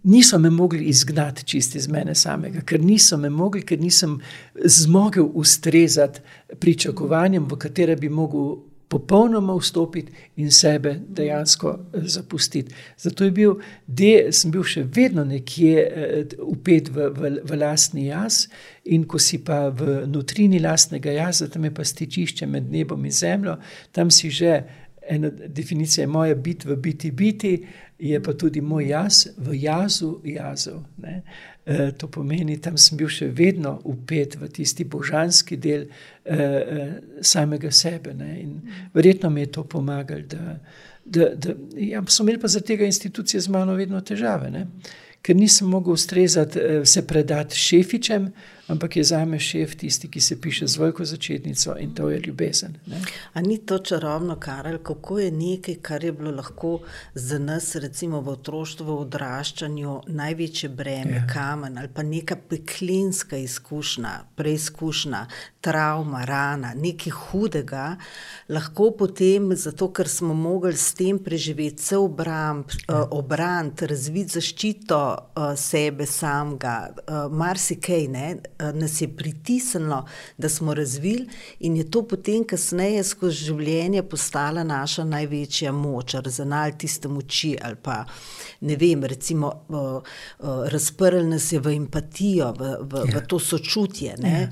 [0.03, 4.19] niso me mogli izgnati čisti iz mene samega, ker niso me mogli, ker nisem
[4.55, 6.21] zmogel ustrezati
[6.59, 10.11] pričakovanjem, v katere bi mogel popolnoma vstopiti
[10.43, 12.75] in sebe dejansko eh, zapustiti.
[12.97, 13.55] Zato bil,
[13.87, 18.43] de, sem bil še vedno nekje uh, upet v, v, v lastni jaz,
[18.91, 23.15] in ko si pa v notrini lastnega jaza, tam je pa stičišče med nebom in
[23.15, 23.57] zemljo,
[23.95, 24.59] tam si že
[25.11, 27.53] ena definicija moja biti v biti biti,
[27.99, 30.83] je pa tudi moj jaz v jazu jazov.
[30.97, 31.21] Ne?
[31.65, 36.95] Eh, to pomeni, tam sem bil še vedno upet v tisti božanski del eh, eh,
[37.21, 38.15] samega sebe.
[38.17, 38.29] Ne?
[38.41, 38.55] In
[38.95, 40.25] verjetno mi je to pomagalo.
[40.25, 40.55] Da,
[41.05, 44.65] da, da, ja, so imeli pa zaradi tega institucije z mano vedno težave, ne?
[45.21, 46.57] ker nisem mogel ustrezati,
[46.89, 48.31] se predati šefičem,
[48.71, 52.19] ampak je za me šef tisti, ki se piše z veliko začetnico in to je
[52.19, 52.77] ljubezen.
[53.33, 56.79] Ali ni to čarobno, Karel, kako je nekaj, kar je bilo lahko
[57.13, 61.27] za nas, recimo v otroštvu, v odraščanju, največje breme, ja.
[61.33, 65.25] kamen ali pa neka peklinska izkušnja, preizkušnja,
[65.61, 67.95] travma, rana, nekaj hudega,
[68.49, 73.03] lahko potem, zato ker smo mogli s tem preživeti cel obramb, ja.
[73.03, 76.75] uh, obrant, razviti zaščito uh, sebe samega,
[77.05, 78.27] uh, marsikaj ne.
[78.31, 80.05] Eh, nas je pritisnilo,
[80.37, 81.27] da smo razvili,
[81.59, 87.55] in je to potem, kasneje, skozi življenje, postala naša največja moč, raznal tiste moči.
[87.61, 88.03] Ali pa
[88.61, 90.01] ne vem, recimo, uh,
[90.39, 93.17] uh, razprl nas je v empatijo, v, v, ja.
[93.17, 94.15] v to sočutje.
[94.21, 94.47] Ja.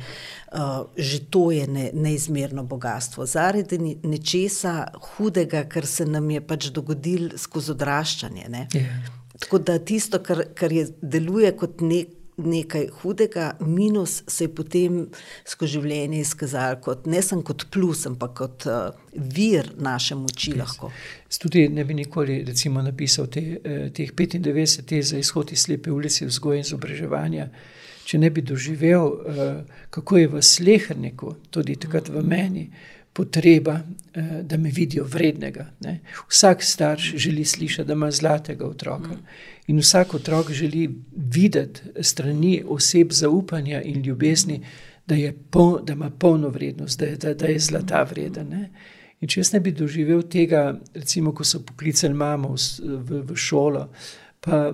[0.50, 3.26] Uh, že to je ne, neizmerno bogatstvo.
[3.30, 8.48] Zaradi nečesa hudega, kar se nam je pač dogodilo skozi odraščanje.
[8.50, 8.64] Ne?
[8.74, 8.88] Yeah.
[8.88, 9.18] Ja.
[9.40, 15.00] Tako da tisto, kar, kar je, deluje kot nek nekaj hudega, minus se je potem
[15.48, 20.54] skozi življenje izkazal kot ne samo kot plus, ampak kot uh, vir naše moči.
[21.40, 25.92] Tudi ne bi nikoli recimo, napisal te, eh, teh 95 te za izhod iz slepe
[25.92, 27.50] ulice, vzgoje in izobraževanja.
[28.10, 32.66] Če ne bi doživel, uh, kako je v slehrniku, tudi takrat v meni,
[33.14, 35.68] potreba, uh, da me vidijo vrednega.
[35.86, 36.00] Ne?
[36.30, 39.20] Vsak starš želi slišati, da ima zlatega otroka.
[39.70, 44.64] In vsak otrok želi videti strani oseb zaupanja in ljubezni,
[45.06, 45.16] da,
[45.50, 48.50] pol, da ima polno vrednost, da je, da, da je zlata vreden.
[48.50, 48.70] Ne?
[49.20, 53.38] In če jaz ne bi doživel tega, recimo, ko so poklicali mamo v, v, v
[53.38, 53.90] šolo,
[54.40, 54.70] pa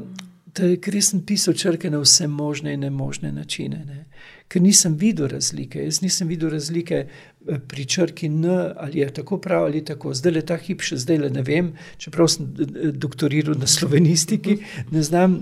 [0.56, 3.84] ker sem pisal črke na vse možne in nemožne načine.
[3.86, 4.06] Ne?
[4.48, 8.46] Ker nisem videl razlike, jaz nisem videl razlike eh, pri črki N,
[8.78, 10.14] ali je tako prav ali tako.
[10.14, 14.60] Zdaj le ta hip, še zdaj le ne vem, čeprav sem eh, doktoriral na slovenistiki,
[14.92, 15.40] ne znam,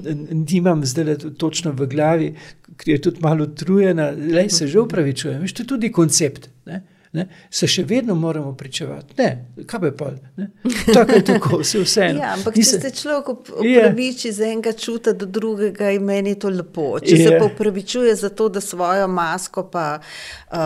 [0.50, 2.32] nimam zdaj le točno v glavi,
[2.78, 5.42] ker je tudi malo utrujena, le se že upravičujem.
[5.44, 6.50] Veš, to je tudi koncept.
[6.66, 6.82] Ne?
[7.14, 9.14] Ne, se še vedno moramo pričevati.
[9.18, 10.08] Ne, kaj pa,
[10.38, 10.48] ne,
[10.94, 12.20] tako je tako, vse vseeno.
[12.20, 14.38] Ja, ampak Nise, če se človek upraviči yeah.
[14.38, 16.88] za enega čuta do drugega, je meni to lepo.
[17.04, 17.28] Če yeah.
[17.28, 20.58] se pa upravičuje za to, da svojo masko pa uh,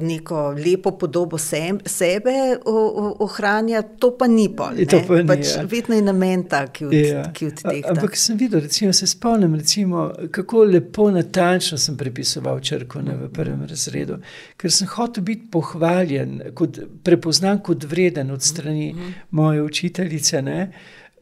[0.00, 2.32] neko lepo podobo sem, sebe
[2.64, 4.80] ohranja, to pa ni pol.
[4.88, 5.66] To pa ni, pač ja.
[5.68, 7.28] Vedno je namen tak, ki od, yeah.
[7.36, 7.82] ki od teh.
[7.92, 13.30] Ampak sem videl, recimo, se spomnim, recimo, kako lepo natančno sem prepisoval črko ne, v
[13.36, 14.22] prvem razredu,
[14.56, 19.12] ker sem hotel biti pohvaljen pohvaljen, kot, prepoznan kot vreden od strani mm -hmm.
[19.30, 20.42] moje učiteljice.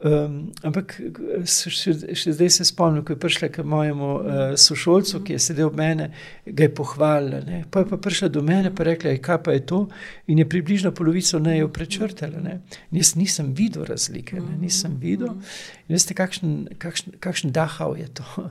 [0.01, 1.01] Um, ampak
[1.45, 4.21] še, še zdaj se spomnim, ko je prišla k mojemu uh,
[4.55, 6.11] sošolcu, ki je sedel ob mene,
[6.45, 7.41] ga je pohvalila.
[7.45, 7.65] Ne.
[7.71, 9.89] Pa je pa prišla do mene in rekla, kaj pa je to,
[10.27, 12.39] in je približno polovico nejo prečrtala.
[12.39, 12.61] Ne.
[12.91, 14.57] Jaz nisem videl razlike, ne.
[14.61, 15.35] nisem videl.
[15.87, 18.23] In veste, kakšen, kakšen, kakšen dahal je to?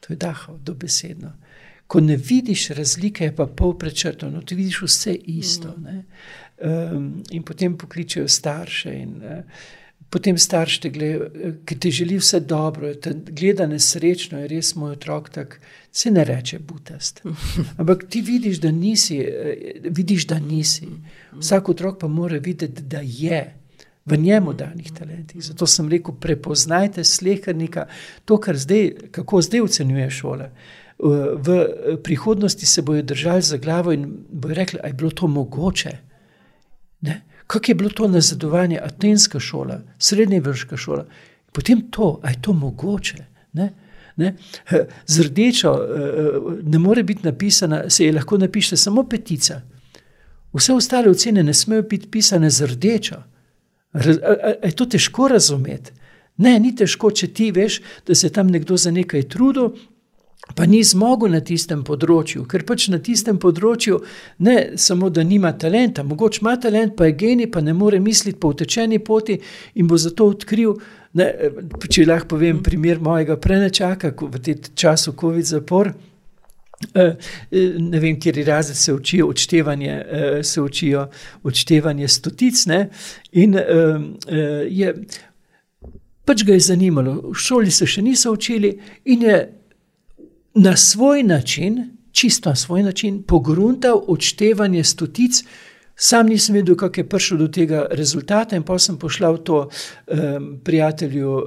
[0.00, 1.32] To je dahal, dobesedno
[1.88, 5.74] ko ne vidiš razlike, je pa pol prečrtano, ti vidiš vse isto.
[6.58, 8.92] Um, in potem pokličejo starše.
[8.92, 9.44] In, uh,
[10.10, 11.28] potem starš te gleda,
[11.64, 15.60] ki ti želi vse dobro, te gleda nesrečno, je res moj otrok tak.
[15.92, 17.22] Se ne reče butast.
[17.80, 19.22] Ampak ti vidiš, da nisi,
[19.84, 20.86] vidiš, da nisi.
[21.32, 23.40] Vsak otrok pa mora videti, da je
[24.04, 25.42] v njemu danih talentih.
[25.44, 27.86] Zato sem rekel, prepoznajte slehrnika,
[28.24, 30.50] to, kar zdaj, kako zdaj ocenjuje šole
[30.98, 31.68] v
[32.02, 35.90] prihodnosti se bodo držali za glavo in bodo rekli, da je bilo to mogoče.
[37.46, 41.06] Kako je bilo to nazadovanje, atenska šola, srednja vrška šola,
[41.52, 43.24] potem to, da je to mogoče.
[43.52, 43.72] Ne?
[44.16, 44.34] Ne?
[45.06, 49.62] Z rdečo eh, ne more biti napisana, se je lahko napiše samo petica.
[50.52, 53.22] Vse ostale ocene ne smejo biti pisane z rdečo.
[54.64, 55.92] Je to težko razumeti.
[56.36, 59.72] Ne, ni težko, če ti veš, da se tam nekdo za nekaj trudil,
[60.54, 63.98] pa ni zmogel na tistem področju, ker pač na tistem področju
[64.46, 68.38] ne samo, da nima talenta, mogoče ima talent, pa je genij, pa ne more misliti
[68.40, 69.38] po utečeni poti
[69.74, 70.78] in bo zato odkril.
[71.18, 71.26] Ne,
[71.88, 75.92] če lahko povem primer mojega prenečaka v tem času COVID zapor.
[76.94, 79.94] Ne vem, kjer razred se učijo odštevanje,
[80.46, 81.08] se učijo
[81.42, 82.66] odštevanje stotic.
[82.70, 82.80] Ne?
[83.32, 84.92] In je,
[86.28, 88.76] pač ga je zanimalo, v šoli se še niso učili,
[89.10, 89.40] in je
[90.62, 95.44] na svoj način, čisto na svoj način, pogruntal odštevanje stotic.
[95.96, 99.68] Sam nisem vedel, kako je prišel do tega rezultata, in pa sem poslal to
[100.06, 101.44] um, prijatelju uh,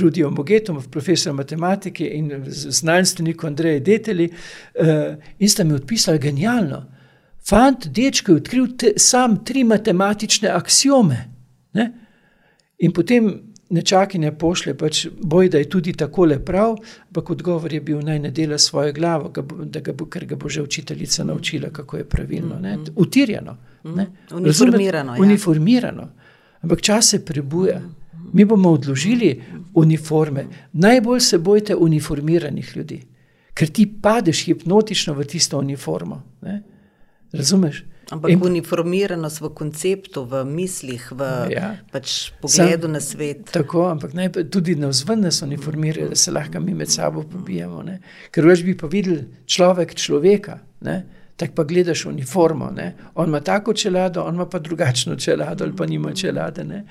[0.00, 6.84] Rudiju Mogetu, profesorju matematike in znanstveniku Andreju Deteli, uh, in sta mi odpisali genialno.
[7.48, 11.16] Fant, dečko je odkril te, sam tri matematične axiome.
[11.72, 11.92] Ne?
[12.78, 16.76] In potem nečakinja pošlje, pač boj, da je tudi tako le prav,
[17.08, 20.36] ampak odgovor je bil, naj ne dela svojo glavo, ga bo, ga bo, ker ga
[20.36, 22.58] bo že učiteljica naučila, kako je pravilno.
[22.60, 22.76] Ne?
[22.76, 22.94] Mm-hmm.
[22.96, 23.56] Utirjeno.
[23.84, 24.06] Ne?
[24.06, 24.38] Mm-hmm.
[24.38, 25.14] Uniformirano.
[25.16, 25.22] Ja.
[25.22, 26.08] Uniformirano.
[26.62, 27.80] Ampak čas se prebuja.
[28.32, 29.42] Mi bomo odložili
[29.74, 30.46] uniforme.
[30.72, 33.02] Najbolj se bojte uniformiranih ljudi,
[33.54, 36.22] ker ti padeš hipnotično v tisto uniformo.
[36.42, 36.62] Ne?
[37.32, 37.84] Razumeš?
[38.10, 43.46] Ampak in, uniformiranost v konceptu, v mislih, v ja, pač pogledu sam, na svet.
[43.54, 47.82] Tako, ampak naj, tudi na vzven nas uniformirajo, da se lahko mi med sabo pobijamo.
[47.86, 48.00] Ne?
[48.34, 50.58] Ker več bi pa videl človek človeka.
[50.82, 51.02] Ne?
[51.42, 52.70] Tako pa gledaš uniformo.
[52.70, 52.94] Ne?
[53.14, 56.64] On ima tako čelado, on ima pa drugačno čelado, ali pa nima čelade.
[56.64, 56.84] Ne?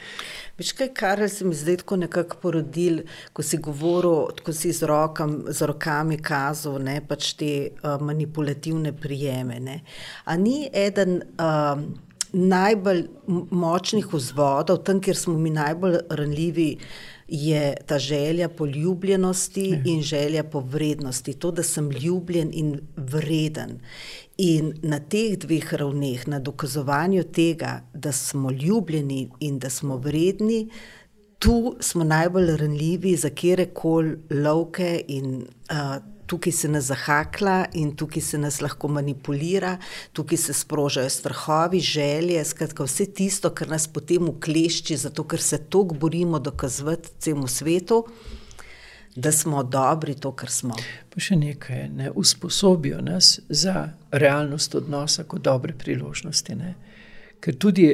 [0.57, 2.99] Veš kaj, kar se mi zdaj tako nekako porodil,
[3.33, 8.91] ko si govoril, ko si z, rokam, z rokami kazal, ne pač te uh, manipulativne
[8.93, 9.59] prijeme.
[9.59, 9.79] Ne?
[10.25, 11.79] A ni eden uh,
[12.33, 13.05] najbolj
[13.51, 16.69] močnih vzvodov, tam, kjer smo mi najbolj ranljivi,
[17.33, 19.81] je ta želja po ljubljenosti ja.
[19.85, 23.79] in želja po vrednosti, to, da sem ljubljen in vreden.
[24.37, 30.69] In na teh dveh ravneh, na dokazovanju tega, da smo ljubljeni in da smo vredni,
[31.39, 37.91] tu smo najbolj ranljivi za kere koli lovke in uh, tukaj se nas zahakla in
[37.99, 39.77] tukaj se nas lahko manipulira,
[40.15, 45.57] tukaj se sprožajo strahovi, želje, skratka vse tisto, kar nas potem uklešči, zato ker se
[45.57, 48.05] toliko borimo dokazovati celemu svetu
[49.15, 50.75] da smo dobri, to, kar smo.
[51.11, 56.55] Pa še nekaj, ne usposobijo nas za realnost odnosa kot dobre priložnosti.
[56.55, 56.75] Ne.
[57.41, 57.87] Ker tudi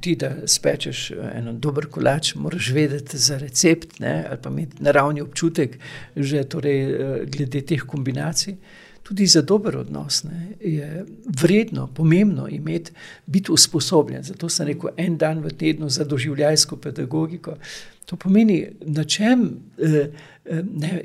[0.00, 4.82] ti, da spečeš eh, en dober kolač, moraš vedeti za recept ne, ali pa imeti
[4.84, 5.78] naravni občutek,
[6.16, 8.56] že torej, eh, glede teh kombinacij.
[9.02, 11.04] Tudi za dober odnos ne, je
[11.42, 12.92] vredno, pomembno imeti,
[13.26, 14.22] biti usposobljen.
[14.22, 17.56] Zato sem rekel, en dan v tednu za doživljajsko pedagogiko.
[18.10, 19.44] To pomeni, na čem
[19.78, 20.10] eh,
[20.44, 20.96] eh, ne,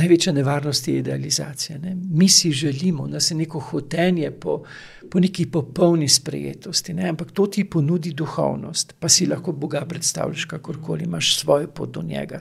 [0.00, 1.78] največja nevarnost je idealizacija.
[1.78, 1.92] Ne?
[2.10, 4.62] Mi si želimo, da se neko hotenje po,
[5.10, 7.08] po neki popolni sprejetosti, ne?
[7.08, 12.02] ampak to ti ponudi duhovnost, pa si lahko Boga predstavljaš, kakorkoli imaš svojo pot do
[12.02, 12.40] njega.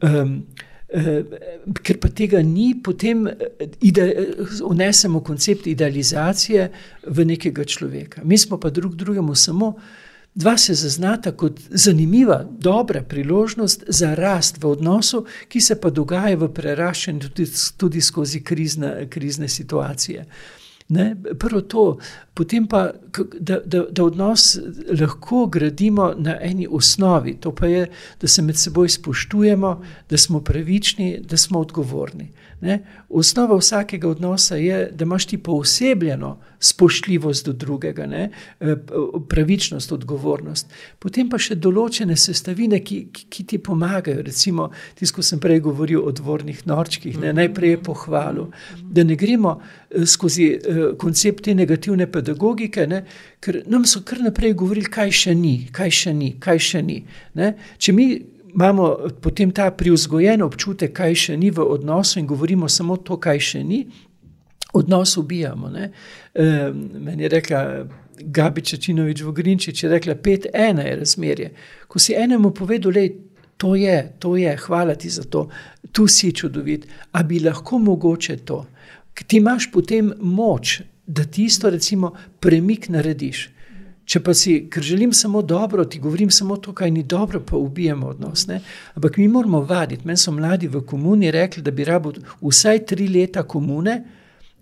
[0.00, 0.46] Um,
[1.82, 3.24] Ker pa tega ni, potem
[4.64, 6.66] unesemo koncept idealizacije
[7.06, 8.20] v nekega človeka.
[8.24, 9.74] Mi smo pa drug drugemu samo
[10.34, 16.36] Dva se zaznata kot zanimiva, dobra priložnost za rast v odnosu, ki se pa dogaja
[16.40, 17.46] v preraščanju tudi,
[17.76, 20.24] tudi skozi krizne, krizne situacije.
[20.88, 21.16] Ne?
[21.38, 21.84] Prvo to,
[22.34, 22.90] potem pa,
[23.40, 24.58] da, da, da odnos
[25.00, 27.86] lahko gradimo na eni osnovi, to pa je,
[28.20, 32.30] da se med seboj spoštujemo, da smo pravični, da smo odgovorni.
[32.62, 32.78] Ne?
[33.08, 38.30] Osnova vsakega odnosa je, da imaš ti posebljeno spoštljivost do drugega, ne?
[38.60, 38.76] E,
[39.28, 40.70] pravičnost, odgovornost.
[41.02, 44.22] Potem pa še določene sestavine, ki, ki, ki ti pomagajo.
[44.22, 47.32] Recimo, tisto, ko sem prej govoril o dvornih norčkih, ne?
[47.34, 48.46] najprej je pohvalil,
[48.78, 53.02] da ne gremo e, skozi e, koncept te negativne pedagogike, ne?
[53.42, 57.00] ker nam so kar naprej govorili, kaj še ni, kaj še ni, kaj še ni.
[57.34, 57.56] Ne?
[57.82, 58.06] Če mi
[58.54, 63.40] imamo potem ta privzgojen občutek, kaj še ni v odnosu, in govorimo samo to, kaj
[63.40, 63.86] še ni,
[64.72, 65.70] odnos ubijamo.
[65.76, 65.90] E,
[66.74, 67.62] meni je rekla
[68.22, 71.52] Gabi Čečinovič v Grinčič, je rekla: pet ena je razmerje.
[71.88, 73.06] Ko si enemu povedal, da
[73.56, 75.48] to je, to je, hvala ti za to,
[75.92, 78.66] tu si čudovit, a bi lahko mogoče to.
[79.26, 83.50] Ti imaš potem moč, da ti isto, recimo, premik narediš.
[84.04, 87.56] Če pa si, ker želim samo dobro, ti govorim samo to, kar ni dobro, pa
[87.56, 88.46] ubijamo odnos.
[88.46, 88.60] Ne?
[88.94, 90.06] Ampak mi moramo vaditi.
[90.06, 94.02] Meni so mladi v komuni rekli, da bi rabo vsaj tri leta komune,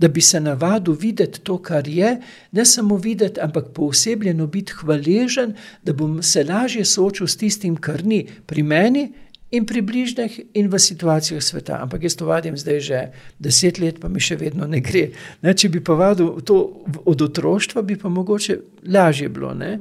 [0.01, 2.15] da bi se navadil videti to, kar je,
[2.53, 5.55] ne samo videti, ampak poosebljeno biti hvaležen,
[5.85, 9.11] da bom se lažje soočil s tistim, kar ni pri meni
[9.51, 11.81] in pri bližnjih, in v situacijah sveta.
[11.83, 13.01] Ampak jaz to vadim zdaj že
[13.39, 15.11] deset let, pa mi še vedno ne gre.
[15.43, 19.55] Ne, če bi pa vadil to od otroštva, bi pa mogoče lažje bilo.
[19.55, 19.79] Ne.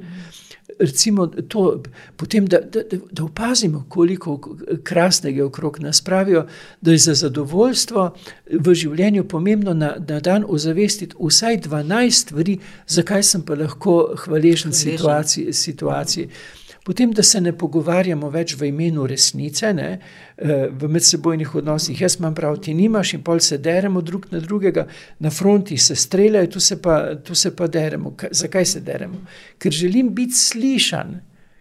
[0.80, 1.84] Recimo, to,
[2.16, 2.82] potem, da, da,
[3.12, 4.38] da opazimo, koliko
[4.84, 6.02] krasnega je okrog nas.
[6.02, 6.46] Pravijo,
[6.82, 8.06] da je za zadovoljstvo
[8.64, 14.74] v življenju pomembno na, na dan ozavestiti vsaj 12 stvari, zakaj sem pa lahko hvaležen
[14.74, 15.54] situaciji.
[15.54, 16.30] situaciji.
[16.84, 19.99] Potem, da se ne pogovarjamo več v imenu resnice, ne,
[20.38, 22.01] eh, v medsebojnih odnosih.
[22.01, 24.88] Jaz imam prav, ti nimaš, in pol se deremo drug na drugega,
[25.19, 28.15] na fronti se streljajo, tu se pa, tu se pa deremo.
[28.31, 29.26] Zakaj se deremo?
[29.57, 31.19] Ker želim biti slišan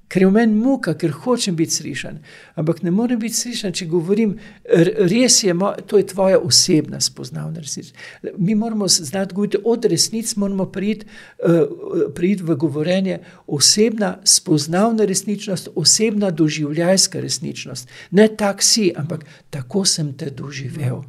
[0.08, 2.18] ker je v meni muka, ker hočem biti slišan.
[2.56, 5.54] Ampak ne morem biti slišan, če govorim, res je,
[5.86, 7.92] to je tvoja osebna spoznavna resnica.
[8.38, 11.06] Mi moramo znati govoriti od resnic, moramo priti,
[11.44, 17.88] uh, priti v govorenje osebna spoznavna resničnost, osebna doživljajska resničnost.
[18.10, 21.04] Ne tak si, ampak tako sem te doživel.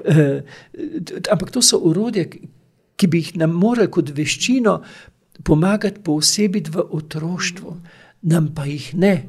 [0.00, 0.40] Uh,
[1.30, 2.28] ampak to so urodje,
[2.96, 4.78] ki bi jih nam morali kot veščino
[5.44, 7.76] pomagati posebej v otroštvu,
[8.22, 9.26] nam pa jih ne.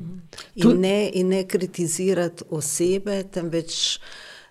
[0.55, 3.99] In ne, in ne kritizirati osebe, temveč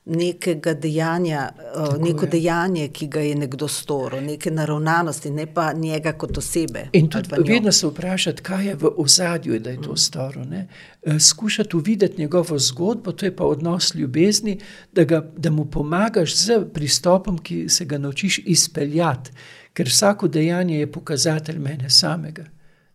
[0.05, 2.31] nekega dejanja, Tako neko je.
[2.31, 6.89] dejanje, ki ga je nekdo storil, neke naravnanosti, ne pa njega kot osebe.
[6.93, 10.45] In tudi vedno se vprašati, kaj je v ozadju, da je to storil.
[10.51, 10.69] Ne?
[11.03, 14.59] Eh, skušati uvideti njegovo zgodbo, to je pa odnos ljubezni,
[14.93, 19.31] da, ga, da mu pomagaš z pristopom, ki se ga naučiš izpeljati
[19.75, 22.47] ker vsako dejanje je pokazatelj mene samega.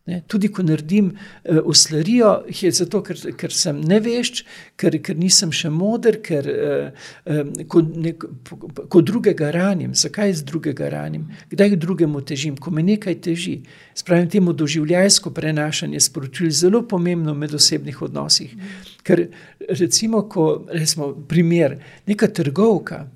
[0.05, 4.43] Ne, tudi ko naredim uh, oslarijo, je zato, ker, ker sem nevešč,
[4.77, 9.95] ker, ker nisem še moder, ker uh, um, ko, ne, ko drugega ranim.
[9.97, 11.23] Zakaj z drugega ranim?
[11.49, 12.59] Kdaj drugemu težim?
[12.61, 13.55] Ko me nekaj teži.
[13.97, 18.53] Spravim temu doživljajsko prenašanje sporočil zelo pomembno v medosebnih odnosih.
[19.01, 19.25] Ker
[19.71, 23.07] recimo, ko recimo primer, neka trgovka,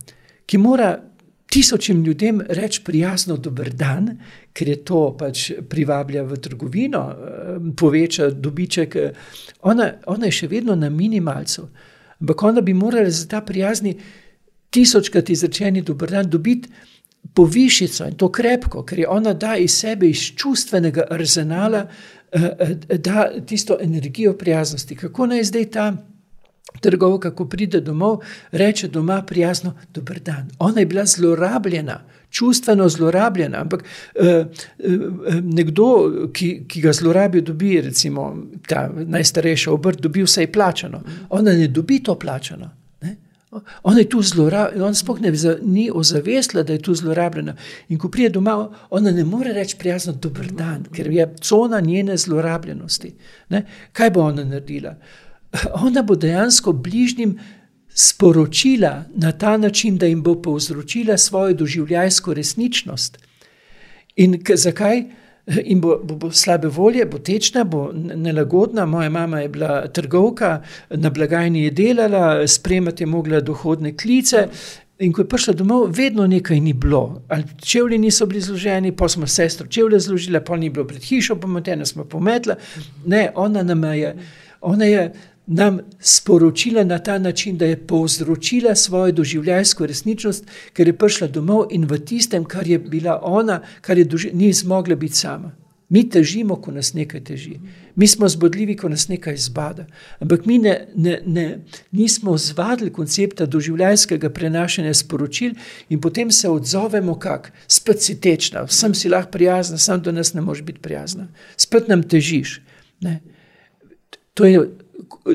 [0.49, 0.95] ki mora
[1.49, 4.17] tisočim ljudem reči prijazno dober dan,
[4.53, 8.95] ker je to pač privablja v trgovino, eh, poveča dobiček.
[9.61, 11.67] Ona, ona je še vedno na minimalcu,
[12.21, 13.97] ampak ona bi morala za ta prijazni
[14.69, 16.69] tisočkrat izrečeni dober dan dobiti
[17.33, 21.87] povišico in to krepko, ker je ona da iz sebe, iz čustvenega arzenala,
[22.31, 24.95] eh, eh, da tisto energijo prijaznosti.
[24.95, 25.97] Kako naj zdaj ta
[26.81, 28.19] trgovka, ko pride domov,
[28.51, 30.49] reče doma prijazno: Dobr dan.
[30.59, 37.81] Ona je bila zlorabljena, čustveno zlorabljena, ampak uh, uh, nekdo, ki, ki ga zlorabi, dobi,
[37.81, 38.35] recimo,
[38.67, 41.01] ta najstarejša obrt, dobi vse plačano.
[41.29, 42.69] Ona ne dobi to plačano.
[43.83, 45.31] Ona je tu zlorabljena, ona sploh ne
[45.61, 47.55] ni ozavestila, da je tu zlorabljena.
[47.89, 52.17] In ko pride doma, ona ne more reči prijazno: Dobr dan, ker je cona njene
[52.17, 53.13] zlorabljenosti.
[53.49, 53.65] Ne?
[53.91, 54.95] Kaj bo ona naredila?
[55.73, 57.39] Ona bo dejansko bližnjim
[57.89, 63.17] sporočila na ta način, da jim bo povzročila svojo doživljajsko resničnost.
[64.15, 65.03] In zakaj?
[65.63, 68.85] In bo, bo, bo slabe volje, bo tečna, bo nelagodna.
[68.85, 74.47] Moja mama je bila trgovka, na blagajni je delala, spremljati je mogla dohodne klice.
[74.99, 77.21] In ko je prišla domov, vedno nekaj ni bilo.
[77.27, 81.35] Ali čevlji niso bili zloženi, pa smo sestro čevlje zložili, pa ni bilo pred hišo,
[81.35, 81.47] pa
[81.85, 82.55] smo pometla.
[83.05, 84.15] Ne, ona nam je.
[84.61, 85.13] Ona je
[85.49, 91.65] nam sporočila na ta način, da je povzročila svojo doživljajsko resničnost, ker je prišla domov
[91.71, 95.55] in v tistem, kar je bila ona, kar je doži, ni zmogla biti sama.
[95.89, 97.55] Mi težimo, ko nas nekaj teži.
[97.95, 99.87] Mi smo zbodljivi, ko nas nekaj zbada.
[100.19, 101.59] Ampak mi ne, ne, ne,
[101.91, 105.55] nismo zvadili koncepta doživljajskega prenašanja sporočil
[105.89, 110.33] in potem se odzovemo, kako spet si tečna, sem si lahko prijazna, sam do nas
[110.33, 111.27] ne moreš biti prijazna.
[111.57, 112.61] Spet nam težiš.
[113.01, 113.19] Ne.
[114.33, 114.69] To je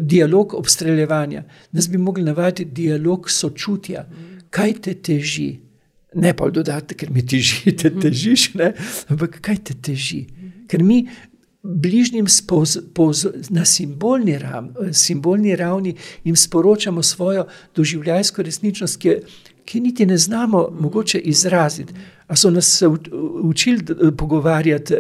[0.01, 1.45] dialog obstreljevanja.
[1.73, 4.07] Nas bi mogli navajati dialog sočutja,
[4.51, 5.51] kaj te teži.
[6.15, 8.73] Ne pa dodati, ker mi teži, te težiš, ne?
[9.09, 10.25] ampak kaj te teži.
[10.71, 11.05] Ker mi
[11.65, 17.47] bližnjim spoz, poz, na simbolni, ram, simbolni ravni jim sporočamo svojo
[17.77, 19.17] doživljajsko resničnost, ki,
[19.65, 21.95] ki niti ne znamo mogoče izraziti.
[22.27, 22.83] A so nas
[23.43, 23.85] učili
[24.17, 24.95] pogovarjati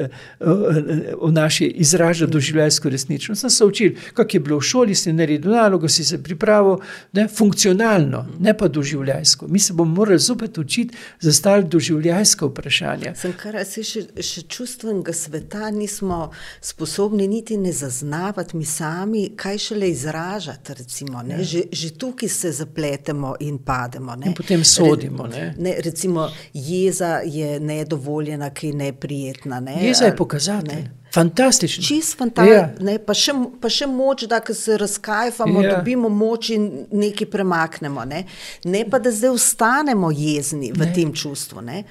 [1.20, 3.40] o naši izražanju doživljajsko resničnost?
[3.40, 6.76] Sem se učil, kako je bilo v šoli, si naredil nalogo, si se pripravil,
[7.12, 9.48] ne, funkcionalno, ne pa doživljajsko.
[9.48, 13.14] Mi se bomo morali zopet učiti zastaviti doživljajska vprašanja.
[13.14, 16.30] Sem kar se še, še čustvenega sveta nismo
[16.60, 21.38] sposobni niti ne zaznavati mi sami, kaj šele izražati, recimo, ne.
[21.38, 21.44] Ja.
[21.44, 24.26] Že, že tukaj se zapletemo in pademo, ne.
[24.26, 25.54] In potem sodimo, ne.
[25.58, 29.78] Ne, recimo jeza je nedovoljena, ki je neprijetna, ne.
[29.86, 30.84] Jeza je pokazatelj.
[31.14, 31.84] Fantastično.
[31.84, 32.90] Čist fantastično.
[32.90, 32.98] Ja.
[33.06, 33.14] Pa,
[33.60, 35.76] pa še moč, da se razkajfamo, ja.
[35.76, 38.04] dobimo moč in nekaj premaknemo.
[38.04, 38.24] Ne?
[38.64, 40.90] ne pa, da zdaj ostanemo jezni v ne.
[40.94, 41.62] tem čustvu.
[41.62, 41.84] Ne?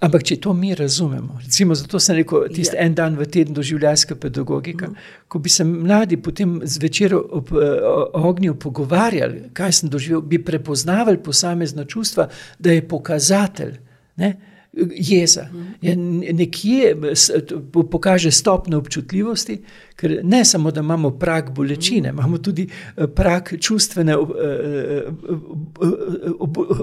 [0.00, 2.86] Ampak, če to mi razumemo, recimo, zato sem rekel, tisti ja.
[2.86, 5.08] en dan v tednu doživljajska pedagogika, mm.
[5.28, 7.52] ko bi se mladi potem zvečer ob
[8.16, 13.76] ognju pogovarjali, kaj sem doživel, bi prepoznavali posamezna čustva, da je pokazatelj.
[14.16, 14.38] Ne?
[14.96, 15.46] Jeza.
[15.82, 15.96] Je
[16.32, 16.96] nekje
[17.90, 19.58] pokaže stopno občutljivosti,
[19.96, 25.02] ker ne samo, da imamo prak bolečine, imamo tudi eh, prak čustvene eh, eh,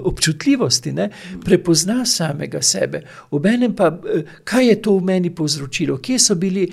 [0.02, 1.10] občutljivosti, ne?
[1.44, 3.02] prepozna samega sebe.
[3.30, 3.98] Obenem pa,
[4.44, 6.72] kaj je to v meni povzročilo, kje so, bili,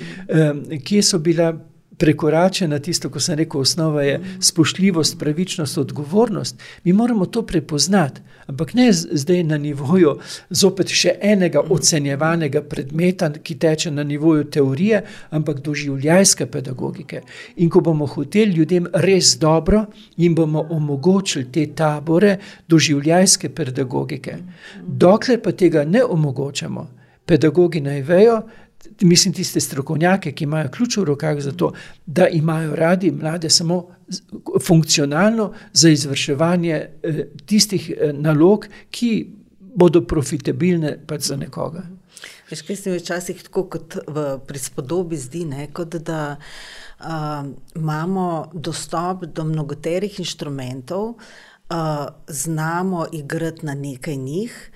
[0.83, 1.53] kje so bila
[1.97, 6.59] prekoračena tisto, ko sem rekel, osnova je spoštljivost, pravičnost, odgovornost.
[6.83, 10.17] Mi moramo to prepoznati, ampak ne zdaj na nivoju
[10.49, 17.21] zopet še enega ocenjevanega predmeta, ki teče na nivoju teorije, ampak doživljajske pedagogike.
[17.55, 19.85] In ko bomo hoteli ljudem res dobro,
[20.17, 24.37] jim bomo omogočili te tabore doživljajske pedagogike.
[24.85, 26.87] Dokler pa tega ne omogočamo,
[27.25, 28.41] pedagogi naj vejo,
[29.01, 31.73] mislim, tiste strokovnjake, ki imajo ključ v rokah za to,
[32.05, 33.87] da imajo radi mlade samo
[34.67, 39.27] funkcionalno za izvrševanje eh, tistih eh, nalog, ki
[39.75, 41.83] bodo profitabilne pač za nekoga.
[42.49, 47.07] Veš, kaj se mi včasih tako kot v prispodobi zdi, ne, kot da uh,
[47.75, 54.71] imamo dostop do mnogoterih inštrumentov, uh, znamo igrati na nekaj njih,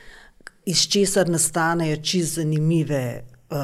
[0.66, 3.24] iz česar nastanejo čist zanimive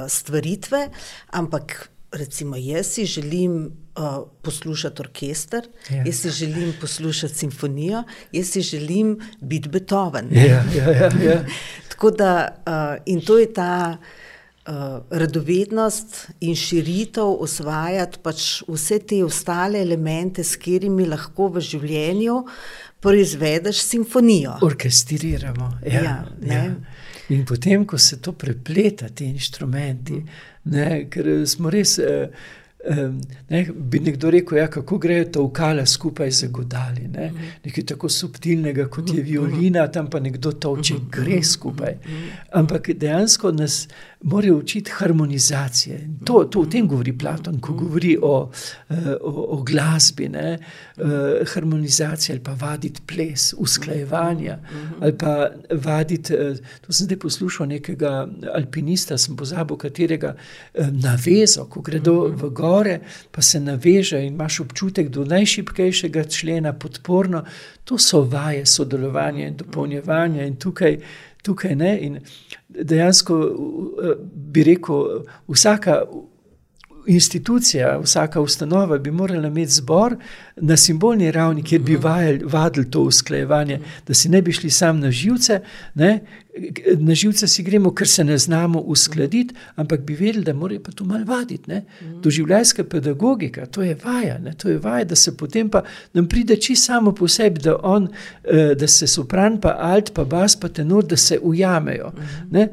[0.09, 0.89] stvaritve,
[1.31, 6.03] ampak recimo jaz si želim uh, poslušati orkester, ja.
[6.05, 10.27] jaz si želim poslušati simfonijo, jaz si želim biti Beethoven.
[10.31, 11.45] Ja, ja, ja, ja.
[11.89, 13.97] Tako da uh, in to je ta.
[14.67, 14.73] Uh,
[15.09, 22.39] radovednost in širitev, osvajati pač vse te ostale elemente, s katerimi lahko v življenju
[23.05, 24.55] proizvedeš simfonijo.
[24.65, 25.69] Orkestriramo.
[25.85, 26.63] Ja, ja, ja.
[27.33, 30.19] In potem, ko se to prepleta, ti inštrumenti,
[30.69, 31.97] ne, ker smo res.
[31.99, 32.29] Eh,
[33.49, 37.07] Ne, bi nekdo rekel, ja, kako grejo ta ukala skupaj z godali.
[37.07, 37.31] Ne?
[37.65, 41.97] Nekaj tako subtilnega, kot je violina, tam pa nekdo toče, gre skupaj.
[42.53, 43.87] Ampak dejansko nas
[44.25, 46.09] morajo učiti harmonizacije.
[46.25, 48.49] To, to o tem govori Platon, ko govori o,
[48.89, 50.59] eh, o, o glasbi, ne?
[50.97, 54.57] Eh, harmonizacija ali pa vaditi ples, usklajevanja.
[55.01, 60.35] Ali pa vaditi, eh, to sem zdaj poslušal nekega alpinista, sem pozabil, katerega
[60.91, 62.99] navezo, ko gredo v gore,
[63.31, 67.45] pa se naveže in imaš občutek do najšipkejšega člena, podporno.
[67.83, 70.99] To so vaje sodelovanja in dopolnjevanja in tukaj
[71.45, 71.97] tukaj ne.
[72.01, 72.19] In
[72.69, 73.39] dejansko
[74.33, 76.01] bi rekel, vsaka
[77.07, 80.15] institucija, vsaka ustanova bi morala imeti zbor
[80.55, 81.99] na simbolni ravni, kjer bi
[82.43, 85.59] vadili to usklajevanje, da si ne bi šli sam na živce,
[85.93, 86.19] ne,
[86.97, 90.91] na živce si gremo, ker se ne znamo uskladiti, ampak bi vedeli, da morajo pa
[90.91, 91.69] to malo vaditi.
[91.69, 91.83] Ne.
[92.23, 95.83] Doživljajska pedagogika, to je vaja, ne, to je vaja, da se potem pa
[96.13, 98.07] nam pride čisto samo po sebi, da, on,
[98.43, 102.11] eh, da se sopran, pa alt, pa bas, pa tenor, da se ujamejo.
[102.51, 102.67] Ne,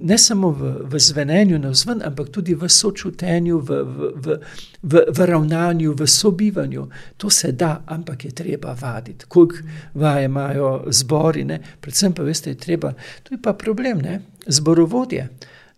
[0.00, 4.38] ne samo v, v zvenenju na vzven, ampak tudi v sočutenju, v, v, v,
[4.86, 6.88] v, v ravnanju, v sobivanju.
[7.16, 9.26] To se da, ampak je treba vaditi.
[9.28, 9.56] Koliko
[9.94, 11.60] vaje imajo zbori, ne?
[11.80, 12.92] predvsem pa veste, je treba.
[13.22, 14.20] To je pa problem, ne?
[14.46, 15.28] zborovodje.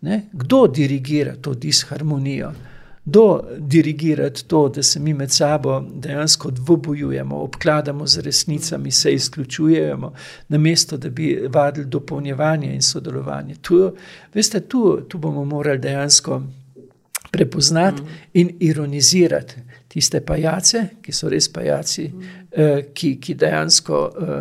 [0.01, 0.21] Ne?
[0.31, 2.53] Kdo dirigira to disharmonijo?
[3.05, 10.13] Kdo dirigira to, da se mi med sabo dejansko dvobojujemo, obkladamo z resnicami, se izključujemo,
[10.47, 13.55] namesto da bi vadili dopolnjevanje in sodelovanje.
[13.61, 13.95] Tu,
[14.33, 16.41] veste, tu, tu bomo morali dejansko
[17.31, 18.07] prepoznati mm.
[18.33, 19.55] in ironizirati
[19.89, 22.89] tiste pajace, ki so res pajaci, mm.
[22.93, 24.35] ki, ki dejansko uh,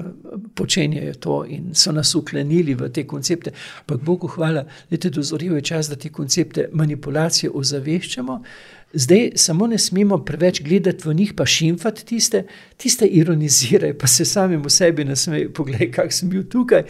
[0.54, 3.54] počenjajo to in so nas uklenili v te koncepte.
[3.80, 8.42] Ampak Bogu hvala, da je dozoril čas, da te koncepte manipulacije ozaveščamo.
[8.92, 12.44] Zdaj samo ne smemo preveč gledati v njih, pa šimfati tiste,
[12.76, 15.52] tiste ironizirajo, pa se sami v sebi nasmejijo.
[15.56, 16.84] Poglej, kak sem bil tukaj.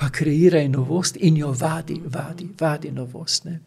[0.00, 3.44] pa kreiraj novost in jo vadi, vadi, vadi novost.
[3.44, 3.58] Ne.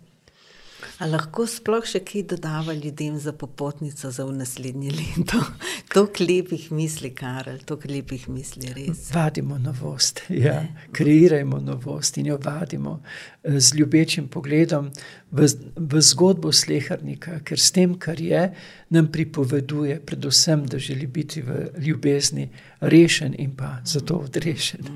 [1.02, 5.40] A lahko sploh še kaj dodava ljudem za popotnico za v naslednje leto?
[5.94, 9.08] Toliko lepih misli, Karel, toliko lepih misli, res.
[9.14, 10.60] Vadimo novost, ja.
[10.94, 14.92] kreirajmo novost in jo vadimo eh, z ljubečim pogledom
[15.32, 18.46] v, v zgodbo slehrnika, ker s tem, kar je,
[18.94, 22.50] nam pripoveduje, predvsem, da želi biti v ljubezni
[22.82, 24.94] rešen in pa zato odrešen.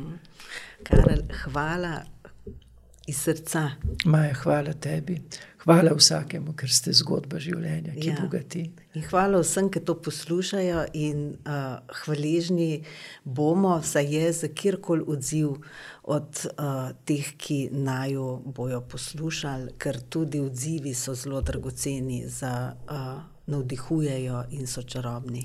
[0.85, 1.99] Karel, hvala
[3.07, 3.69] iz srca.
[4.05, 5.21] Maja, hvala tebi.
[5.67, 8.15] Hvala vsakemu, ker ste zgodba življenja, ki ja.
[8.21, 8.61] bogati.
[8.95, 12.85] In hvala vsem, ki to poslušajo, in uh, hvaležni
[13.27, 15.57] bomo, saj je za kjerkoli odziv
[16.07, 22.53] od uh, teh, ki naju bojo poslušali, ker tudi odzivi so zelo dragoceni, za,
[22.87, 23.19] uh,
[23.51, 25.43] navdihujejo in so čarobni.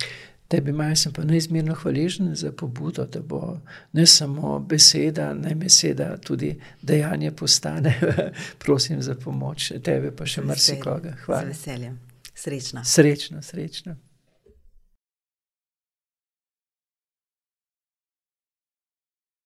[0.52, 3.56] Tebi, Maja, sem pa neizmerno hvaležen za pobudo, da bo
[3.96, 6.50] ne samo beseda, naj beseda tudi
[6.82, 7.94] dejanje postane.
[8.64, 11.16] Prosim za pomoč, tebe pa še marsikoga.
[11.24, 11.46] Hvala.
[11.46, 11.98] Z veseljem.
[12.34, 12.84] Srečno.
[12.84, 13.96] Srečno, srečno.